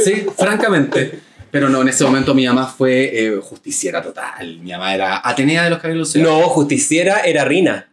sí, 0.05 0.27
francamente. 0.37 1.19
Pero 1.51 1.69
no, 1.69 1.81
en 1.81 1.89
ese 1.89 2.03
momento 2.03 2.33
mi 2.33 2.45
mamá 2.45 2.67
fue 2.67 3.11
eh, 3.13 3.39
justiciera 3.41 4.01
total. 4.01 4.59
Mi 4.59 4.71
mamá 4.71 4.93
era 4.93 5.21
Atenea 5.23 5.63
de 5.63 5.69
los 5.69 5.79
Caballeros 5.79 6.15
No, 6.17 6.41
justiciera 6.49 7.21
era 7.21 7.45
Rina. 7.45 7.89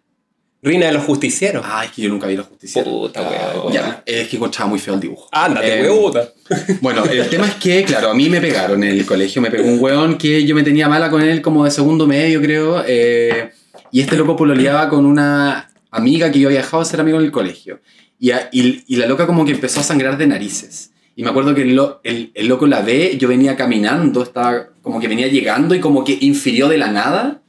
Rina 0.62 0.86
de 0.86 0.92
los 0.92 1.04
justicieros. 1.04 1.62
Ah, 1.68 1.84
es 1.84 1.90
que 1.92 2.00
yo 2.02 2.08
nunca 2.08 2.26
vi 2.26 2.36
los 2.36 2.46
justicieros. 2.46 2.88
Puta, 2.90 3.20
weón. 3.20 3.72
Ya, 3.72 4.02
es 4.06 4.28
que 4.28 4.36
encontraba 4.36 4.70
muy 4.70 4.78
feo 4.78 4.94
el 4.94 5.00
dibujo. 5.00 5.28
Ándate, 5.30 5.80
Eh, 5.80 5.90
weón. 5.90 6.12
Bueno, 6.80 7.04
el 7.04 7.28
tema 7.28 7.46
es 7.46 7.54
que, 7.56 7.84
claro, 7.84 8.10
a 8.10 8.14
mí 8.14 8.30
me 8.30 8.40
pegaron 8.40 8.82
en 8.82 8.90
el 8.92 9.04
colegio, 9.04 9.42
me 9.42 9.50
pegó 9.50 9.68
un 9.68 9.78
weón 9.78 10.16
que 10.16 10.44
yo 10.46 10.54
me 10.54 10.62
tenía 10.62 10.88
mala 10.88 11.10
con 11.10 11.20
él 11.22 11.42
como 11.42 11.64
de 11.66 11.70
segundo 11.70 12.06
medio, 12.06 12.40
creo. 12.40 12.82
eh, 12.86 13.50
y 13.92 14.00
este 14.00 14.16
loco 14.16 14.34
pololeaba 14.36 14.88
con 14.88 15.04
una 15.06 15.70
amiga 15.90 16.32
que 16.32 16.40
yo 16.40 16.48
había 16.48 16.60
dejado 16.62 16.82
de 16.82 16.88
ser 16.88 16.98
amigo 17.00 17.18
en 17.18 17.26
el 17.26 17.30
colegio. 17.30 17.80
Y, 18.18 18.30
a- 18.30 18.48
y- 18.50 18.82
y 18.88 18.96
la 18.96 19.06
loca 19.06 19.26
como 19.26 19.44
que 19.44 19.52
empezó 19.52 19.80
a 19.80 19.82
sangrar 19.84 20.16
de 20.16 20.26
narices. 20.26 20.90
Y 21.16 21.22
me 21.22 21.30
acuerdo 21.30 21.54
que 21.54 21.62
el, 21.62 21.74
lo- 21.76 22.00
el- 22.04 22.30
el 22.34 22.46
loco 22.48 22.66
la 22.66 22.80
ve, 22.82 23.16
yo 23.18 23.28
venía 23.28 23.56
caminando, 23.56 24.22
estaba 24.22 24.68
como 24.82 25.00
que 25.00 25.08
venía 25.08 25.28
llegando 25.28 25.74
y 25.74 25.80
como 25.80 26.04
que 26.04 26.18
infirió 26.20 26.68
de 26.68 26.78
la 26.78 26.88
nada 26.88 27.40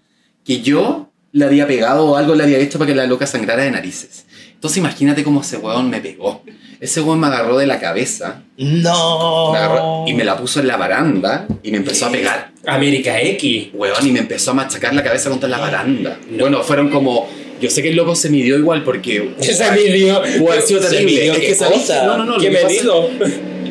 que 0.43 0.62
yo 0.62 1.10
le 1.32 1.45
había 1.45 1.67
pegado 1.67 2.06
o 2.06 2.15
algo 2.15 2.36
le 2.36 2.43
había 2.43 2.60
hecho 2.60 2.78
para 2.80 2.89
que 2.91 2.95
la 2.95 3.08
loca 3.08 3.25
sangrara 3.28 3.63
de 3.63 3.71
narices. 3.71 4.25
Entonces 4.54 4.78
imagínate 4.78 5.23
cómo 5.23 5.41
ese 5.41 5.58
weón 5.58 5.89
me 5.89 5.99
pegó. 5.99 6.43
Ese 6.80 7.01
weón 7.01 7.19
me 7.19 7.28
agarró 7.28 7.58
de 7.58 7.67
la 7.67 7.80
cabeza 7.80 8.43
No. 8.58 9.51
me 9.51 9.58
agarró 9.58 10.06
y 10.08 10.13
me 10.13 10.23
la 10.23 10.38
puso 10.38 10.60
en 10.60 10.67
la 10.67 10.78
baranda 10.78 11.47
y 11.63 11.71
me 11.71 11.78
empezó 11.78 12.06
a 12.06 12.12
pegar. 12.12 12.51
América 12.65 13.19
X. 13.21 13.69
Weón, 13.73 14.06
y 14.08 14.12
me 14.12 14.19
empezó 14.19 14.51
a 14.51 14.54
machacar 14.54 14.93
la 14.93 15.04
cabeza 15.04 15.30
contra 15.30 15.49
la 15.49 15.58
baranda. 15.60 16.19
Bueno, 16.39 16.62
fueron 16.63 16.89
como. 16.89 17.28
Yo 17.62 17.69
sé 17.69 17.82
que 17.82 17.89
el 17.89 17.95
loco 17.95 18.15
se 18.15 18.30
midió 18.30 18.58
igual 18.58 18.84
porque. 18.84 19.34
Se 19.39 19.71
midió. 19.71 20.21
Sido 20.65 20.82
Se 20.82 20.89
terrible. 20.89 21.04
midió 21.06 21.34
Es 21.34 21.39
qué 21.39 21.47
que 21.47 21.56
sabéis 21.56 21.82
cosa. 21.82 22.06
No, 22.06 22.17
no, 22.17 22.25
no. 22.25 22.38
¿Qué 22.38 22.49
medido? 22.49 23.10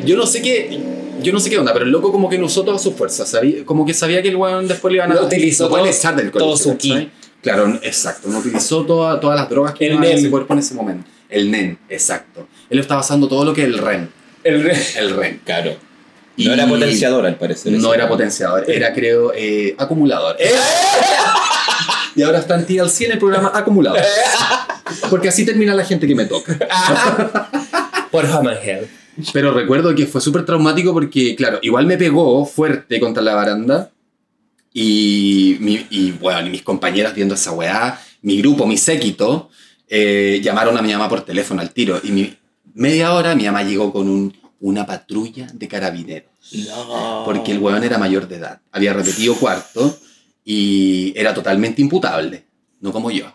Yo 0.05 0.15
no 0.17 0.25
sé 0.25 0.41
qué. 0.41 0.79
Yo 1.21 1.31
no 1.33 1.39
sé 1.39 1.49
qué 1.49 1.57
onda, 1.57 1.73
pero 1.73 1.85
el 1.85 1.91
loco 1.91 2.11
como 2.11 2.29
que 2.29 2.37
no 2.37 2.45
usó 2.45 2.63
todas 2.63 2.81
sus 2.81 2.93
fuerzas. 2.93 3.27
sabía- 3.29 3.65
Como 3.65 3.85
que 3.85 3.93
sabía 3.93 4.21
que 4.21 4.29
el 4.29 4.35
weón 4.35 4.67
después 4.67 4.91
le 4.91 4.97
iban 4.97 5.11
a. 5.11 5.15
No 5.15 5.21
utilizó 5.23 5.67
todo- 5.69 5.85
echar 5.85 6.15
del 6.15 6.31
todo 6.31 6.55
su 6.57 6.77
ki. 6.77 7.09
Claro, 7.41 7.79
exacto. 7.83 8.27
No 8.29 8.39
utilizó 8.39 8.85
toda- 8.85 9.19
todas 9.19 9.39
las 9.39 9.49
drogas 9.49 9.73
que 9.73 9.85
El 9.87 9.93
iban 9.93 10.03
en 10.05 10.17
ese 10.17 10.29
cuerpo 10.29 10.53
en 10.53 10.59
ese 10.59 10.73
momento. 10.73 11.09
El 11.29 11.49
NEN, 11.51 11.77
exacto. 11.89 12.47
Él 12.69 12.79
estaba 12.79 13.01
usando 13.01 13.27
todo 13.27 13.43
lo 13.45 13.53
que 13.53 13.61
es 13.61 13.67
el 13.67 13.77
REN. 13.77 14.09
El 14.43 14.63
re- 14.63 14.77
El 14.97 15.09
REN. 15.15 15.41
Claro. 15.43 15.75
Y- 16.37 16.47
No 16.47 16.53
era 16.53 16.67
potenciador, 16.67 17.25
al 17.25 17.35
parecer. 17.37 17.71
No 17.73 17.93
era 17.93 18.07
potenciador, 18.07 18.69
era 18.69 18.93
creo 18.93 19.31
eh, 19.35 19.73
acumulador. 19.77 20.35
y 22.15 22.21
ahora 22.21 22.39
está 22.39 22.55
en 22.55 22.65
TLC 22.65 23.05
en 23.05 23.11
el 23.13 23.19
programa 23.19 23.51
acumulador. 23.53 23.99
Porque 25.09 25.29
así 25.29 25.45
termina 25.45 25.73
la 25.73 25.83
gente 25.83 26.07
que 26.07 26.15
me 26.15 26.25
toca. 26.25 26.57
Por 28.11 28.25
Hammerhead. 28.25 28.83
Pero 29.33 29.51
recuerdo 29.53 29.93
que 29.95 30.05
fue 30.07 30.19
súper 30.21 30.45
traumático 30.45 30.91
porque, 30.93 31.35
claro, 31.35 31.59
igual 31.61 31.85
me 31.85 31.97
pegó 31.97 32.45
fuerte 32.45 32.99
contra 32.99 33.23
la 33.23 33.35
baranda. 33.35 33.91
Y, 34.73 35.57
mi- 35.61 35.85
y 35.89 36.11
bueno, 36.11 36.47
y 36.47 36.49
mis 36.49 36.61
compañeras 36.61 37.15
viendo 37.15 37.35
esa 37.35 37.51
weá, 37.53 37.99
mi 38.21 38.37
grupo, 38.39 38.67
mi 38.67 38.77
séquito, 38.77 39.49
eh, 39.87 40.41
llamaron 40.43 40.77
a 40.77 40.81
mi 40.81 40.91
mamá 40.91 41.07
por 41.07 41.21
teléfono 41.21 41.61
al 41.61 41.71
tiro. 41.71 41.99
Y 42.03 42.11
mi, 42.11 42.33
media 42.73 43.13
hora 43.13 43.35
mi 43.35 43.45
mamá 43.45 43.63
llegó 43.63 43.93
con 43.93 44.09
un- 44.09 44.35
una 44.59 44.85
patrulla 44.85 45.47
de 45.53 45.67
carabineros. 45.67 46.29
No. 46.67 47.23
porque 47.25 47.51
el 47.53 47.57
weón 47.59 47.83
era 47.83 47.97
mayor 47.97 48.27
de 48.27 48.35
edad. 48.35 48.61
Había 48.71 48.93
repetido 48.93 49.33
cuarto 49.35 49.97
y 50.43 51.11
era 51.15 51.33
totalmente 51.33 51.81
imputable. 51.81 52.45
No 52.81 52.91
como 52.91 53.09
yo, 53.09 53.25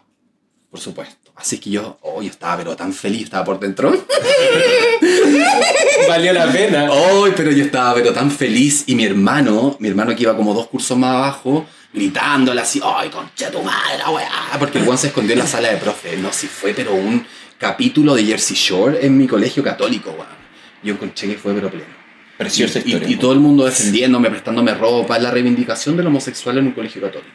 por 0.70 0.78
supuesto. 0.78 1.19
Así 1.40 1.58
que 1.58 1.70
yo, 1.70 1.98
oh, 2.02 2.20
yo 2.22 2.28
estaba 2.30 2.58
pero 2.58 2.76
tan 2.76 2.92
feliz, 2.92 3.24
estaba 3.24 3.44
por 3.44 3.58
dentro. 3.58 3.90
Valió 6.08 6.32
la 6.32 6.50
pena. 6.52 6.88
Oh, 6.90 7.26
pero 7.36 7.50
yo 7.50 7.64
estaba 7.64 7.94
pero 7.94 8.12
tan 8.12 8.30
feliz 8.30 8.84
y 8.86 8.94
mi 8.94 9.04
hermano, 9.04 9.76
mi 9.80 9.88
hermano 9.88 10.14
que 10.14 10.22
iba 10.22 10.36
como 10.36 10.52
dos 10.54 10.66
cursos 10.68 10.96
más 10.98 11.14
abajo, 11.14 11.66
gritándole 11.92 12.60
así, 12.60 12.80
¡ay, 12.84 13.08
concha 13.08 13.50
tu 13.50 13.62
madre, 13.62 13.98
la 13.98 14.10
weá! 14.10 14.28
Porque 14.58 14.78
el 14.78 14.84
weón 14.84 14.98
se 14.98 15.08
escondió 15.08 15.32
en 15.32 15.38
la 15.40 15.46
sala 15.46 15.68
de 15.70 15.76
profe. 15.78 16.16
No, 16.16 16.32
si 16.32 16.46
fue 16.46 16.74
pero 16.74 16.94
un 16.94 17.24
capítulo 17.58 18.14
de 18.14 18.24
Jersey 18.24 18.56
Shore 18.56 19.04
en 19.04 19.16
mi 19.16 19.26
colegio 19.26 19.62
católico, 19.62 20.10
weón. 20.10 20.40
Yo 20.82 20.94
encontré 20.94 21.28
que 21.28 21.38
fue 21.38 21.54
pero 21.54 21.70
pleno. 21.70 22.00
Preciosa 22.38 22.78
Y- 22.80 22.82
historia. 22.88 23.08
Y, 23.08 23.12
y 23.12 23.16
todo 23.16 23.32
el 23.32 23.40
mundo 23.40 23.64
defendiéndome, 23.64 24.30
prestándome 24.30 24.74
ropa, 24.74 25.18
la 25.18 25.30
reivindicación 25.30 25.96
del 25.96 26.06
homosexual 26.06 26.58
en 26.58 26.66
un 26.68 26.72
colegio 26.72 27.00
católico. 27.02 27.30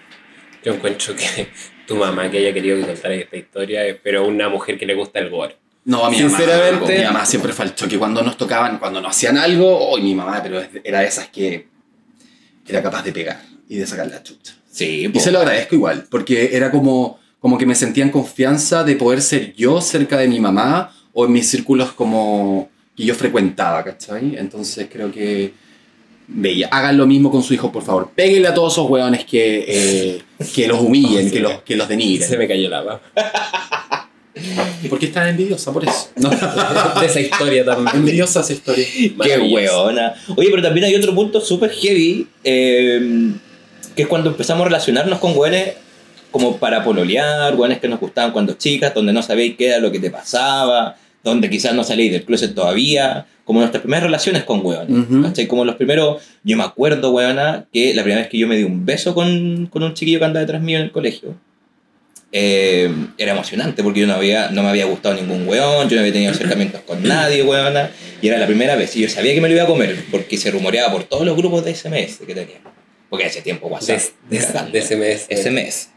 Yo 0.64 0.74
encuentro 0.74 1.16
que 1.16 1.52
tu 1.86 1.96
mamá 1.96 2.30
que 2.30 2.38
haya 2.40 2.54
querido 2.54 2.78
que 2.78 2.86
contara 2.86 3.16
esta 3.16 3.38
historia 3.38 3.86
es 3.86 3.98
pero 4.04 4.26
una 4.28 4.50
mujer 4.50 4.78
que 4.78 4.86
le 4.86 4.94
gusta 4.96 5.20
el 5.20 5.30
gore. 5.30 5.56
No, 5.86 6.06
a 6.06 6.10
mi 6.10 6.18
Sinceramente- 6.18 6.80
mamá. 6.80 6.98
Mi 6.98 7.04
mamá 7.04 7.26
siempre 7.26 7.54
faltó 7.54 7.88
que 7.88 7.98
cuando 8.00 8.22
nos 8.24 8.38
tocaban, 8.38 8.80
cuando 8.80 9.00
nos 9.02 9.12
hacían 9.16 9.38
algo, 9.38 9.78
oh, 9.92 9.98
mi 9.98 10.16
mamá, 10.16 10.42
pero 10.42 10.62
era 10.84 11.00
de 11.02 11.08
esas 11.08 11.28
que 11.30 11.68
era 12.68 12.82
capaz 12.82 13.04
de 13.04 13.12
pegar 13.12 13.42
y 13.70 13.78
de 13.78 13.86
sacar 13.86 14.08
la 14.08 14.24
chucha. 14.24 14.56
Sí, 14.72 15.10
Y 15.14 15.20
se 15.20 15.32
lo 15.32 15.40
agradezco 15.40 15.76
igual, 15.76 16.06
porque 16.10 16.50
era 16.54 16.72
como, 16.72 17.20
como 17.40 17.58
que 17.58 17.66
me 17.66 17.76
sentía 17.76 18.04
en 18.04 18.10
confianza 18.10 18.84
de 18.84 18.96
poder 18.96 19.22
ser 19.22 19.54
yo 19.54 19.80
cerca 19.80 20.18
de 20.18 20.28
mi 20.28 20.40
mamá 20.40 20.92
o 21.14 21.26
en 21.26 21.32
mis 21.32 21.48
círculos 21.50 21.94
como 21.94 22.70
que 22.98 23.06
yo 23.06 23.14
frecuentaba, 23.16 23.84
¿cachai? 23.84 24.36
Entonces 24.38 24.88
creo 24.92 25.12
que 25.12 25.54
Bella, 26.28 26.70
hagan 26.72 26.98
lo 26.98 27.06
mismo 27.06 27.30
con 27.30 27.44
su 27.44 27.54
hijo, 27.54 27.72
por 27.72 27.84
favor. 27.84 28.10
Péguenle 28.16 28.48
a 28.48 28.54
todos 28.54 28.74
esos 28.74 28.90
hueones 28.90 29.26
que, 29.26 29.66
eh, 29.68 30.22
que 30.54 30.68
los 30.68 30.80
humillen, 30.80 31.30
que 31.32 31.40
los, 31.40 31.62
que 31.62 31.76
los 31.76 31.88
Se 31.88 31.94
denigren. 31.94 32.40
me 32.40 32.48
cayó 32.48 32.70
la 32.70 32.82
baba. 32.82 33.02
¿Por 34.90 35.00
qué 35.00 35.06
están 35.06 35.28
envidiosa? 35.28 35.72
Por 35.72 35.84
eso. 35.84 36.10
No. 36.18 36.30
De 37.00 37.06
esa 37.06 37.20
historia 37.20 37.64
también. 37.64 37.96
envidiosa 37.96 38.42
esa 38.42 38.54
historia. 38.54 38.86
Qué 39.24 39.40
weona. 39.40 40.14
Oye, 40.36 40.50
pero 40.50 40.62
también 40.62 40.86
hay 40.86 40.96
otro 40.96 41.16
punto 41.16 41.40
súper 41.40 41.72
heavy, 41.72 42.28
eh, 42.44 43.32
que 43.96 44.02
es 44.02 44.08
cuando 44.08 44.32
empezamos 44.32 44.64
a 44.64 44.66
relacionarnos 44.66 45.20
con 45.20 45.38
weones 45.38 45.76
como 46.32 46.58
para 46.58 46.84
pololear, 46.84 47.56
weones 47.56 47.80
que 47.80 47.88
nos 47.88 48.00
gustaban 48.00 48.32
cuando 48.32 48.54
chicas, 48.54 48.94
donde 48.94 49.14
no 49.14 49.22
sabéis 49.22 49.56
qué 49.58 49.68
era 49.68 49.80
lo 49.80 49.90
que 49.90 50.00
te 50.00 50.12
pasaba, 50.12 50.98
donde 51.26 51.50
quizás 51.50 51.74
no 51.74 51.84
salíais 51.84 52.12
del 52.12 52.24
closet 52.24 52.54
todavía, 52.54 53.26
como 53.44 53.60
nuestras 53.60 53.82
primeras 53.82 54.04
relaciones 54.04 54.44
con 54.44 54.66
weones. 54.66 54.90
Ujú. 54.90 55.24
¿cachai? 55.24 55.48
Como 55.48 55.66
los 55.66 55.76
primeros, 55.76 56.22
yo 56.44 56.56
me 56.56 56.64
acuerdo, 56.64 57.12
weona, 57.12 57.66
que 57.74 57.94
la 57.94 58.04
primera 58.04 58.22
vez 58.22 58.30
que 58.30 58.38
yo 58.38 58.48
me 58.48 58.56
di 58.56 58.64
un 58.64 58.86
beso 58.86 59.14
con, 59.14 59.68
con 59.68 59.84
un 59.84 59.94
chiquillo 59.96 60.20
que 60.20 60.26
andaba 60.26 60.42
detrás 60.42 60.62
mío 60.62 60.78
en 60.78 60.86
el 60.86 60.92
colegio, 60.92 61.36
eh, 62.32 62.92
era 63.18 63.32
emocionante 63.32 63.82
porque 63.82 64.02
yo 64.02 64.08
no, 64.08 64.14
había, 64.14 64.52
no 64.52 64.62
me 64.62 64.70
había 64.70 64.86
gustado 64.86 65.16
ningún 65.16 65.48
weón, 65.48 65.90
yo 65.90 65.96
no 65.96 66.02
había 66.02 66.14
tenido 66.14 66.32
acercamientos 66.32 66.82
con 66.82 67.02
nadie, 67.08 67.42
weona, 67.42 67.90
y 68.22 68.28
era 68.28 68.38
la 68.38 68.46
primera 68.46 68.76
vez. 68.76 68.96
Y 68.96 69.02
yo 69.02 69.10
sabía 69.10 69.34
que 69.34 69.42
me 69.42 69.48
lo 69.48 69.56
iba 69.56 69.64
a 69.64 69.68
comer 69.68 69.98
porque 70.12 70.38
se 70.38 70.52
rumoreaba 70.52 70.92
por 70.92 71.06
todos 71.06 71.26
los 71.26 71.36
grupos 71.36 71.66
de 71.66 71.74
SMS 71.74 72.18
que 72.26 72.36
tenía. 72.36 72.60
Porque 73.10 73.26
hace 73.26 73.42
tiempo 73.42 73.68
WhatsApp. 73.68 74.00
De, 74.30 74.40
de, 74.40 74.72
de 74.72 74.82
SMS. 74.82 75.28
SMS. 75.30 75.90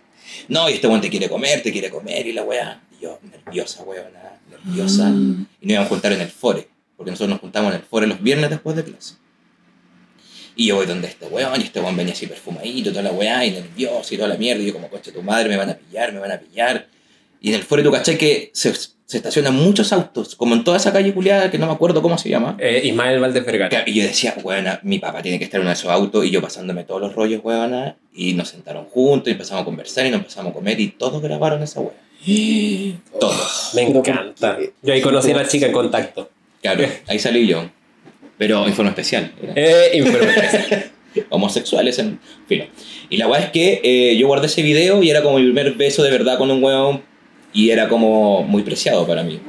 No, 0.49 0.71
y 0.71 0.75
este 0.75 0.87
weón 0.87 1.03
te 1.03 1.11
quiere 1.11 1.29
comer, 1.29 1.62
te 1.62 1.71
quiere 1.71 1.91
comer, 1.91 2.27
y 2.27 2.33
la 2.33 2.45
weá. 2.45 2.81
Y 2.99 3.03
yo, 3.03 3.19
nerviosa, 3.31 3.83
weona, 3.83 4.38
nerviosa. 4.64 5.09
Y 5.11 5.12
nos 5.12 5.47
íbamos 5.73 5.87
a 5.87 5.88
juntar 5.88 6.12
en 6.12 6.21
el 6.21 6.29
fore, 6.29 6.68
porque 6.97 7.11
nosotros 7.11 7.31
nos 7.31 7.40
juntamos 7.40 7.73
en 7.73 7.81
el 7.81 7.85
fore 7.85 8.07
los 8.07 8.23
viernes 8.23 8.51
después 8.51 8.77
de 8.77 8.85
clase. 8.85 9.14
Y 10.57 10.66
yo 10.66 10.77
voy 10.77 10.87
donde 10.87 11.07
este 11.07 11.27
weón, 11.27 11.61
y 11.61 11.64
este 11.64 11.81
weón 11.81 11.97
venía 11.97 12.12
así 12.12 12.27
perfumadito, 12.27 12.90
toda 12.90 13.05
la 13.05 13.12
weá, 13.12 13.44
y 13.47 13.53
nervioso, 13.53 14.12
y 14.12 14.16
toda 14.16 14.29
la 14.29 14.37
mierda, 14.37 14.61
y 14.61 14.66
yo 14.66 14.73
como, 14.73 14.88
coche 14.88 15.12
tu 15.12 15.23
madre, 15.23 15.49
me 15.49 15.57
van 15.57 15.71
a 15.71 15.75
pillar, 15.75 16.12
me 16.12 16.18
van 16.18 16.33
a 16.33 16.38
pillar. 16.38 16.88
Y 17.40 17.51
en 17.51 17.55
el 17.55 17.62
foro 17.62 17.83
tú 17.85 17.92
cachai 17.92 18.18
que 18.18 18.51
se, 18.53 18.75
se 18.75 19.16
estacionan 19.16 19.55
muchos 19.55 19.92
autos, 19.92 20.35
como 20.35 20.57
en 20.57 20.64
toda 20.64 20.77
esa 20.77 20.92
calle 20.92 21.14
culiada 21.14 21.49
que 21.49 21.59
no 21.59 21.66
me 21.66 21.73
acuerdo 21.73 22.03
cómo 22.03 22.18
se 22.18 22.29
llama. 22.29 22.57
Eh, 22.59 22.83
Ismael 22.85 23.21
Valdez 23.21 23.47
Vergara. 23.47 23.85
Y 23.87 23.94
yo 23.94 24.03
decía, 24.03 24.35
weona, 24.42 24.81
mi 24.83 24.99
papá 24.99 25.23
tiene 25.23 25.38
que 25.38 25.44
estar 25.44 25.61
en 25.61 25.62
uno 25.62 25.71
de 25.71 25.75
esos 25.75 25.90
autos, 25.90 26.25
y 26.25 26.31
yo 26.31 26.42
pasándome 26.42 26.83
todos 26.83 27.01
los 27.01 27.14
rollos, 27.14 27.40
weona, 27.44 27.97
y 28.12 28.35
nos 28.35 28.49
sentaron 28.49 28.87
juntos, 28.87 29.29
y 29.29 29.31
empezamos 29.31 29.62
a 29.62 29.64
conversar, 29.64 30.07
y 30.07 30.11
nos 30.11 30.18
empezamos 30.18 30.51
a 30.51 30.55
comer, 30.55 30.81
y 30.81 30.88
todos 30.88 31.23
grabaron 31.23 31.62
esa 31.62 31.81
weá. 31.81 32.08
Todos. 33.21 33.71
Me 33.75 33.83
encanta. 33.83 34.59
Yo 34.83 34.93
ahí 34.93 35.01
conocí 35.01 35.31
a 35.31 35.37
la 35.37 35.49
chica 35.49 35.67
en 35.67 35.73
contacto. 35.73 36.31
Claro, 36.63 36.85
ahí 37.07 37.19
salí 37.19 37.47
yo. 37.47 37.69
Pero 38.37 38.67
en 38.67 38.75
forma 38.75 38.91
especial. 38.91 39.33
Eh, 39.55 39.91
influencer. 39.95 40.91
homosexuales 41.31 41.99
en 41.99 42.21
filo. 42.47 42.67
Y 43.11 43.17
la 43.17 43.27
weá 43.29 43.41
es 43.41 43.51
que 43.51 43.81
eh, 43.83 44.17
yo 44.17 44.27
guardé 44.27 44.47
ese 44.47 44.63
video 44.63 45.03
y 45.03 45.11
era 45.11 45.23
como 45.23 45.39
mi 45.39 45.45
primer 45.45 45.75
beso 45.75 46.03
de 46.03 46.11
verdad 46.11 46.39
con 46.39 46.51
un 46.51 46.63
weón 46.63 47.03
y 47.53 47.71
era 47.71 47.89
como 47.89 48.43
muy 48.43 48.63
preciado 48.63 49.07
para 49.07 49.23
mí. 49.23 49.41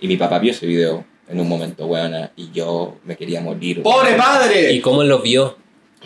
Y 0.00 0.08
mi 0.08 0.16
papá 0.16 0.38
vio 0.38 0.52
ese 0.52 0.66
video 0.66 1.04
en 1.28 1.40
un 1.40 1.48
momento, 1.48 1.86
weona, 1.86 2.32
y 2.36 2.50
yo 2.52 2.96
me 3.04 3.16
quería 3.16 3.40
morir. 3.40 3.82
¡Pobre 3.82 4.12
¿Y 4.12 4.18
padre! 4.18 4.80
cómo 4.80 5.02
lo 5.02 5.20
vio? 5.20 5.56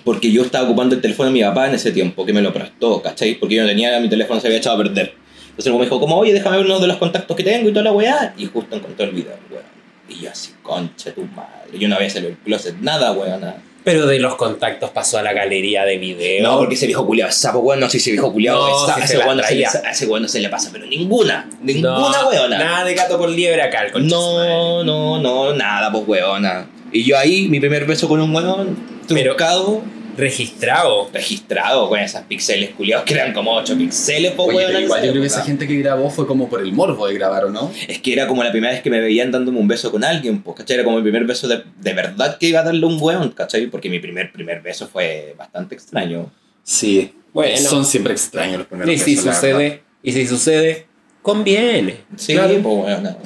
Porque 0.04 0.30
yo 0.30 0.42
estaba 0.42 0.68
ocupando 0.68 0.94
el 0.94 1.00
teléfono 1.00 1.30
de 1.30 1.32
mi 1.32 1.42
papá 1.42 1.68
en 1.68 1.74
ese 1.74 1.90
tiempo, 1.90 2.26
que 2.26 2.32
me 2.32 2.42
lo 2.42 2.52
prestó, 2.52 3.00
¿cachai? 3.00 3.34
Porque 3.34 3.56
yo 3.56 3.62
no 3.62 3.68
tenía, 3.68 3.98
mi 3.98 4.08
teléfono 4.08 4.38
se 4.40 4.46
había 4.46 4.58
echado 4.58 4.76
a 4.76 4.84
perder. 4.84 5.14
Entonces 5.56 5.66
luego 5.70 5.78
me 5.78 5.84
dijo, 5.86 6.00
como, 6.00 6.18
oye, 6.18 6.34
déjame 6.34 6.58
ver 6.58 6.66
uno 6.66 6.78
de 6.80 6.86
los 6.86 6.98
contactos 6.98 7.34
que 7.34 7.42
tengo 7.42 7.68
y 7.68 7.72
toda 7.72 7.84
la 7.84 7.92
weá. 7.92 8.34
Y 8.36 8.44
justo 8.46 8.76
encontré 8.76 9.06
el 9.06 9.12
video, 9.12 9.32
weón. 9.50 9.62
Y 10.08 10.20
yo 10.20 10.30
así, 10.30 10.52
concha 10.62 11.12
tu 11.12 11.22
madre. 11.24 11.78
Yo 11.78 11.88
no 11.88 11.96
había 11.96 12.10
salido 12.10 12.28
del 12.30 12.38
closet, 12.38 12.76
nada, 12.80 13.12
weona. 13.12 13.56
Pero 13.82 14.06
de 14.06 14.18
los 14.18 14.34
contactos 14.34 14.90
pasó 14.90 15.16
a 15.18 15.22
la 15.22 15.32
galería 15.32 15.84
de 15.84 15.96
video. 15.96 16.42
No, 16.42 16.58
porque 16.58 16.74
ese 16.74 16.86
viejo 16.86 17.06
culiado 17.06 17.30
es 17.30 17.36
sapo, 17.36 17.60
weón. 17.60 17.80
No 17.80 17.86
sé 17.86 17.92
si 17.92 17.98
ese 17.98 18.10
viejo 18.12 18.32
culiado 18.32 18.68
No, 18.68 18.94
si 18.94 19.00
ese 19.00 19.18
weón 19.18 19.36
no 19.38 19.42
se 19.44 19.54
le- 19.54 20.06
weón 20.10 20.22
no 20.22 20.28
se 20.28 20.48
pasa, 20.48 20.68
pero 20.72 20.84
ninguna. 20.86 21.48
Ninguna 21.62 21.90
No, 22.22 22.28
weona. 22.28 22.58
Nada 22.58 22.84
de 22.84 22.94
gato 22.94 23.16
por 23.16 23.28
liebre 23.30 23.62
acá, 23.62 23.84
el 23.86 23.92
concha. 23.92 24.08
No, 24.14 24.84
no, 24.84 25.18
no, 25.20 25.52
nada, 25.54 25.90
pues 25.90 26.04
weona. 26.06 26.66
Y 26.92 27.02
yo 27.04 27.16
ahí, 27.18 27.48
mi 27.48 27.60
primer 27.60 27.86
beso 27.86 28.06
con 28.08 28.20
un 28.20 28.34
weón, 28.34 28.76
Pero- 29.08 29.34
truncado, 29.36 29.82
Registrado. 30.16 31.10
registrado 31.12 31.88
con 31.88 31.98
esas 32.00 32.24
píxeles 32.24 32.70
culiados 32.70 33.04
que 33.04 33.14
eran 33.14 33.32
como 33.32 33.52
8 33.54 33.76
píxeles, 33.76 34.32
pues 34.32 34.48
Oye, 34.48 34.64
pero 34.66 34.80
igual 34.80 35.04
yo 35.04 35.10
creo 35.10 35.22
que 35.22 35.26
esa 35.26 35.42
gente 35.42 35.66
que 35.66 35.76
grabó 35.76 36.10
fue 36.10 36.26
como 36.26 36.48
por 36.48 36.60
el 36.60 36.72
morbo 36.72 37.06
de 37.06 37.14
grabar, 37.14 37.44
¿o 37.44 37.50
no? 37.50 37.70
Es 37.88 37.98
que 38.00 38.12
era 38.12 38.26
como 38.26 38.42
la 38.42 38.50
primera 38.50 38.72
vez 38.72 38.82
que 38.82 38.90
me 38.90 39.00
veían 39.00 39.30
dándome 39.30 39.58
un 39.58 39.68
beso 39.68 39.90
con 39.90 40.04
alguien, 40.04 40.42
pues, 40.42 40.56
¿cachai? 40.56 40.74
Era 40.76 40.84
como 40.84 40.96
el 40.98 41.02
primer 41.02 41.24
beso 41.24 41.46
de, 41.48 41.62
de 41.80 41.92
verdad 41.92 42.38
que 42.38 42.48
iba 42.48 42.60
a 42.60 42.64
darle 42.64 42.84
un 42.86 42.98
weón, 43.00 43.30
¿cachai? 43.30 43.66
Porque 43.66 43.88
mi 43.90 43.98
primer, 43.98 44.32
primer 44.32 44.60
beso 44.62 44.86
fue 44.88 45.34
bastante 45.38 45.74
extraño. 45.74 46.30
Sí. 46.62 47.12
Bueno. 47.32 47.56
Son 47.58 47.84
siempre 47.84 48.12
extraños 48.14 48.58
los 48.58 48.66
primeros 48.66 48.92
Y 48.94 48.98
si 48.98 49.16
besos, 49.16 49.34
sucede, 49.34 49.82
y 50.02 50.12
si 50.12 50.26
sucede, 50.26 50.86
conviene. 51.22 51.98
Sí, 52.16 52.32
Claro. 52.34 52.54
pues 52.62 52.64
weona. 52.86 53.16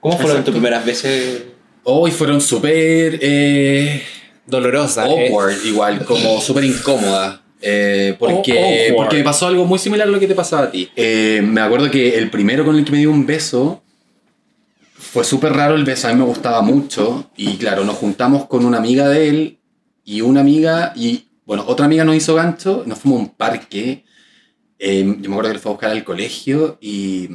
¿Cómo 0.00 0.14
fueron 0.16 0.30
Exacto. 0.32 0.44
tus 0.44 0.54
primeras 0.54 0.84
veces? 0.84 1.42
Hoy 1.84 2.10
fueron 2.10 2.40
súper 2.40 3.18
eh, 3.22 4.02
Dolorosa. 4.46 5.08
¿eh? 5.08 5.26
awkward, 5.28 5.54
igual, 5.64 6.04
como 6.04 6.40
súper 6.40 6.64
incómoda. 6.64 7.42
eh, 7.60 8.14
porque, 8.18 8.90
Oh, 8.92 8.96
porque 8.96 9.16
me 9.16 9.24
pasó 9.24 9.46
algo 9.48 9.64
muy 9.64 9.78
similar 9.78 10.06
a 10.06 10.10
lo 10.10 10.20
que 10.20 10.26
te 10.26 10.34
pasaba 10.34 10.64
a 10.64 10.70
ti. 10.70 10.88
Eh, 10.96 11.40
me 11.42 11.60
acuerdo 11.60 11.90
que 11.90 12.16
el 12.16 12.30
primero 12.30 12.64
con 12.64 12.76
el 12.76 12.84
que 12.84 12.92
me 12.92 12.98
dio 12.98 13.10
un 13.10 13.26
beso 13.26 13.82
fue 14.98 15.24
súper 15.24 15.52
raro 15.52 15.74
el 15.74 15.84
beso, 15.84 16.08
a 16.08 16.12
mí 16.12 16.18
me 16.18 16.24
gustaba 16.26 16.60
mucho. 16.62 17.30
Y 17.36 17.56
claro, 17.56 17.84
nos 17.84 17.96
juntamos 17.96 18.46
con 18.46 18.64
una 18.64 18.78
amiga 18.78 19.08
de 19.08 19.28
él 19.28 19.58
y 20.04 20.20
una 20.20 20.40
amiga, 20.40 20.92
y 20.94 21.24
bueno, 21.46 21.64
otra 21.66 21.86
amiga 21.86 22.04
nos 22.04 22.14
hizo 22.16 22.34
gancho, 22.34 22.82
nos 22.86 22.98
fuimos 22.98 23.20
a 23.20 23.22
un 23.24 23.28
parque. 23.30 24.04
eh, 24.78 25.02
yo 25.20 25.30
me 25.30 25.34
acuerdo 25.34 25.48
que 25.50 25.54
le 25.54 25.58
fue 25.60 25.70
a 25.70 25.74
buscar 25.74 25.90
al 25.90 26.04
colegio 26.04 26.76
y, 26.80 27.28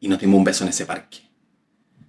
y 0.00 0.08
nos 0.08 0.18
dimos 0.20 0.38
un 0.38 0.44
beso 0.44 0.64
en 0.64 0.70
ese 0.70 0.86
parque. 0.86 1.18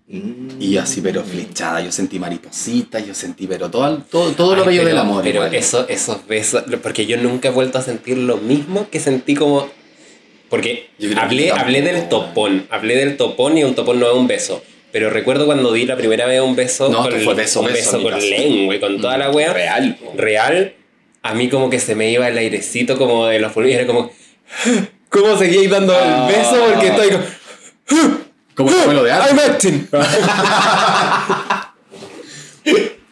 Mm. 0.08 0.62
Y 0.62 0.72
yo 0.72 0.82
así, 0.82 1.00
pero 1.02 1.24
flechada, 1.24 1.80
yo 1.82 1.92
sentí 1.92 2.20
maripositas, 2.20 3.06
yo 3.08 3.14
sentí, 3.14 3.48
pero 3.48 3.70
todo, 3.72 4.00
todo, 4.10 4.32
todo 4.32 4.56
lo 4.56 4.62
Ay, 4.64 4.68
bello 4.68 4.80
pero- 4.82 4.90
del 4.90 4.98
amor. 4.98 5.24
Pero 5.24 5.36
igual. 5.40 5.56
eso, 5.56 5.88
esos 5.88 6.28
besos, 6.28 6.64
porque 6.82 7.06
yo 7.06 7.18
nunca 7.18 7.48
he 7.48 7.52
vuelto 7.52 7.78
a 7.78 7.82
sentir 7.82 8.18
lo 8.18 8.38
mismo 8.38 8.90
que 8.90 9.00
sentí 9.00 9.34
como. 9.36 9.70
Porque 10.50 10.90
hablé, 11.18 11.52
hablé 11.52 11.82
del 11.82 12.10
topón, 12.10 12.68
hablé 12.70 12.96
del 12.98 13.18
topón 13.18 13.58
y 13.58 13.64
un 13.64 13.74
topón 13.76 14.00
no 14.00 14.08
es 14.08 14.14
un 14.14 14.28
beso. 14.28 14.62
Pero 14.92 15.10
recuerdo 15.10 15.46
cuando 15.48 15.74
di 15.74 15.86
la 15.88 15.96
primera 15.98 16.28
vez 16.28 16.40
un 16.42 16.56
beso 16.56 16.90
No, 16.90 17.02
con, 17.10 17.20
fue 17.22 17.34
beso, 17.34 17.62
un 17.62 17.68
beso, 17.68 18.00
con 18.04 18.20
lengua 18.20 18.76
y 18.76 18.80
con 18.80 19.02
toda 19.02 19.18
la 19.18 19.32
wea 19.32 19.52
Real. 19.52 19.98
real, 20.16 20.74
a 21.24 21.34
mí 21.34 21.50
como 21.50 21.72
que 21.72 21.80
se 21.80 21.96
me 21.96 22.12
iba 22.12 22.28
el 22.28 22.38
airecito 22.38 22.96
como 22.98 23.26
de 23.26 23.40
los 23.40 23.52
pulmones, 23.54 23.78
era 23.80 23.88
como. 23.88 24.12
¿Cómo 25.10 25.36
seguíais 25.38 25.70
dando 25.72 25.96
Ah. 25.96 26.28
el 26.30 26.36
beso? 26.36 26.66
Porque 26.72 26.88
estoy 26.88 27.10
como. 27.10 28.14
Como 28.56 28.70
el 28.70 28.76
vuelo 28.86 29.04
de 29.04 29.10
I'm 29.12 29.22
arte. 29.22 29.42
acting. 29.42 29.88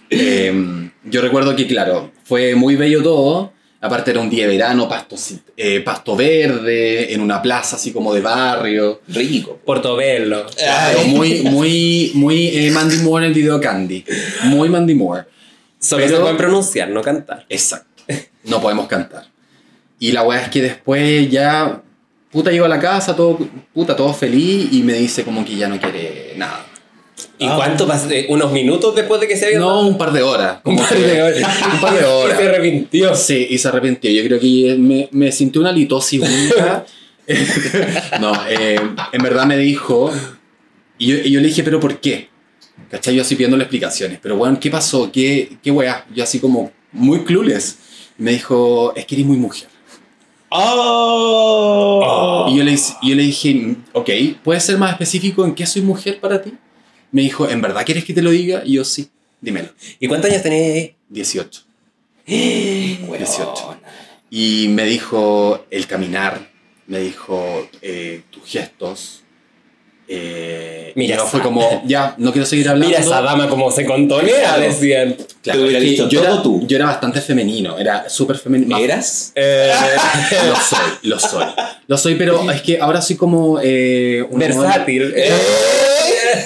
Eh, 0.09 0.89
yo 1.05 1.21
recuerdo 1.21 1.55
que, 1.55 1.67
claro, 1.67 2.11
fue 2.23 2.55
muy 2.55 2.75
bello 2.75 3.01
todo. 3.01 3.53
Aparte 3.83 4.11
era 4.11 4.19
un 4.19 4.29
día 4.29 4.43
de 4.45 4.51
verano, 4.51 4.87
pasto, 4.87 5.15
eh, 5.57 5.79
pasto 5.79 6.15
verde, 6.15 7.11
en 7.13 7.21
una 7.21 7.41
plaza 7.41 7.77
así 7.77 7.91
como 7.91 8.13
de 8.13 8.21
barrio. 8.21 9.01
Rico. 9.07 9.59
Portobello. 9.65 10.45
Claro, 10.55 11.03
muy, 11.05 11.41
muy, 11.41 12.11
muy 12.13 12.47
eh, 12.49 12.69
Mandy 12.71 12.97
Moore 12.97 13.25
en 13.25 13.31
el 13.31 13.35
video 13.35 13.59
Candy. 13.59 14.05
Muy 14.43 14.69
Mandy 14.69 14.93
Moore. 14.93 15.23
Solo 15.79 16.03
Pero- 16.03 16.17
se 16.17 16.21
pueden 16.21 16.37
pronunciar, 16.37 16.89
no 16.89 17.01
cantar. 17.01 17.45
Exacto. 17.49 17.87
No 18.43 18.61
podemos 18.61 18.87
cantar. 18.87 19.25
Y 19.97 20.11
la 20.11 20.23
weá 20.23 20.41
es 20.43 20.49
que 20.49 20.61
después 20.61 21.29
ya, 21.31 21.81
puta, 22.31 22.51
llego 22.51 22.65
a 22.65 22.69
la 22.69 22.79
casa, 22.79 23.15
todo, 23.15 23.37
puta, 23.73 23.95
todo 23.95 24.13
feliz 24.13 24.69
y 24.71 24.81
me 24.83 24.93
dice 24.93 25.23
como 25.23 25.43
que 25.45 25.55
ya 25.55 25.67
no 25.67 25.79
quiere 25.79 26.33
nada. 26.37 26.65
¿Y 27.37 27.47
Ah. 27.47 27.53
cuánto 27.55 27.87
pasó? 27.87 28.09
Eh, 28.11 28.27
¿Unos 28.29 28.51
minutos 28.51 28.95
después 28.95 29.19
de 29.21 29.27
que 29.27 29.35
se 29.35 29.45
había 29.47 29.59
No, 29.59 29.81
un 29.87 29.97
par 29.97 30.11
de 30.11 30.21
horas. 30.21 30.59
Un 30.63 30.75
par 30.77 30.95
de 30.95 31.21
horas. 31.21 31.49
Un 31.73 31.79
par 31.81 31.93
de 31.99 32.05
horas. 32.05 32.37
Y 32.39 32.43
se 32.43 32.49
arrepintió. 32.49 33.15
Sí, 33.15 33.47
y 33.49 33.57
se 33.57 33.67
arrepintió. 33.67 34.11
Yo 34.11 34.23
creo 34.23 34.39
que 34.39 34.75
me, 34.77 35.09
me 35.11 35.31
sintió 35.31 35.61
una 35.61 35.71
litosis 35.71 36.21
única. 36.21 36.85
no, 38.19 38.33
eh, 38.47 38.79
en 39.11 39.23
verdad 39.23 39.45
me 39.45 39.57
dijo. 39.57 40.11
Y 40.97 41.07
yo, 41.07 41.15
y 41.23 41.31
yo 41.31 41.39
le 41.41 41.47
dije, 41.47 41.63
¿pero 41.63 41.79
por 41.79 41.99
qué? 41.99 42.29
¿Cachai? 42.89 43.15
Yo 43.15 43.21
así 43.21 43.35
pidiéndole 43.35 43.63
explicaciones. 43.63 44.19
Pero, 44.21 44.35
bueno, 44.35 44.59
¿qué 44.59 44.69
pasó? 44.69 45.11
¿Qué, 45.11 45.57
qué 45.63 45.71
weá? 45.71 46.05
Yo 46.13 46.23
así 46.23 46.39
como 46.39 46.71
muy 46.91 47.23
clueless. 47.23 47.77
Me 48.17 48.31
dijo, 48.31 48.93
es 48.95 49.05
que 49.05 49.15
eres 49.15 49.25
muy 49.27 49.37
mujer. 49.37 49.67
¡Oh! 50.53 52.47
Y 52.49 52.57
yo 52.57 52.63
le, 52.63 52.75
yo 52.75 53.15
le 53.15 53.23
dije, 53.23 53.75
ok, 53.93 54.09
¿puedes 54.43 54.63
ser 54.63 54.77
más 54.77 54.91
específico 54.91 55.45
en 55.45 55.55
qué 55.55 55.65
soy 55.65 55.81
mujer 55.81 56.19
para 56.19 56.41
ti? 56.41 56.53
Me 57.11 57.21
dijo, 57.21 57.47
¿en 57.49 57.61
verdad 57.61 57.85
quieres 57.85 58.03
que 58.03 58.13
te 58.13 58.21
lo 58.21 58.31
diga? 58.31 58.61
Y 58.65 58.73
yo, 58.73 58.83
sí, 58.83 59.09
dímelo. 59.39 59.69
¿Y 59.99 60.07
cuántos 60.07 60.29
años 60.29 60.43
tenés? 60.43 60.91
18. 61.07 61.61
Weona. 62.27 63.17
18. 63.17 63.77
Y 64.29 64.67
me 64.69 64.83
dijo 64.85 65.65
el 65.69 65.87
caminar, 65.87 66.51
me 66.87 66.99
dijo 66.99 67.69
eh, 67.81 68.23
tus 68.29 68.43
gestos. 68.45 69.20
Eh, 70.13 70.91
Mira 70.95 71.15
y 71.15 71.17
yo 71.17 71.23
esa- 71.23 71.31
fue 71.31 71.41
como, 71.43 71.83
ya, 71.85 72.15
no 72.17 72.31
quiero 72.33 72.45
seguir 72.45 72.67
hablando. 72.67 72.87
Mira 72.89 72.99
esa 72.99 73.21
dama 73.21 73.47
como 73.47 73.71
se 73.71 73.85
contonea, 73.85 74.35
Claro. 74.55 74.61
decían. 74.61 75.15
Claro, 75.41 75.67
que 75.67 75.79
dicho 75.79 76.07
yo, 76.09 76.19
todo 76.21 76.33
era, 76.33 76.43
tú. 76.43 76.63
yo 76.67 76.75
era 76.77 76.85
bastante 76.85 77.21
femenino, 77.21 77.77
era 77.79 78.07
súper 78.09 78.37
femenino. 78.37 78.77
¿Eras? 78.77 79.31
Eh, 79.35 79.71
Lo 80.49 80.55
soy, 80.55 80.79
lo 81.03 81.19
soy. 81.19 81.45
Lo 81.87 81.97
soy, 81.97 82.15
pero 82.15 82.49
es 82.51 82.61
que 82.61 82.79
ahora 82.79 83.01
soy 83.01 83.15
como... 83.15 83.59
Eh, 83.63 84.23
una 84.29 84.45
versátil. 84.47 85.03
modelo- 85.13 85.35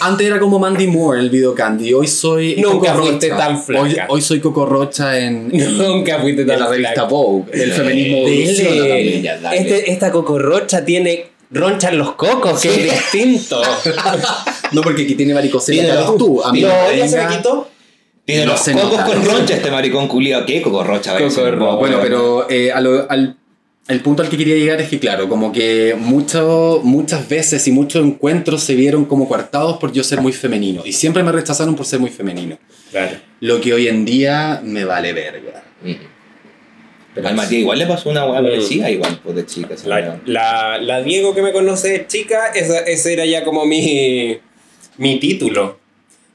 Antes 0.02 0.28
era 0.28 0.40
como 0.40 0.58
Mandy 0.60 0.88
Moore 0.88 1.20
en 1.20 1.26
el 1.26 1.30
video 1.30 1.54
Candy, 1.54 1.94
hoy 1.94 2.08
soy 2.08 2.56
Nunca 2.58 2.94
Coco 2.94 3.06
fuiste 3.06 3.30
Rocha. 3.30 3.38
tan 3.46 3.62
flaca. 3.62 3.84
Hoy, 3.84 3.96
hoy 4.10 4.22
soy 4.22 4.40
Coco 4.40 4.66
Rocha 4.66 5.18
en, 5.20 5.50
en, 5.54 5.78
Nunca 5.78 6.20
fuiste 6.20 6.42
en 6.42 6.48
tan 6.48 6.60
la 6.60 6.68
revista 6.70 6.94
flaca. 6.94 7.08
Vogue. 7.10 7.46
El 7.54 7.72
feminismo 7.72 8.18
evoluciona 8.28 8.70
Dele. 8.72 9.38
dale. 9.42 9.58
Este- 9.58 9.92
esta 9.92 10.12
cocorrocha 10.12 10.84
tiene 10.86 11.28
roncha 11.56 11.90
en 11.90 11.98
los 11.98 12.14
cocos, 12.14 12.62
que 12.62 12.70
es 12.70 12.84
distinto. 12.84 13.62
No, 14.72 14.82
porque 14.82 15.04
aquí 15.04 15.16
tiene 15.16 15.34
varicocela 15.34 16.06
tú. 16.18 16.42
A 16.44 16.52
mí 16.52 16.62
no, 16.62 16.68
ya 16.92 17.08
se 17.08 17.18
me 17.24 17.38
quitó. 17.38 17.70
Tiene 18.26 18.46
No 18.48 18.54
los 18.54 18.62
cocos 18.62 18.84
nota. 18.92 19.06
con 19.06 19.24
roncha 19.24 19.54
este 19.56 19.70
maricón 19.72 20.08
culiado. 20.08 20.46
¿Qué 20.46 20.62
coco 20.62 20.84
rocha? 20.84 21.16
Bueno, 21.18 22.00
pero 22.02 22.50
eh, 22.50 22.72
a 22.72 22.82
lo- 22.82 23.10
al, 23.10 23.38
el 23.88 24.00
punto 24.02 24.24
al 24.24 24.30
que 24.30 24.38
quería 24.38 24.56
llegar 24.56 24.82
es 24.82 24.90
que, 24.90 24.98
claro, 25.00 25.30
como 25.30 25.52
que 25.52 25.96
mucho, 25.98 26.82
muchas 26.84 27.30
veces 27.30 27.66
y 27.68 27.72
muchos 27.72 28.04
encuentros 28.04 28.64
se 28.64 28.74
vieron 28.74 29.06
como 29.06 29.28
coartados 29.28 29.78
por 29.78 29.92
yo 29.94 30.04
ser 30.04 30.20
muy 30.22 30.34
femenino. 30.34 30.82
Y 30.84 30.92
siempre 30.92 31.22
me 31.24 31.32
rechazaron 31.32 31.76
por 31.76 31.86
ser 31.86 32.00
muy 32.00 32.10
femenino. 32.10 32.58
Claro. 32.92 33.16
Lo 33.42 33.62
que 33.62 33.74
hoy 33.76 33.88
en 33.88 34.04
día 34.04 34.60
me 34.64 34.84
vale 34.84 35.14
verga. 35.14 35.64
Mm. 35.84 35.92
Pero 37.16 37.28
Al 37.30 37.36
Matías 37.36 37.62
igual 37.62 37.80
le 37.80 37.88
pasó 37.88 38.10
una 38.10 38.26
Mm. 38.26 38.34
parecida, 38.34 38.90
igual, 38.92 39.20
pues 39.24 39.36
de 39.38 39.46
chica. 39.46 39.74
la, 40.26 40.78
la 40.78 41.02
Diego 41.02 41.34
que 41.34 41.42
me 41.42 41.52
conoce 41.54 41.88
de 41.90 42.08
chica, 42.08 42.48
esa- 42.54 42.80
ese 42.82 43.14
era 43.14 43.26
ya 43.26 43.44
como 43.46 43.66
mi, 43.66 44.38
mi 44.98 45.20
título. 45.20 45.80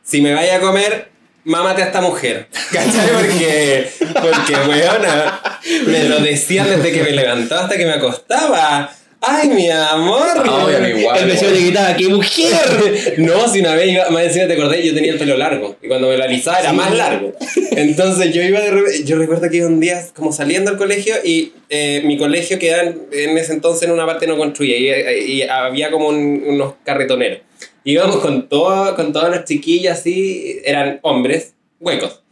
Si 0.03 0.21
me 0.23 0.33
vaya 0.35 0.57
a 0.57 0.61
comer, 0.61 1.09
mámate 1.45 1.83
a 1.83 1.87
esta 1.87 2.01
mujer. 2.01 2.49
¿Cachai? 2.73 3.09
Porque, 3.13 3.91
porque 4.15 4.69
weona, 4.69 5.41
me 5.87 6.05
lo 6.05 6.19
decían 6.21 6.69
desde 6.69 6.91
que 6.93 7.03
me 7.03 7.11
levantaba 7.13 7.63
hasta 7.65 7.77
que 7.77 7.85
me 7.87 7.93
acostaba. 7.93 8.91
¡Ay, 9.23 9.49
mi 9.51 9.69
amor! 9.69 10.23
Ay, 10.45 10.75
a 10.77 10.79
mí 10.79 11.01
igual, 11.01 11.19
El 11.19 11.27
vecino 11.27 11.51
le 11.51 11.61
gritaba, 11.61 11.95
¡qué 11.97 12.09
mujer! 12.09 12.55
No, 13.19 13.47
si 13.49 13.61
una 13.61 13.75
vez 13.75 13.89
iba, 13.93 14.09
más 14.11 14.25
encima 14.25 14.47
te 14.47 14.55
acordé, 14.55 14.85
yo 14.87 14.95
tenía 14.95 15.13
el 15.13 15.19
pelo 15.19 15.37
largo. 15.37 15.77
Y 15.83 15.89
cuando 15.89 16.09
me 16.09 16.17
lo 16.17 16.25
alisaba 16.25 16.59
era 16.61 16.73
más 16.73 16.95
largo. 16.97 17.33
Entonces 17.73 18.33
yo 18.33 18.43
iba 18.43 18.61
de 18.61 19.05
Yo 19.05 19.17
recuerdo 19.19 19.51
que 19.51 19.59
iba 19.59 19.67
un 19.67 19.79
día 19.81 20.03
como 20.15 20.33
saliendo 20.33 20.71
al 20.71 20.79
colegio 20.79 21.15
y 21.23 21.53
eh, 21.69 22.01
mi 22.05 22.17
colegio 22.17 22.59
quedaba 22.59 22.85
en, 22.85 23.01
en 23.13 23.37
ese 23.37 23.53
entonces 23.53 23.83
en 23.89 23.93
una 23.95 24.07
parte 24.07 24.27
no 24.27 24.39
construida 24.39 24.77
y, 25.13 25.33
y 25.33 25.43
había 25.43 25.91
como 25.91 26.09
un- 26.09 26.43
unos 26.47 26.75
carretoneros. 26.85 27.41
Íbamos 27.85 28.17
con, 28.17 28.49
todo, 28.49 28.95
con 28.97 29.13
todas 29.13 29.31
las 29.31 29.45
chiquillas 29.45 29.99
así, 30.01 30.61
eran 30.65 30.99
hombres, 31.03 31.53
huecos. 31.79 32.23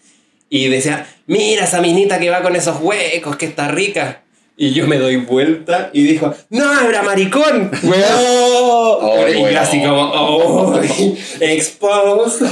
Y 0.51 0.68
decía, 0.68 1.07
mira 1.26 1.64
esa 1.64 1.80
minita 1.82 2.18
que 2.18 2.30
va 2.30 2.41
con 2.43 2.57
esos 2.57 2.80
huecos, 2.80 3.36
que 3.36 3.45
está 3.47 3.68
rica. 3.68 4.22
Y 4.61 4.73
yo 4.73 4.89
me 4.89 4.99
doy 4.99 5.17
vuelta 5.19 5.89
y 5.93 6.03
dijo, 6.03 6.35
no, 6.51 6.81
era 6.89 7.03
maricón. 7.03 7.71
Weón. 7.81 9.25
Ay, 9.25 9.53
y 9.53 9.55
así 9.55 9.81
como, 9.81 10.03
oh, 10.13 10.81
exposed. 11.41 12.47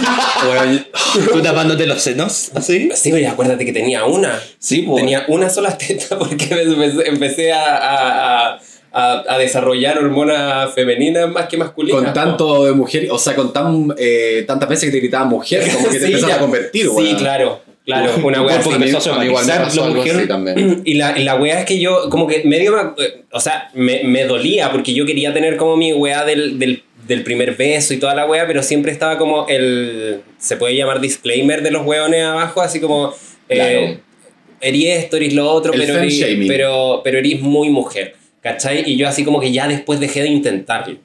Weón, 0.49 0.87
¿Tú 1.33 1.43
tapándote 1.43 1.85
los 1.87 2.01
senos? 2.01 2.51
¿Así? 2.55 2.91
Sí, 2.95 3.11
pero 3.11 3.29
acuérdate 3.29 3.65
que 3.65 3.73
tenía 3.73 4.05
una. 4.05 4.41
Sí, 4.59 4.83
pues. 4.83 5.03
Tenía 5.03 5.25
una 5.29 5.51
sola 5.51 5.77
teta 5.77 6.17
porque 6.19 6.45
empecé, 6.63 7.09
empecé 7.09 7.53
a, 7.53 7.77
a, 7.77 8.49
a, 8.55 8.61
a- 8.93 9.25
a 9.29 9.39
desarrollar 9.39 9.99
hormonas 9.99 10.73
femeninas 10.75 11.29
más 11.29 11.47
que 11.49 11.57
masculinas. 11.57 12.03
Con 12.03 12.13
tanto 12.15 12.65
de 12.67 12.73
mujer, 12.73 13.09
o 13.11 13.19
sea, 13.19 13.35
con 13.35 13.53
tan, 13.53 13.93
eh, 13.99 14.45
tantas 14.47 14.69
veces 14.69 14.87
que 14.87 14.93
te 14.93 14.99
gritaban 15.01 15.29
mujer, 15.29 15.69
como 15.75 15.89
que 15.89 15.99
te 15.99 16.01
Sí, 16.07 16.13
empezaste 16.13 16.29
ya. 16.33 16.37
a 16.37 16.41
convertir, 16.41 16.89
Sí, 16.97 17.15
claro, 17.19 17.61
claro. 17.87 18.13
Una 18.23 18.43
cuerpo 18.43 18.69
así. 18.71 18.73
Empezó 18.75 18.99
a 18.99 19.01
somatizar 19.01 19.75
la 19.75 19.85
mujer. 19.89 20.29
también. 20.29 20.83
Y 20.85 20.95
la, 20.95 21.17
la 21.19 21.37
weá 21.37 21.61
es 21.61 21.65
que 21.65 21.79
yo, 21.81 22.11
como 22.11 22.27
que 22.27 22.43
medio 22.45 22.73
me, 22.73 23.05
o 23.33 23.41
sea, 23.41 23.71
me, 23.73 24.03
me 24.05 24.25
dolía 24.25 24.71
porque 24.71 24.93
yo 24.93 25.07
quería 25.07 25.33
tener 25.33 25.57
como 25.57 25.77
mi 25.77 25.93
weá 25.95 26.25
del, 26.25 26.59
del, 26.59 26.83
del 27.07 27.23
primer 27.23 27.57
beso 27.57 27.95
y 27.95 27.99
toda 27.99 28.15
la 28.15 28.27
weá, 28.27 28.47
pero 28.47 28.63
siempre 28.63 28.93
estaba 28.93 29.17
como 29.17 29.47
el, 29.49 30.21
se 30.39 30.57
puede 30.57 30.75
llamar 30.77 31.01
disclaimer 31.01 31.63
de 31.63 31.71
los 31.71 31.87
weones 31.87 32.23
abajo, 32.25 32.61
así 32.61 32.81
como, 32.81 33.15
eh, 33.49 33.55
Claro. 33.57 34.01
erí 34.61 34.89
esto, 34.89 35.17
eres 35.17 35.33
lo 35.33 35.49
otro, 35.51 35.73
El 35.73 35.81
pero 35.81 36.05
shaming. 36.05 36.49
pero, 36.49 37.01
pero 37.05 37.19
eres 37.19 37.41
muy 37.41 37.71
mujer, 37.71 38.17
¿cachai? 38.43 38.83
Y 38.91 38.97
yo 38.97 39.07
así 39.09 39.25
como 39.25 39.41
que 39.41 39.53
ya 39.53 39.69
después 39.69 40.01
dejé 40.01 40.23
de 40.23 40.29
intentarlo. 40.29 40.99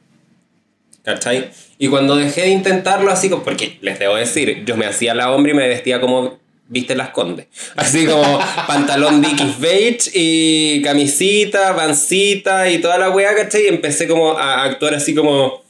¿Cachai? 1.03 1.49
Y 1.79 1.88
cuando 1.88 2.15
dejé 2.15 2.41
de 2.41 2.49
intentarlo, 2.49 3.09
así 3.11 3.27
como, 3.29 3.43
porque 3.43 3.77
les 3.82 3.97
debo 3.97 4.15
decir, 4.15 4.63
yo 4.65 4.77
me 4.77 4.86
hacía 4.86 5.15
la 5.15 5.32
hombre 5.32 5.51
y 5.51 5.55
me 5.55 5.67
vestía 5.67 5.99
como 5.99 6.38
viste 6.72 6.95
las 6.95 7.09
condes. 7.09 7.47
Así 7.76 8.05
como 8.05 8.39
pantalón 8.67 9.22
Dickies 9.22 9.59
beige 9.59 10.09
y 10.13 10.82
camisita, 10.82 11.76
pancita 11.76 12.69
y 12.69 12.80
toda 12.80 12.97
la 12.97 13.09
weá, 13.09 13.36
¿cachai? 13.36 13.65
Y 13.65 13.67
empecé 13.67 14.07
como 14.07 14.38
a 14.38 14.63
actuar 14.63 14.95
así 14.95 15.13
como, 15.13 15.61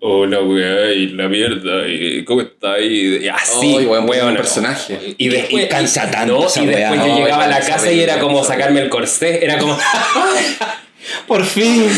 hola 0.00 0.40
weá, 0.42 0.92
y 0.92 1.08
la 1.08 1.28
mierda, 1.28 1.88
y 1.88 2.24
cómo 2.24 2.42
está, 2.42 2.78
y, 2.78 3.24
y 3.24 3.28
así, 3.28 3.76
Ay, 3.78 3.86
weón, 3.86 4.08
weona. 4.08 4.30
un 4.30 4.36
personaje. 4.36 5.14
Y 5.16 5.28
después, 5.28 5.64
Y 5.64 5.68
cansa 5.68 6.10
tanto 6.10 6.34
no, 6.34 6.62
y 6.62 6.66
después 6.66 6.90
weá. 6.90 7.06
yo 7.06 7.16
llegaba 7.16 7.44
a 7.44 7.48
la 7.48 7.60
casa 7.60 7.90
y 7.90 8.00
era 8.00 8.18
como 8.20 8.44
sacarme 8.44 8.80
el 8.80 8.88
corsé, 8.90 9.42
era 9.42 9.58
como, 9.58 9.76
Por 11.26 11.44
fin. 11.44 11.88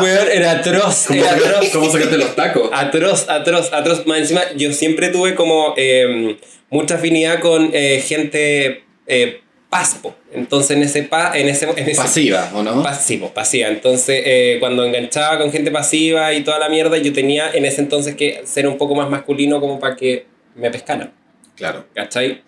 weón, 0.00 0.28
era 0.32 0.52
atroz, 0.52 1.10
era 1.10 1.32
atroz. 1.32 1.70
¿Cómo 1.72 1.90
sacaste 1.90 2.18
los 2.18 2.34
tacos? 2.36 2.70
Atroz, 2.72 3.28
atroz, 3.28 3.72
atroz. 3.72 4.06
Más 4.06 4.18
encima, 4.18 4.42
yo 4.56 4.72
siempre 4.72 5.08
tuve 5.08 5.34
como 5.34 5.74
eh, 5.76 6.36
mucha 6.70 6.96
afinidad 6.96 7.40
con 7.40 7.70
eh, 7.72 8.02
gente 8.06 8.84
eh, 9.06 9.40
paspo. 9.68 10.14
Entonces, 10.32 10.76
en 10.76 10.82
ese, 10.82 11.02
pa, 11.04 11.36
en 11.36 11.48
ese, 11.48 11.68
en 11.68 11.88
ese 11.88 12.00
Pasiva, 12.00 12.50
¿o 12.54 12.62
no? 12.62 12.82
Pasivo, 12.82 13.32
pasiva. 13.32 13.68
Entonces, 13.68 14.22
eh, 14.24 14.56
cuando 14.60 14.84
enganchaba 14.84 15.38
con 15.38 15.50
gente 15.50 15.70
pasiva 15.70 16.32
y 16.32 16.42
toda 16.42 16.58
la 16.58 16.68
mierda, 16.68 16.98
yo 16.98 17.12
tenía 17.12 17.50
en 17.52 17.64
ese 17.64 17.80
entonces 17.80 18.14
que 18.14 18.42
ser 18.44 18.66
un 18.66 18.78
poco 18.78 18.94
más 18.94 19.10
masculino 19.10 19.60
como 19.60 19.78
para 19.78 19.96
que 19.96 20.26
me 20.54 20.70
pescaran. 20.70 21.12
Claro. 21.56 21.86
¿Cachai? 21.94 22.42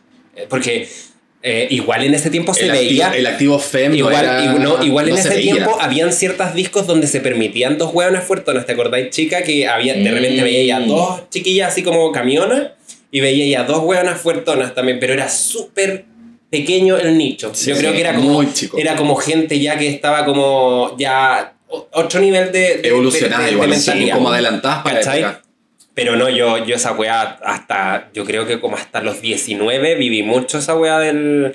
Porque 0.48 0.88
eh, 1.42 1.66
igual 1.70 2.04
en 2.04 2.14
ese 2.14 2.30
tiempo 2.30 2.54
se 2.54 2.66
El 2.66 2.70
veía. 2.72 3.06
activo, 3.06 3.18
el 3.20 3.26
activo 3.26 3.58
fem 3.58 3.94
Igual, 3.94 4.14
no 4.14 4.20
era- 4.20 4.44
y- 4.44 4.58
no, 4.60 4.84
igual 4.84 5.08
en 5.08 5.14
no 5.16 5.20
se 5.20 5.28
ese 5.28 5.36
veía. 5.38 5.52
tiempo 5.54 5.76
habían 5.80 6.12
ciertas 6.12 6.54
discos 6.54 6.86
donde 6.86 7.06
se 7.08 7.20
permitían 7.20 7.78
dos 7.78 7.90
hueonas 7.92 8.24
fuertonas, 8.24 8.64
¿te 8.66 8.72
acordáis, 8.72 9.10
chica? 9.10 9.42
Que 9.42 9.66
había, 9.66 9.94
de 9.94 10.10
repente 10.10 10.40
Mm. 10.40 10.44
veía 10.44 10.78
ya 10.78 10.86
dos 10.86 11.28
chiquillas 11.30 11.72
así 11.72 11.82
como 11.82 12.12
camionas 12.12 12.68
y 13.10 13.20
veía 13.20 13.46
ya 13.46 13.64
dos 13.64 13.80
hueonas 13.82 14.20
fuertonas 14.20 14.74
también, 14.74 14.98
pero 15.00 15.12
era 15.14 15.28
súper 15.28 16.04
pequeño 16.48 16.96
el 16.96 17.16
nicho. 17.18 17.50
Sí, 17.54 17.70
Yo 17.70 17.76
creo 17.76 17.90
sí, 17.90 17.96
que 17.96 18.00
era 18.02 18.14
como, 18.14 18.30
muy 18.30 18.52
chico. 18.52 18.78
era 18.78 18.94
como 18.94 19.16
gente 19.16 19.58
ya 19.58 19.76
que 19.78 19.88
estaba 19.88 20.24
como 20.24 20.94
ya 20.98 21.54
otro 21.92 22.20
nivel 22.20 22.52
de, 22.52 22.76
de- 22.78 22.88
Evolucionada 22.88 23.46
de- 23.46 23.52
igual, 23.52 23.70
de 23.70 23.76
sí, 23.76 24.10
como 24.12 24.28
adelantadas 24.30 24.82
para. 24.84 25.40
Pero 25.94 26.16
no, 26.16 26.28
yo, 26.30 26.64
yo 26.64 26.74
esa 26.76 26.92
weá 26.92 27.38
hasta, 27.44 28.10
yo 28.14 28.24
creo 28.24 28.46
que 28.46 28.60
como 28.60 28.76
hasta 28.76 29.02
los 29.02 29.20
19 29.20 29.94
viví 29.96 30.22
mucho 30.22 30.58
esa 30.58 30.74
weá 30.74 30.98
del... 30.98 31.54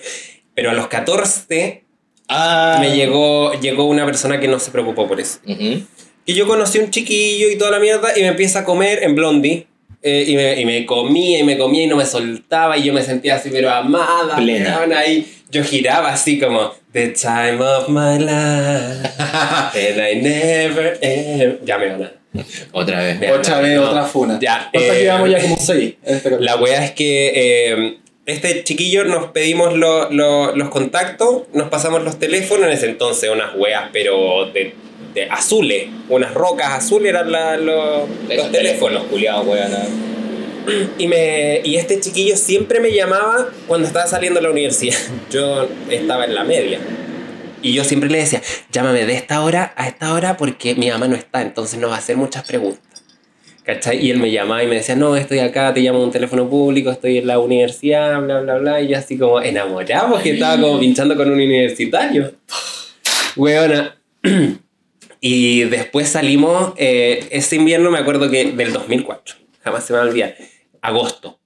Pero 0.53 0.69
a 0.71 0.73
los 0.73 0.87
14 0.87 1.83
Ah. 2.29 2.77
me 2.81 2.93
llegó, 2.95 3.53
llegó 3.61 3.85
una 3.85 4.05
persona 4.05 4.37
que 4.39 4.49
no 4.49 4.59
se 4.59 4.69
preocupó 4.71 5.07
por 5.07 5.19
eso. 5.19 5.39
Ujú. 5.47 5.81
Y 6.25 6.33
yo 6.33 6.45
conocí 6.45 6.77
un 6.77 6.91
chiquillo 6.91 7.49
y 7.49 7.57
toda 7.57 7.71
la 7.71 7.79
mierda 7.79 8.09
y 8.17 8.21
me 8.21 8.27
empieza 8.27 8.59
a 8.59 8.63
comer 8.65 9.01
en 9.03 9.15
Blondie. 9.15 9.65
eh, 10.03 10.25
y, 10.27 10.35
me, 10.35 10.59
y 10.59 10.65
me 10.65 10.85
comía 10.85 11.39
y 11.39 11.43
me 11.43 11.57
comía 11.57 11.83
y 11.83 11.87
no 11.87 11.95
me 11.95 12.05
soltaba 12.05 12.77
y 12.77 12.83
yo 12.83 12.93
me 12.93 13.01
sentía 13.01 13.35
así 13.37 13.49
pero 13.49 13.71
amada. 13.71 14.35
Plena. 14.35 14.77
weón, 14.79 14.93
ahí 14.93 15.25
yo 15.49 15.63
giraba 15.63 16.09
así 16.09 16.37
como 16.39 16.73
The 16.91 17.07
time 17.09 17.59
of 17.61 17.87
my 17.89 18.19
life 18.19 19.09
and 19.73 19.99
I 20.01 20.21
never 20.21 20.97
ever... 21.01 21.61
Ya 21.65 21.77
me 21.77 21.87
van 21.91 22.03
a... 22.03 22.11
Otra 22.71 22.99
vez. 23.03 23.31
Otra 23.31 23.61
vez, 23.61 23.75
no. 23.77 23.89
otra 23.89 24.03
funa. 24.03 24.37
Ya, 24.41 24.69
¿Cuántas 24.71 24.95
eh, 24.95 25.01
llevamos 25.01 25.29
ya? 25.29 25.39
Como 25.41 25.57
seis. 25.57 25.95
este. 26.03 26.39
La 26.39 26.55
wea 26.57 26.83
es 26.85 26.91
que 26.91 27.31
eh, 27.35 27.97
este 28.25 28.63
chiquillo 28.63 29.03
nos 29.05 29.31
pedimos 29.31 29.73
lo- 29.75 30.09
lo- 30.11 30.55
los 30.55 30.69
contactos, 30.69 31.43
nos 31.53 31.69
pasamos 31.69 32.03
los 32.03 32.19
teléfonos, 32.19 32.67
en 32.67 32.73
ese 32.73 32.85
entonces 32.87 33.29
unas 33.29 33.55
weas, 33.55 33.85
pero 33.93 34.45
de, 34.53 34.73
de 35.13 35.23
azules, 35.25 35.87
unas 36.09 36.33
rocas 36.33 36.73
azules 36.73 37.09
eran 37.11 37.31
la- 37.31 37.57
lo- 37.57 38.07
los 38.29 38.51
teléfonos. 38.51 39.03
culiados, 39.05 39.47
weón. 39.47 39.71
Y, 40.97 41.07
me, 41.07 41.61
y 41.63 41.77
este 41.77 41.99
chiquillo 42.01 42.35
siempre 42.35 42.81
me 42.81 42.91
llamaba 42.91 43.47
cuando 43.67 43.87
estaba 43.87 44.05
saliendo 44.05 44.41
de 44.41 44.47
la 44.47 44.51
universidad. 44.51 44.97
Yo 45.31 45.67
estaba 45.89 46.25
en 46.25 46.35
la 46.35 46.43
media. 46.43 46.79
Y 47.61 47.73
yo 47.73 47.83
siempre 47.83 48.09
le 48.09 48.19
decía, 48.19 48.41
llámame 48.71 49.05
de 49.05 49.13
esta 49.13 49.41
hora 49.41 49.73
a 49.75 49.87
esta 49.87 50.13
hora 50.13 50.37
porque 50.37 50.75
mi 50.75 50.89
mamá 50.89 51.07
no 51.07 51.15
está, 51.15 51.41
entonces 51.41 51.79
no 51.79 51.89
va 51.89 51.95
a 51.95 51.99
hacer 51.99 52.17
muchas 52.17 52.45
preguntas. 52.47 52.83
¿Cachai? 53.63 54.05
Y 54.05 54.11
él 54.11 54.19
me 54.19 54.31
llamaba 54.31 54.63
y 54.63 54.67
me 54.67 54.75
decía, 54.75 54.95
no, 54.95 55.17
estoy 55.17 55.39
acá, 55.39 55.73
te 55.73 55.81
llamo 55.81 55.99
a 55.99 56.03
un 56.03 56.11
teléfono 56.11 56.49
público, 56.49 56.89
estoy 56.89 57.17
en 57.17 57.27
la 57.27 57.39
universidad, 57.39 58.21
bla, 58.21 58.39
bla, 58.39 58.57
bla. 58.57 58.81
Y 58.81 58.87
yo 58.87 58.97
así 58.97 59.17
como 59.17 59.41
enamorado 59.41 60.13
porque 60.13 60.31
estaba 60.31 60.61
como 60.61 60.79
pinchando 60.79 61.17
con 61.17 61.27
un 61.27 61.33
universitario. 61.33 62.33
Weona. 63.35 63.97
Y 65.19 65.63
después 65.63 66.09
salimos, 66.09 66.73
eh, 66.77 67.27
ese 67.31 67.55
invierno 67.55 67.89
me 67.89 67.97
acuerdo 67.97 68.29
que 68.29 68.51
del 68.51 68.71
2004, 68.71 69.35
jamás 69.61 69.83
se 69.83 69.93
me 69.93 69.99
va 69.99 70.05
a 70.05 70.07
olvidar, 70.07 70.35
agosto. 70.81 71.39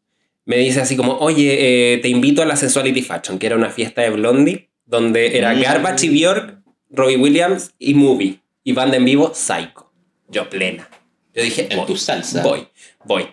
Me 0.43 0.57
dice 0.57 0.81
así 0.81 0.97
como, 0.97 1.17
oye, 1.19 1.93
eh, 1.93 1.97
te 1.99 2.09
invito 2.09 2.41
a 2.41 2.45
la 2.45 2.57
Sensuality 2.57 3.01
Fashion, 3.01 3.39
que 3.39 3.47
era 3.47 3.55
una 3.55 3.69
fiesta 3.69 4.01
de 4.01 4.09
Blondie, 4.09 4.70
donde 4.91 5.37
era 5.37 5.53
Mm. 5.55 5.61
Garbage 5.61 6.05
y 6.05 6.09
Bjork, 6.09 6.59
Robbie 6.91 7.15
Williams 7.17 7.71
y 7.79 7.93
Movie. 7.93 8.39
Y 8.63 8.73
banda 8.73 8.97
en 8.97 9.05
vivo, 9.05 9.31
Psycho. 9.33 9.89
Yo 10.27 10.49
plena. 10.49 10.87
Yo 11.33 11.43
dije, 11.43 11.67
En 11.69 11.77
voy, 11.77 11.87
tu 11.87 11.95
salsa. 11.95 12.43
Voy, 12.43 12.67
voy. 13.05 13.27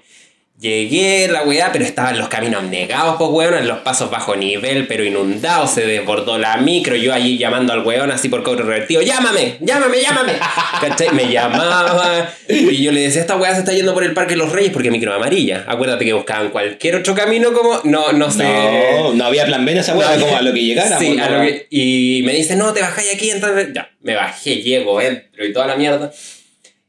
Llegué 0.61 1.29
la 1.29 1.43
weá, 1.45 1.71
pero 1.73 1.85
estaban 1.85 2.19
los 2.19 2.29
caminos 2.29 2.65
negados, 2.65 3.15
pues 3.17 3.31
weón, 3.31 3.55
en 3.55 3.69
los 3.69 3.79
pasos 3.79 4.11
bajo 4.11 4.35
nivel, 4.35 4.89
pero 4.89 5.05
inundados, 5.05 5.71
se 5.71 5.87
desbordó 5.87 6.37
la 6.37 6.57
micro, 6.57 6.97
yo 6.97 7.15
allí 7.15 7.39
llamando 7.39 7.73
al 7.73 7.85
weón 7.85 8.11
así 8.11 8.29
por 8.29 8.43
cobro 8.43 8.65
revertido, 8.65 9.01
llámame, 9.01 9.57
llámame, 9.61 10.01
llámame. 10.01 10.33
¿Cachai? 10.81 11.13
Me 11.13 11.31
llamaba 11.31 12.29
y 12.49 12.83
yo 12.83 12.91
le 12.91 13.03
decía, 13.03 13.21
esta 13.21 13.37
weá 13.37 13.53
se 13.55 13.61
está 13.61 13.73
yendo 13.73 13.95
por 13.95 14.03
el 14.03 14.15
Parque 14.15 14.33
de 14.35 14.39
los 14.39 14.51
Reyes 14.51 14.73
porque 14.73 14.91
micro 14.91 15.15
amarilla. 15.15 15.65
Acuérdate 15.69 16.05
que 16.05 16.13
buscaban 16.13 16.51
cualquier 16.51 16.97
otro 16.97 17.15
camino 17.15 17.53
como, 17.53 17.81
no, 17.85 18.13
no 18.13 18.29
sé. 18.29 18.43
No, 18.43 19.15
no 19.15 19.25
había 19.27 19.47
plan 19.47 19.65
B 19.65 19.71
en 19.71 19.79
esa 19.79 19.95
weá, 19.97 20.17
No, 20.17 20.25
como 20.25 20.37
a 20.39 20.43
lo 20.43 20.53
que 20.53 20.61
llegara. 20.65 20.99
Sí, 20.99 21.17
a 21.21 21.31
lo 21.31 21.41
que- 21.43 21.69
y 21.71 22.23
me 22.25 22.33
dice, 22.33 22.57
no, 22.57 22.73
te 22.73 22.81
bajáis 22.81 23.15
aquí, 23.15 23.31
entonces 23.31 23.69
ya, 23.73 23.91
me 24.01 24.17
bajé, 24.17 24.57
llego, 24.57 25.01
entro 25.01 25.47
y 25.47 25.53
toda 25.53 25.69
la 25.69 25.77
mierda. 25.77 26.11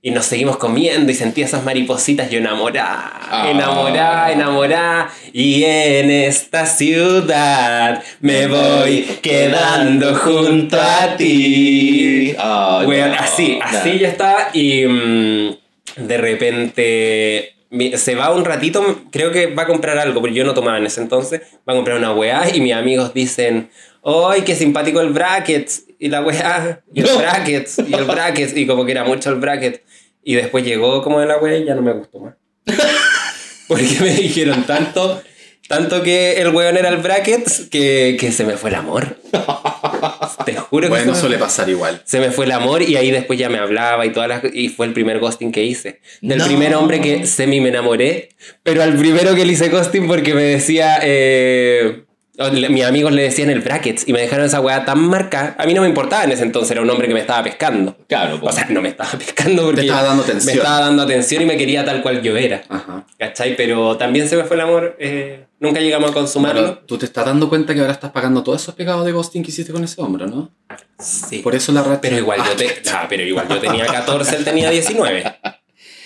Y 0.01 0.11
nos 0.11 0.25
seguimos 0.27 0.55
comiendo 0.55 1.11
y 1.11 1.15
sentí 1.15 1.41
esas 1.41 1.65
maripositas, 1.65 2.29
yo 2.31 2.37
enamorada, 2.39 3.11
Ah. 3.31 3.49
enamorada, 3.51 4.31
enamorada. 4.31 5.09
Y 5.33 5.63
en 5.65 6.09
esta 6.09 6.65
ciudad 6.65 8.01
me 8.21 8.47
voy 8.47 9.01
quedando 9.21 10.15
junto 10.15 10.79
a 10.79 11.17
ti. 11.17 12.33
Weón, 12.87 13.11
no, 13.11 13.17
así, 13.19 13.59
no. 13.59 13.65
así 13.65 13.99
ya 13.99 14.07
estaba. 14.07 14.49
Y 14.53 14.85
mm, 14.85 15.55
de 15.97 16.17
repente 16.17 17.55
se 17.97 18.15
va 18.15 18.31
un 18.33 18.45
ratito, 18.45 19.01
creo 19.11 19.31
que 19.31 19.47
va 19.47 19.63
a 19.63 19.67
comprar 19.67 19.97
algo, 19.99 20.21
porque 20.21 20.35
yo 20.35 20.43
no 20.43 20.53
tomaba 20.53 20.77
en 20.77 20.85
ese 20.87 21.01
entonces, 21.01 21.41
va 21.67 21.73
a 21.73 21.75
comprar 21.75 21.97
una 21.97 22.13
weá 22.13 22.49
y 22.53 22.61
mis 22.61 22.73
amigos 22.73 23.13
dicen, 23.13 23.69
¡ay, 24.03 24.41
qué 24.43 24.55
simpático 24.55 25.01
el 25.01 25.09
brackets! 25.13 25.83
Y 25.99 26.07
la 26.09 26.21
weá, 26.21 26.81
y 26.93 27.01
el 27.01 27.17
brackets, 27.17 27.79
y 27.87 27.93
el 27.93 28.05
brackets, 28.05 28.55
y 28.55 28.65
como 28.65 28.85
que 28.85 28.91
era 28.93 29.03
mucho 29.03 29.29
el 29.29 29.35
bracket. 29.35 29.83
Y 30.23 30.35
después 30.35 30.63
llegó 30.63 31.01
como 31.01 31.19
de 31.19 31.25
la 31.25 31.37
weá 31.37 31.57
y 31.57 31.65
ya 31.65 31.75
no 31.75 31.81
me 31.81 31.93
gustó 31.93 32.19
más. 32.19 32.35
Porque 33.67 33.97
me 34.01 34.13
dijeron 34.13 34.63
tanto, 34.65 35.21
tanto 35.67 36.01
que 36.01 36.41
el 36.41 36.49
weón 36.49 36.75
era 36.77 36.89
el 36.89 36.97
brackets 36.97 37.67
que, 37.69 38.17
que 38.19 38.31
se 38.31 38.43
me 38.43 38.53
fue 38.57 38.69
el 38.71 38.75
amor. 38.77 39.17
Te 40.45 40.55
juro 40.55 40.85
que 40.87 40.89
Bueno, 40.89 41.05
se 41.05 41.11
me 41.11 41.17
suele 41.17 41.37
pasar 41.37 41.69
igual. 41.69 42.01
se 42.05 42.19
me 42.19 42.31
fue 42.31 42.45
el 42.45 42.51
amor 42.53 42.81
y 42.81 42.95
ahí 42.95 43.11
después 43.11 43.37
ya 43.37 43.49
me 43.49 43.57
hablaba 43.59 44.05
y 44.05 44.11
todas 44.11 44.29
las 44.29 44.41
y 44.53 44.69
fue 44.69 44.85
el 44.87 44.93
primer 44.93 45.19
ghosting 45.19 45.51
que 45.51 45.63
hice. 45.63 45.99
Del 46.21 46.39
No. 46.39 46.45
primer 46.45 46.73
hombre 46.75 47.01
que 47.01 47.27
semi 47.27 47.59
me 47.61 47.69
enamoré, 47.69 48.29
pero 48.63 48.81
al 48.81 48.95
primero 48.95 49.35
que 49.35 49.45
le 49.45 49.53
hice 49.53 49.69
ghosting 49.69 50.07
porque 50.07 50.33
me 50.33 50.43
decía 50.43 50.99
eh, 51.03 52.03
le- 52.47 52.69
mis 52.69 52.83
amigos 52.85 53.11
le 53.11 53.23
decían 53.23 53.49
el 53.49 53.59
brackets 53.61 54.07
y 54.07 54.13
me 54.13 54.21
dejaron 54.21 54.45
esa 54.45 54.61
weá 54.61 54.85
tan 54.85 54.99
marcada. 55.01 55.55
A 55.59 55.65
mí 55.65 55.73
no 55.73 55.81
me 55.81 55.87
importaba 55.89 56.23
en 56.23 56.31
ese 56.31 56.43
entonces, 56.43 56.71
era 56.71 56.81
un 56.81 56.89
hombre 56.89 57.07
que 57.07 57.13
me 57.13 57.19
estaba 57.19 57.43
pescando. 57.43 57.97
Claro, 58.07 58.39
po. 58.39 58.47
O 58.47 58.51
sea, 58.51 58.65
no 58.69 58.81
me 58.81 58.89
estaba 58.89 59.09
pescando 59.17 59.63
porque 59.65 59.81
Te 59.81 59.87
estaba 59.87 60.03
dando 60.03 60.23
atención. 60.23 60.45
me 60.55 60.57
estaba 60.61 60.79
dando 60.79 61.03
atención 61.03 61.43
y 61.43 61.45
me 61.45 61.57
quería 61.57 61.83
tal 61.83 62.01
cual 62.01 62.21
yo 62.21 62.37
era. 62.37 62.63
Ajá. 62.69 63.05
¿Cachai? 63.17 63.55
Pero 63.57 63.97
también 63.97 64.29
se 64.29 64.37
me 64.37 64.43
fue 64.45 64.55
el 64.55 64.61
amor. 64.61 64.95
eh, 64.99 65.45
nunca 65.59 65.79
llegamos 65.81 66.11
a 66.11 66.13
consumarlo. 66.13 66.61
Bueno, 66.61 66.77
tú 66.85 66.97
te 66.97 67.05
estás 67.05 67.25
dando 67.25 67.49
cuenta 67.49 67.73
que 67.73 67.81
ahora 67.81 67.91
estás 67.93 68.11
pagando 68.11 68.41
todos 68.43 68.61
esos 68.61 68.75
pecados 68.75 69.05
de 69.05 69.11
ghosting 69.11 69.43
que 69.43 69.49
hiciste 69.51 69.73
con 69.73 69.83
ese 69.83 70.01
hombre, 70.01 70.25
¿no? 70.25 70.49
Sí. 70.97 71.39
Por 71.39 71.55
eso 71.55 71.71
la 71.73 71.83
red. 71.83 71.97
Pero 72.01 72.17
igual 72.17 72.39
yo 72.45 72.55
te, 72.55 72.81
ah, 72.93 73.05
pero 73.09 73.23
igual 73.23 73.47
yo 73.49 73.57
tenía 73.59 73.85
14, 73.85 74.37
él 74.37 74.43
tenía 74.45 74.69
19. 74.69 75.23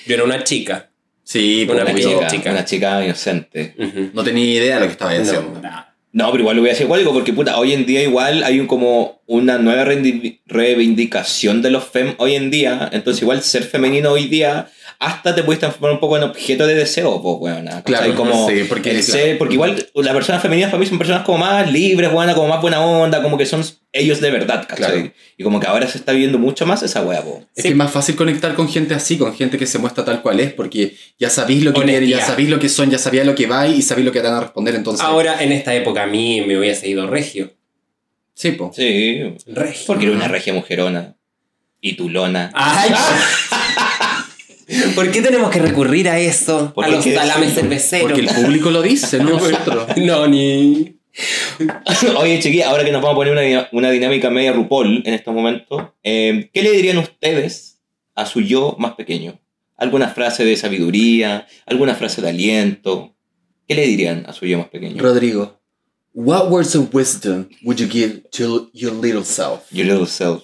Yo 0.07 0.15
era 0.15 0.23
una 0.23 0.43
chica. 0.43 0.89
Sí, 1.25 1.63
Una 1.69 1.83
pues, 1.83 1.83
una, 1.83 1.93
pequeña 1.95 2.15
chica, 2.17 2.27
chica. 2.27 2.51
una 2.51 2.65
chica 2.65 3.05
inocente. 3.05 3.75
Ujú. 3.79 4.09
no 4.13 4.23
tenía 4.23 4.43
idea 4.45 4.75
de 4.75 4.81
lo 4.81 4.85
que 4.87 4.91
estaba 4.91 5.11
haciendo. 5.11 5.41
No, 5.41 5.61
No, 5.61 5.85
pero 6.13 6.39
igual 6.39 6.55
lo 6.57 6.61
voy 6.61 6.69
a 6.69 6.73
decir 6.73 6.85
igual, 6.85 7.03
porque 7.05 7.33
puta, 7.33 7.57
hoy 7.57 7.73
en 7.73 7.87
día 7.87 8.03
igual 8.03 8.43
hay 8.43 8.59
un, 8.59 8.67
como 8.67 9.21
una 9.25 9.57
nueva 9.57 9.83
reivindicación 9.83 11.63
de 11.63 11.71
los 11.71 11.85
fem 11.85 12.13
hoy 12.17 12.35
en 12.35 12.51
día. 12.51 12.87
Entonces 12.93 13.23
igual 13.23 13.41
ser 13.41 13.63
femenino 13.63 14.11
hoy 14.11 14.27
día 14.27 14.67
hasta 15.05 15.35
te 15.35 15.43
puedes 15.43 15.59
transformar 15.59 15.91
un 15.93 15.99
poco 15.99 16.17
en 16.17 16.23
objeto 16.23 16.65
de 16.65 16.75
deseo, 16.75 17.21
pues, 17.21 17.35
weona. 17.39 17.83
¿cachai? 17.83 17.83
Claro, 17.83 18.15
como 18.15 18.49
sí, 18.49 18.63
porque- 18.67 18.91
el 18.91 19.05
claro. 19.05 19.37
porque 19.37 19.53
igual 19.55 19.87
las 19.95 20.13
personas 20.13 20.41
femeninas 20.41 20.69
para 20.71 20.79
mí 20.79 20.85
son 20.85 20.97
personas 20.97 21.23
como 21.23 21.37
más 21.39 21.71
libres, 21.71 22.11
buenas, 22.11 22.35
como 22.35 22.47
más 22.47 22.61
buena 22.61 22.79
onda, 22.81 23.21
como 23.21 23.37
que 23.37 23.45
son 23.45 23.63
ellos 23.91 24.19
de 24.21 24.31
verdad, 24.31 24.65
¿cachai? 24.67 24.91
Claro. 25.01 25.11
Y 25.37 25.43
como 25.43 25.59
que 25.59 25.67
ahora 25.67 25.87
se 25.87 25.97
está 25.97 26.11
viendo 26.13 26.39
mucho 26.39 26.65
más 26.65 26.81
esa 26.83 27.01
wea, 27.03 27.21
po. 27.21 27.39
Es 27.55 27.61
Sí. 27.61 27.61
que 27.63 27.69
es 27.69 27.75
más 27.75 27.91
fácil 27.91 28.15
conectar 28.15 28.53
con 28.55 28.67
gente 28.69 28.93
así, 28.93 29.17
con 29.17 29.35
gente 29.35 29.57
que 29.57 29.67
se 29.67 29.77
muestra 29.79 30.03
tal 30.05 30.21
cual 30.21 30.39
es, 30.39 30.53
porque 30.53 30.95
ya 31.19 31.29
sabéis 31.29 31.63
lo 31.63 31.73
que 31.73 31.81
quieren, 31.83 32.09
ya 32.09 32.25
sabéis 32.25 32.49
lo 32.49 32.59
que 32.59 32.69
son, 32.69 32.89
ya 32.89 32.97
sabéis 32.97 33.25
lo 33.25 33.35
que 33.35 33.45
va 33.45 33.67
y 33.67 33.81
sabéis 33.81 34.05
lo 34.05 34.11
que 34.11 34.19
te 34.21 34.27
van 34.27 34.37
a 34.37 34.41
responder, 34.41 34.75
entonces. 34.75 35.05
Ahora, 35.05 35.43
en 35.43 35.51
esta 35.51 35.73
época, 35.75 36.03
a 36.03 36.07
mí 36.07 36.41
me 36.41 36.57
hubiese 36.57 36.87
ido 36.87 37.07
regio. 37.07 37.51
Sí, 38.35 38.51
po. 38.53 38.71
Sí, 38.75 39.21
Regio. 39.45 39.83
porque 39.85 40.05
era 40.07 40.15
una 40.15 40.27
regia 40.27 40.53
mujerona. 40.53 41.15
Y 41.85 41.93
tulona. 41.97 42.49
¡Ay! 42.55 42.91
¿Por 44.95 45.11
qué 45.11 45.21
tenemos 45.21 45.49
que 45.51 45.59
recurrir 45.59 46.09
a 46.09 46.19
eso? 46.19 46.73
¿Por 46.73 46.85
a 46.85 46.87
los 46.89 47.03
talames 47.03 47.53
cerveceros. 47.53 48.11
Porque 48.11 48.21
el 48.21 48.35
público 48.35 48.71
lo 48.71 48.81
dice, 48.81 49.19
no 49.19 49.29
nosotros. 49.39 49.97
No, 49.97 50.27
ni. 50.27 50.99
Oye, 52.17 52.39
chiquilla, 52.39 52.69
ahora 52.69 52.83
que 52.83 52.91
nos 52.91 53.01
vamos 53.01 53.15
a 53.15 53.17
poner 53.17 53.33
una, 53.33 53.69
una 53.71 53.91
dinámica 53.91 54.29
media 54.29 54.51
RuPaul 54.51 55.03
en 55.05 55.13
estos 55.13 55.33
momentos, 55.33 55.83
eh, 56.03 56.49
¿qué 56.53 56.63
le 56.63 56.71
dirían 56.71 56.97
ustedes 56.97 57.81
a 58.15 58.25
su 58.25 58.41
yo 58.41 58.75
más 58.79 58.93
pequeño? 58.93 59.39
¿Alguna 59.77 60.09
frase 60.09 60.45
de 60.45 60.55
sabiduría? 60.55 61.47
¿Alguna 61.65 61.95
frase 61.95 62.21
de 62.21 62.29
aliento? 62.29 63.15
¿Qué 63.67 63.75
le 63.75 63.85
dirían 63.85 64.25
a 64.27 64.33
su 64.33 64.45
yo 64.45 64.57
más 64.57 64.69
pequeño? 64.69 65.01
Rodrigo, 65.01 65.59
what 66.13 66.49
words 66.49 66.75
of 66.75 66.93
wisdom 66.93 67.49
would 67.63 67.79
you 67.79 67.87
give 67.87 68.23
to 68.31 68.69
your 68.73 68.93
little 68.93 69.23
self? 69.23 69.71
Your 69.71 69.85
little 69.87 70.07
self. 70.07 70.43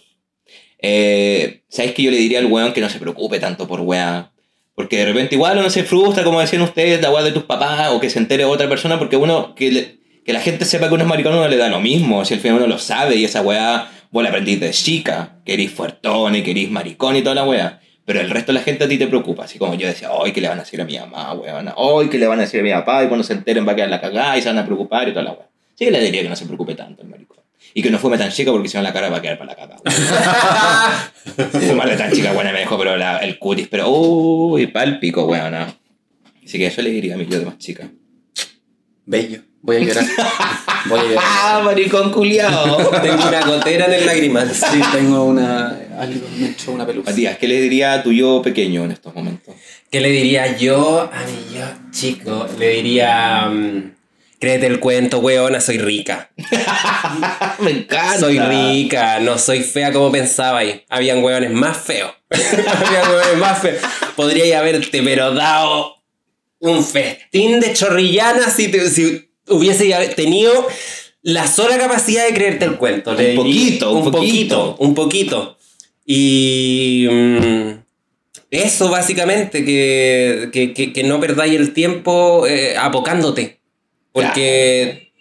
Eh, 0.82 1.61
¿Sabéis 1.67 1.93
que 1.93 2.03
yo 2.03 2.11
le 2.11 2.17
diría 2.17 2.39
al 2.39 2.45
weón 2.45 2.73
que 2.73 2.82
no 2.82 2.89
se 2.89 2.99
preocupe 2.99 3.39
tanto 3.39 3.67
por 3.67 3.82
weá? 3.82 4.32
Porque 4.75 4.97
de 4.97 5.05
repente 5.05 5.36
igual 5.36 5.57
uno 5.57 5.69
se 5.69 5.84
frustra, 5.84 6.23
como 6.23 6.39
decían 6.39 6.61
ustedes, 6.61 7.01
la 7.01 7.11
weá 7.11 7.23
de 7.23 7.34
tus 7.34 7.43
papás 7.43 7.89
o 7.91 7.99
que 7.99 8.09
se 8.09 8.19
entere 8.19 8.45
otra 8.45 8.69
persona, 8.69 8.97
porque 8.97 9.17
uno, 9.17 9.53
que, 9.53 9.99
que 10.23 10.34
la 10.34 10.39
gente 10.39 10.63
sepa 10.63 10.88
que 10.88 10.93
uno 10.93 11.03
es 11.03 11.09
maricón, 11.09 11.34
uno 11.34 11.47
le 11.47 11.57
da 11.57 11.67
lo 11.67 11.82
mismo. 11.82 12.23
Si 12.23 12.34
al 12.34 12.39
final 12.39 12.57
uno 12.57 12.67
lo 12.67 12.80
sabe 12.80 13.15
y 13.15 13.25
esa 13.25 13.41
weá, 13.41 13.91
vos 14.09 14.23
la 14.23 14.30
aprendís 14.30 14.59
de 14.59 14.71
chica, 14.71 15.39
que 15.45 15.55
eres 15.55 15.71
fuertón 15.71 16.36
y 16.36 16.43
que 16.43 16.51
eres 16.51 16.71
maricón 16.71 17.17
y 17.17 17.21
toda 17.21 17.36
la 17.36 17.43
weá. 17.43 17.82
Pero 18.05 18.21
el 18.21 18.30
resto 18.30 18.53
de 18.53 18.59
la 18.59 18.63
gente 18.63 18.86
a 18.86 18.88
ti 18.88 18.97
te 18.97 19.07
preocupa. 19.07 19.43
Así 19.43 19.59
como 19.59 19.75
yo 19.75 19.86
decía, 19.86 20.11
hoy 20.11 20.32
que 20.32 20.41
le 20.41 20.47
van 20.47 20.59
a 20.59 20.63
decir 20.63 20.82
a 20.82 20.86
mi 20.86 20.97
mamá, 20.97 21.34
weón. 21.34 21.71
Hoy 21.75 22.09
que 22.09 22.17
le 22.17 22.25
van 22.25 22.39
a 22.39 22.43
decir 22.43 22.61
a 22.61 22.63
mi 22.63 22.71
papá 22.71 23.03
y 23.03 23.07
cuando 23.07 23.23
se 23.23 23.34
enteren 23.34 23.67
va 23.67 23.73
a 23.73 23.75
quedar 23.75 23.89
la 23.89 24.01
cagada 24.01 24.38
y 24.38 24.41
se 24.41 24.47
van 24.47 24.59
a 24.59 24.65
preocupar 24.65 25.07
y 25.09 25.11
toda 25.11 25.23
la 25.25 25.32
weá. 25.34 25.49
Sí 25.75 25.86
que 25.86 25.91
le 25.91 25.99
diría 26.01 26.23
que 26.23 26.30
no 26.30 26.36
se 26.36 26.45
preocupe 26.45 26.73
tanto 26.73 27.03
el 27.03 27.09
maricón. 27.09 27.39
Y 27.74 27.82
que 27.84 27.91
no 27.91 27.99
fume 27.99 28.17
tan 28.17 28.32
chica 28.32 28.51
porque 28.51 28.67
si 28.70 28.78
no 28.78 28.84
la 28.84 28.91
cara 28.93 29.09
va 29.09 29.17
a 29.17 29.22
quedar 29.22 29.38
para 29.38 29.51
la 29.51 29.55
cagada. 29.55 29.80
Fumarle 31.67 31.95
tan 31.95 32.11
chica, 32.11 32.32
bueno, 32.34 32.51
me 32.51 32.59
dejó 32.59 32.78
pero 32.78 32.97
la- 32.97 33.20
el 33.20 33.38
cutis, 33.38 33.67
pero 33.67 33.89
uy, 33.89 34.67
pálpico, 34.67 35.26
weón. 35.26 35.51
¿no? 35.51 35.65
Así 36.43 36.57
que 36.57 36.67
eso 36.67 36.82
le 36.82 36.89
diría 36.89 37.13
a 37.15 37.17
mi 37.17 37.26
yo 37.28 37.39
de 37.39 37.45
más 37.45 37.57
chica. 37.57 37.89
Bello. 39.05 39.41
Voy 39.61 39.76
a 39.76 39.80
llorar. 39.82 40.05
Voy 40.86 40.99
a 40.99 41.03
llorar. 41.03 41.24
¡Ah, 41.28 41.61
maricón 41.65 42.11
culiao! 42.11 42.78
Tengo 43.01 43.28
una 43.28 43.41
gotera 43.45 43.86
en 43.88 43.93
el 43.93 44.05
lagrimal. 44.05 44.49
Sí, 44.53 44.80
tengo 44.93 45.26
una. 45.26 45.78
Algo, 45.99 46.26
me 46.38 46.47
echó 46.51 46.72
una 46.72 46.86
pelusa. 46.86 47.09
Matías, 47.11 47.38
¿qué 47.38 47.47
le 47.47 47.59
diría 47.61 47.93
a 47.93 48.01
tu 48.03 48.13
yo 48.13 48.41
pequeño 48.41 48.86
en 48.86 48.91
estos 48.91 49.13
momentos? 49.13 49.53
¿Qué 49.91 49.99
le 49.99 50.09
diría 50.11 50.55
yo 50.57 51.01
a 51.11 51.26
mi 51.26 51.57
yo 51.57 51.65
chico? 51.91 52.47
Le 52.57 52.70
diría. 52.76 53.49
mm, 53.49 53.91
Créete 54.40 54.68
el 54.68 54.80
cuento, 54.80 55.20
weona, 55.20 55.60
soy 55.60 55.78
rica. 55.80 56.32
Me 57.60 57.72
encanta. 57.72 58.20
Soy 58.20 58.40
rica, 58.40 59.20
no 59.20 59.38
soy 59.38 59.62
fea 59.64 59.92
como 59.92 60.12
pensaba 60.12 60.60
ahí. 60.60 60.84
Habían 60.90 61.22
hueones 61.24 61.52
más 61.52 61.78
feos. 61.78 62.12
Habían 62.30 63.10
hueones 63.12 63.38
más 63.38 63.60
feos. 63.62 63.80
Podría 64.16 64.60
haberte, 64.60 65.02
pero 65.04 65.34
dado 65.34 65.96
un 66.60 66.84
festín 66.86 67.60
de 67.60 67.74
chorrillanas 67.74 68.54
si, 68.56 68.70
te- 68.70 68.90
si 68.90 69.30
hubiese 69.48 69.90
tenido 70.16 70.68
la 71.22 71.46
sola 71.48 71.78
capacidad 71.78 72.26
de 72.26 72.34
creerte 72.34 72.64
el 72.66 72.78
cuento. 72.78 73.12
Un 73.12 73.36
poquito, 73.36 73.92
un 73.92 74.04
poquito. 74.12 74.18
poquito, 74.20 74.76
un 74.80 74.96
poquito. 74.96 75.58
Y 76.06 77.08
mm, 77.12 77.72
eso 78.52 78.90
básicamente, 78.90 79.66
que, 79.66 80.50
que, 80.54 80.74
que- 80.74 80.94
que 80.94 81.04
no 81.04 81.20
perdáis 81.20 81.56
el 81.60 81.74
tiempo 81.74 82.48
eh, 82.48 82.76
apocándote. 82.78 83.59
Porque 84.12 85.12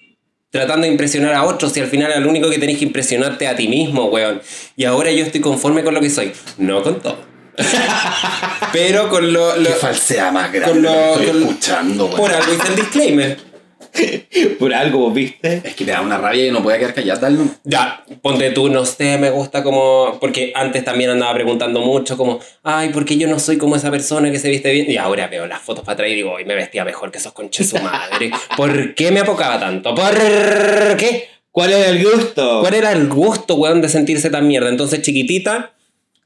tratando 0.51 0.87
de 0.87 0.93
impresionar 0.93 1.35
a 1.35 1.45
otros 1.45 1.77
y 1.77 1.81
al 1.81 1.89
final 1.89 2.11
al 2.13 2.27
único 2.27 2.49
que 2.51 2.59
tenés 2.59 2.79
que 2.79 2.85
impresionarte 2.85 3.47
a 3.47 3.55
ti 3.57 3.69
mismo, 3.69 4.07
weón. 4.07 4.41
Y 4.77 4.85
ahora 4.85 5.11
yo 5.13 5.25
estoy 5.25 5.41
conforme 5.41 5.85
con 5.85 5.95
lo 5.95 6.01
que 6.01 6.11
soy. 6.11 6.33
No 6.57 6.83
con 6.83 7.01
todo. 7.01 7.19
Pero 8.73 9.09
con 9.09 9.33
lo... 9.33 9.57
lo- 9.57 9.69
Qué 9.69 9.75
falsedad 9.75 10.33
más 10.33 10.53
grande. 10.53 10.71
con 10.73 10.83
lo- 10.83 10.91
que 10.93 11.25
estoy 11.25 11.27
con- 11.27 11.43
escuchando, 11.43 12.05
weón. 12.07 12.17
por 12.19 12.33
algo 12.33 12.53
hice 12.55 12.69
el 12.69 12.77
disclaimer. 12.77 13.48
Por 14.59 14.75
algo, 14.75 14.99
vos 14.99 15.15
¿viste? 15.15 15.63
Es 15.65 15.75
que 15.75 15.85
me 15.85 15.93
da 15.93 16.01
una 16.01 16.19
rabia 16.19 16.47
y 16.47 16.51
no 16.51 16.63
puede 16.63 16.79
quedar 16.79 16.95
callada. 16.95 17.21
Dale. 17.21 17.39
Ya, 17.65 18.05
ponte 18.23 18.51
tú, 18.51 18.69
no 18.69 18.85
sé, 18.85 19.19
me 19.19 19.31
gusta 19.31 19.63
como... 19.63 20.19
Porque 20.21 20.53
antes 20.55 20.85
también 20.85 21.11
andaba 21.11 21.35
preguntando 21.35 21.81
mucho 21.81 22.17
como, 22.17 22.41
ay, 22.63 22.91
¿por 22.91 23.05
qué 23.05 23.17
yo 23.17 23.29
no 23.29 23.39
soy 23.39 23.59
como 23.59 23.77
esa 23.77 23.91
persona 23.91 24.31
que 24.31 24.39
se 24.39 24.51
viste 24.51 24.71
bien? 24.73 24.91
Y 24.91 24.97
ahora 24.97 25.27
veo 25.29 25.47
las 25.47 25.63
fotos 25.63 25.85
para 25.85 25.95
atrás 25.95 26.11
y 26.11 26.15
digo, 26.15 26.33
hoy 26.33 26.45
me 26.45 26.55
vestía 26.55 26.85
mejor 26.85 27.11
que 27.11 27.19
esos 27.19 27.33
conches 27.33 27.71
su 27.71 27.79
madre. 27.79 28.31
¿Por 28.57 28.95
qué 28.95 29.11
me 29.11 29.21
apocaba 29.21 29.59
tanto? 29.59 29.95
¿Por 29.95 30.97
qué? 30.97 31.29
¿Cuál 31.51 31.73
es 31.73 31.89
el 31.89 32.05
gusto? 32.05 32.61
¿Cuál 32.61 32.75
era 32.75 32.93
el 32.93 33.09
gusto, 33.09 33.57
weón, 33.57 33.81
de 33.81 33.89
sentirse 33.89 34.31
tan 34.31 34.47
mierda? 34.47 34.69
Entonces, 34.69 35.03
chiquitita, 35.03 35.75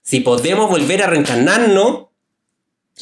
si 0.02 0.20
podemos 0.20 0.68
volver 0.68 1.02
a 1.02 1.06
reencarnarnos, 1.06 2.11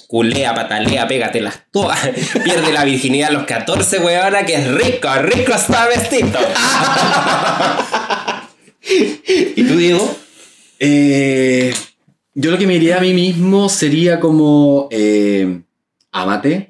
culea, 0.06 0.54
patalea, 0.54 1.06
pégatelas 1.06 1.62
todas. 1.70 1.98
Pierde 2.44 2.72
la 2.72 2.84
virginidad 2.84 3.30
a 3.30 3.32
los 3.32 3.44
14, 3.44 3.98
weona, 3.98 4.44
que 4.44 4.54
es 4.54 4.68
rico, 4.68 5.08
rico 5.22 5.52
está 5.52 5.86
vestido. 5.86 6.38
¿Y 9.56 9.62
tú, 9.62 9.76
Diego? 9.76 10.16
Eh, 10.78 11.74
yo 12.34 12.50
lo 12.50 12.58
que 12.58 12.66
me 12.66 12.74
diría 12.74 12.96
a 12.98 13.00
mí 13.00 13.12
mismo 13.12 13.68
sería 13.68 14.18
como, 14.18 14.88
eh, 14.90 15.60
ámate, 16.12 16.69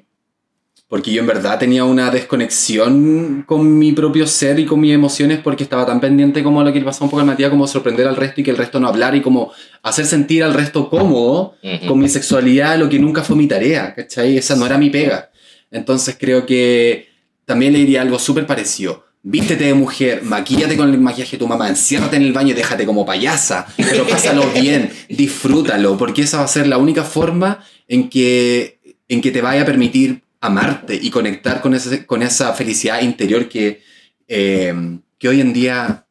porque 0.91 1.13
yo 1.13 1.21
en 1.21 1.27
verdad 1.27 1.57
tenía 1.57 1.85
una 1.85 2.11
desconexión 2.11 3.45
con 3.47 3.79
mi 3.79 3.93
propio 3.93 4.27
ser 4.27 4.59
y 4.59 4.65
con 4.65 4.81
mis 4.81 4.93
emociones 4.93 5.39
porque 5.41 5.63
estaba 5.63 5.85
tan 5.85 6.01
pendiente 6.01 6.43
como 6.43 6.61
lo 6.65 6.73
que 6.73 6.79
le 6.79 6.85
pasaba 6.85 7.05
un 7.05 7.11
poco 7.11 7.21
al 7.21 7.27
Matías, 7.27 7.49
como 7.49 7.65
sorprender 7.65 8.09
al 8.09 8.17
resto 8.17 8.41
y 8.41 8.43
que 8.43 8.51
el 8.51 8.57
resto 8.57 8.77
no 8.77 8.89
hablara 8.89 9.15
y 9.15 9.21
como 9.21 9.53
hacer 9.83 10.05
sentir 10.05 10.43
al 10.43 10.53
resto 10.53 10.89
cómodo 10.89 11.55
con 11.87 11.97
mi 11.97 12.09
sexualidad, 12.09 12.77
lo 12.77 12.89
que 12.89 12.99
nunca 12.99 13.23
fue 13.23 13.37
mi 13.37 13.47
tarea, 13.47 13.95
¿cachai? 13.95 14.35
Esa 14.35 14.57
no 14.57 14.65
era 14.65 14.77
mi 14.77 14.89
pega. 14.89 15.31
Entonces 15.71 16.17
creo 16.19 16.45
que 16.45 17.07
también 17.45 17.71
le 17.71 17.79
diría 17.79 18.01
algo 18.01 18.19
súper 18.19 18.45
parecido. 18.45 19.05
Vístete 19.23 19.63
de 19.63 19.73
mujer, 19.73 20.23
maquíllate 20.23 20.75
con 20.75 20.89
el 20.89 20.99
maquillaje 20.99 21.37
de 21.37 21.39
tu 21.39 21.47
mamá, 21.47 21.69
enciérrate 21.69 22.17
en 22.17 22.23
el 22.23 22.33
baño 22.33 22.49
y 22.49 22.53
déjate 22.53 22.85
como 22.85 23.05
payasa, 23.05 23.65
pero 23.77 24.05
pásalo 24.05 24.43
bien, 24.59 24.91
disfrútalo, 25.07 25.97
porque 25.97 26.23
esa 26.23 26.39
va 26.39 26.43
a 26.43 26.49
ser 26.49 26.67
la 26.67 26.77
única 26.77 27.05
forma 27.05 27.63
en 27.87 28.09
que 28.09 28.81
en 29.07 29.21
que 29.21 29.31
te 29.31 29.41
vaya 29.41 29.61
a 29.61 29.65
permitir 29.65 30.23
amarte 30.41 30.99
y 31.01 31.09
conectar 31.09 31.61
con, 31.61 31.73
ese, 31.73 32.05
con 32.05 32.21
esa 32.23 32.53
felicidad 32.53 33.01
interior 33.01 33.47
que, 33.47 33.81
eh, 34.27 34.73
que 35.17 35.29
hoy 35.29 35.39
en 35.39 35.53
día 35.53 36.05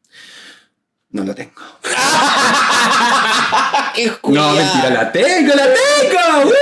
no 1.10 1.24
la 1.24 1.34
tengo. 1.34 1.52
¡Qué 3.94 4.10
No, 4.28 4.52
mentira, 4.52 4.90
la 4.90 5.12
tengo, 5.12 5.54
la 5.54 5.64
tengo. 5.64 6.52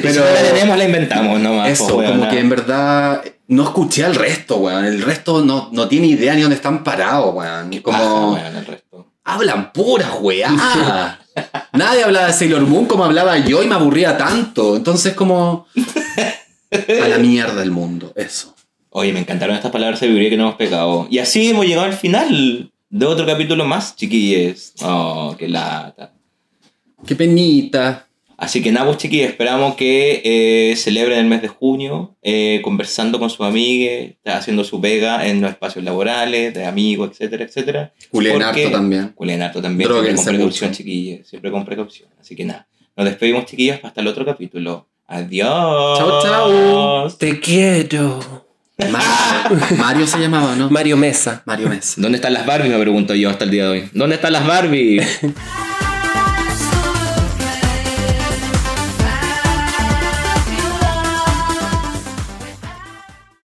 Pero 0.00 0.14
si 0.14 0.18
no 0.20 0.24
la 0.24 0.42
tenemos, 0.42 0.78
la 0.78 0.84
inventamos 0.84 1.40
nomás. 1.40 1.68
Eso, 1.70 1.88
po, 1.88 1.96
weona. 1.96 2.16
como 2.16 2.30
que 2.30 2.38
en 2.38 2.48
verdad 2.48 3.22
no 3.48 3.64
escuché 3.64 4.04
al 4.04 4.14
resto, 4.14 4.58
weón. 4.58 4.84
El 4.84 5.02
resto 5.02 5.44
no, 5.44 5.68
no 5.72 5.88
tiene 5.88 6.06
idea 6.06 6.34
ni 6.34 6.42
dónde 6.42 6.54
están 6.56 6.84
parados, 6.84 7.34
weón. 7.34 7.76
Como 7.80 8.34
weón, 8.34 8.56
el 8.56 8.64
resto. 8.64 9.12
hablan 9.24 9.72
puras 9.72 10.12
weá. 10.20 10.50
Nadie 11.72 12.04
hablaba 12.04 12.26
de 12.26 12.32
Sailor 12.32 12.62
Moon 12.62 12.86
como 12.86 13.04
hablaba 13.04 13.38
yo 13.38 13.62
y 13.62 13.66
me 13.66 13.74
aburría 13.74 14.16
tanto. 14.16 14.76
Entonces 14.76 15.14
como 15.14 15.66
a 17.02 17.08
la 17.08 17.18
mierda 17.18 17.62
el 17.62 17.70
mundo, 17.70 18.12
eso. 18.16 18.54
Oye, 18.90 19.12
me 19.12 19.20
encantaron 19.20 19.54
estas 19.54 19.70
palabras 19.70 20.00
de 20.00 20.06
sabiduría 20.06 20.30
que 20.30 20.36
nos 20.36 20.46
hemos 20.46 20.56
pegado. 20.56 21.06
Y 21.10 21.18
así 21.18 21.50
hemos 21.50 21.66
llegado 21.66 21.86
al 21.86 21.92
final 21.92 22.72
de 22.90 23.06
otro 23.06 23.26
capítulo 23.26 23.64
más, 23.64 23.94
chiquillos. 23.94 24.72
Oh, 24.82 25.36
qué 25.38 25.48
lata. 25.48 26.12
Qué 27.06 27.14
penita. 27.14 28.07
Así 28.38 28.62
que 28.62 28.70
nada, 28.70 28.86
pues 28.86 28.98
chiquillos, 28.98 29.30
esperamos 29.30 29.74
que 29.74 30.22
eh, 30.24 30.76
celebren 30.76 31.18
el 31.18 31.26
mes 31.26 31.42
de 31.42 31.48
junio, 31.48 32.14
eh, 32.22 32.60
conversando 32.62 33.18
con 33.18 33.30
sus 33.30 33.44
amigues, 33.44 34.14
haciendo 34.24 34.62
su 34.62 34.80
pega 34.80 35.26
en 35.26 35.40
los 35.40 35.50
espacios 35.50 35.84
laborales, 35.84 36.54
de 36.54 36.64
amigos, 36.64 37.10
etcétera, 37.10 37.44
etcétera. 37.44 37.92
Culen 38.12 38.40
harto 38.40 38.70
también. 38.70 39.08
Culen 39.08 39.42
harto 39.42 39.60
también, 39.60 39.90
siempre 39.90 40.14
con 40.14 40.24
precaución, 40.24 40.70
mucho. 40.70 40.78
chiquillos, 40.78 41.26
siempre 41.26 41.50
con 41.50 41.64
precaución. 41.64 42.10
Así 42.20 42.36
que 42.36 42.44
nada, 42.44 42.68
nos 42.96 43.06
despedimos, 43.06 43.44
chiquillos, 43.44 43.80
hasta 43.82 44.00
el 44.00 44.06
otro 44.06 44.24
capítulo. 44.24 44.86
Adiós. 45.08 45.98
Chao, 45.98 46.22
chao. 46.22 47.10
Te 47.10 47.40
quiero. 47.40 48.20
Mario, 48.78 49.66
Mario 49.76 50.06
se 50.06 50.20
llamaba, 50.20 50.54
¿no? 50.54 50.70
Mario 50.70 50.96
Mesa. 50.96 51.42
Mario 51.44 51.68
Mesa. 51.68 51.94
¿Dónde 51.96 52.16
están 52.18 52.34
las 52.34 52.46
Barbie? 52.46 52.68
Me 52.68 52.78
pregunto 52.78 53.16
yo 53.16 53.30
hasta 53.30 53.42
el 53.44 53.50
día 53.50 53.64
de 53.64 53.70
hoy. 53.70 53.90
¿Dónde 53.94 54.14
están 54.14 54.32
las 54.32 54.46
Barbie? 54.46 55.00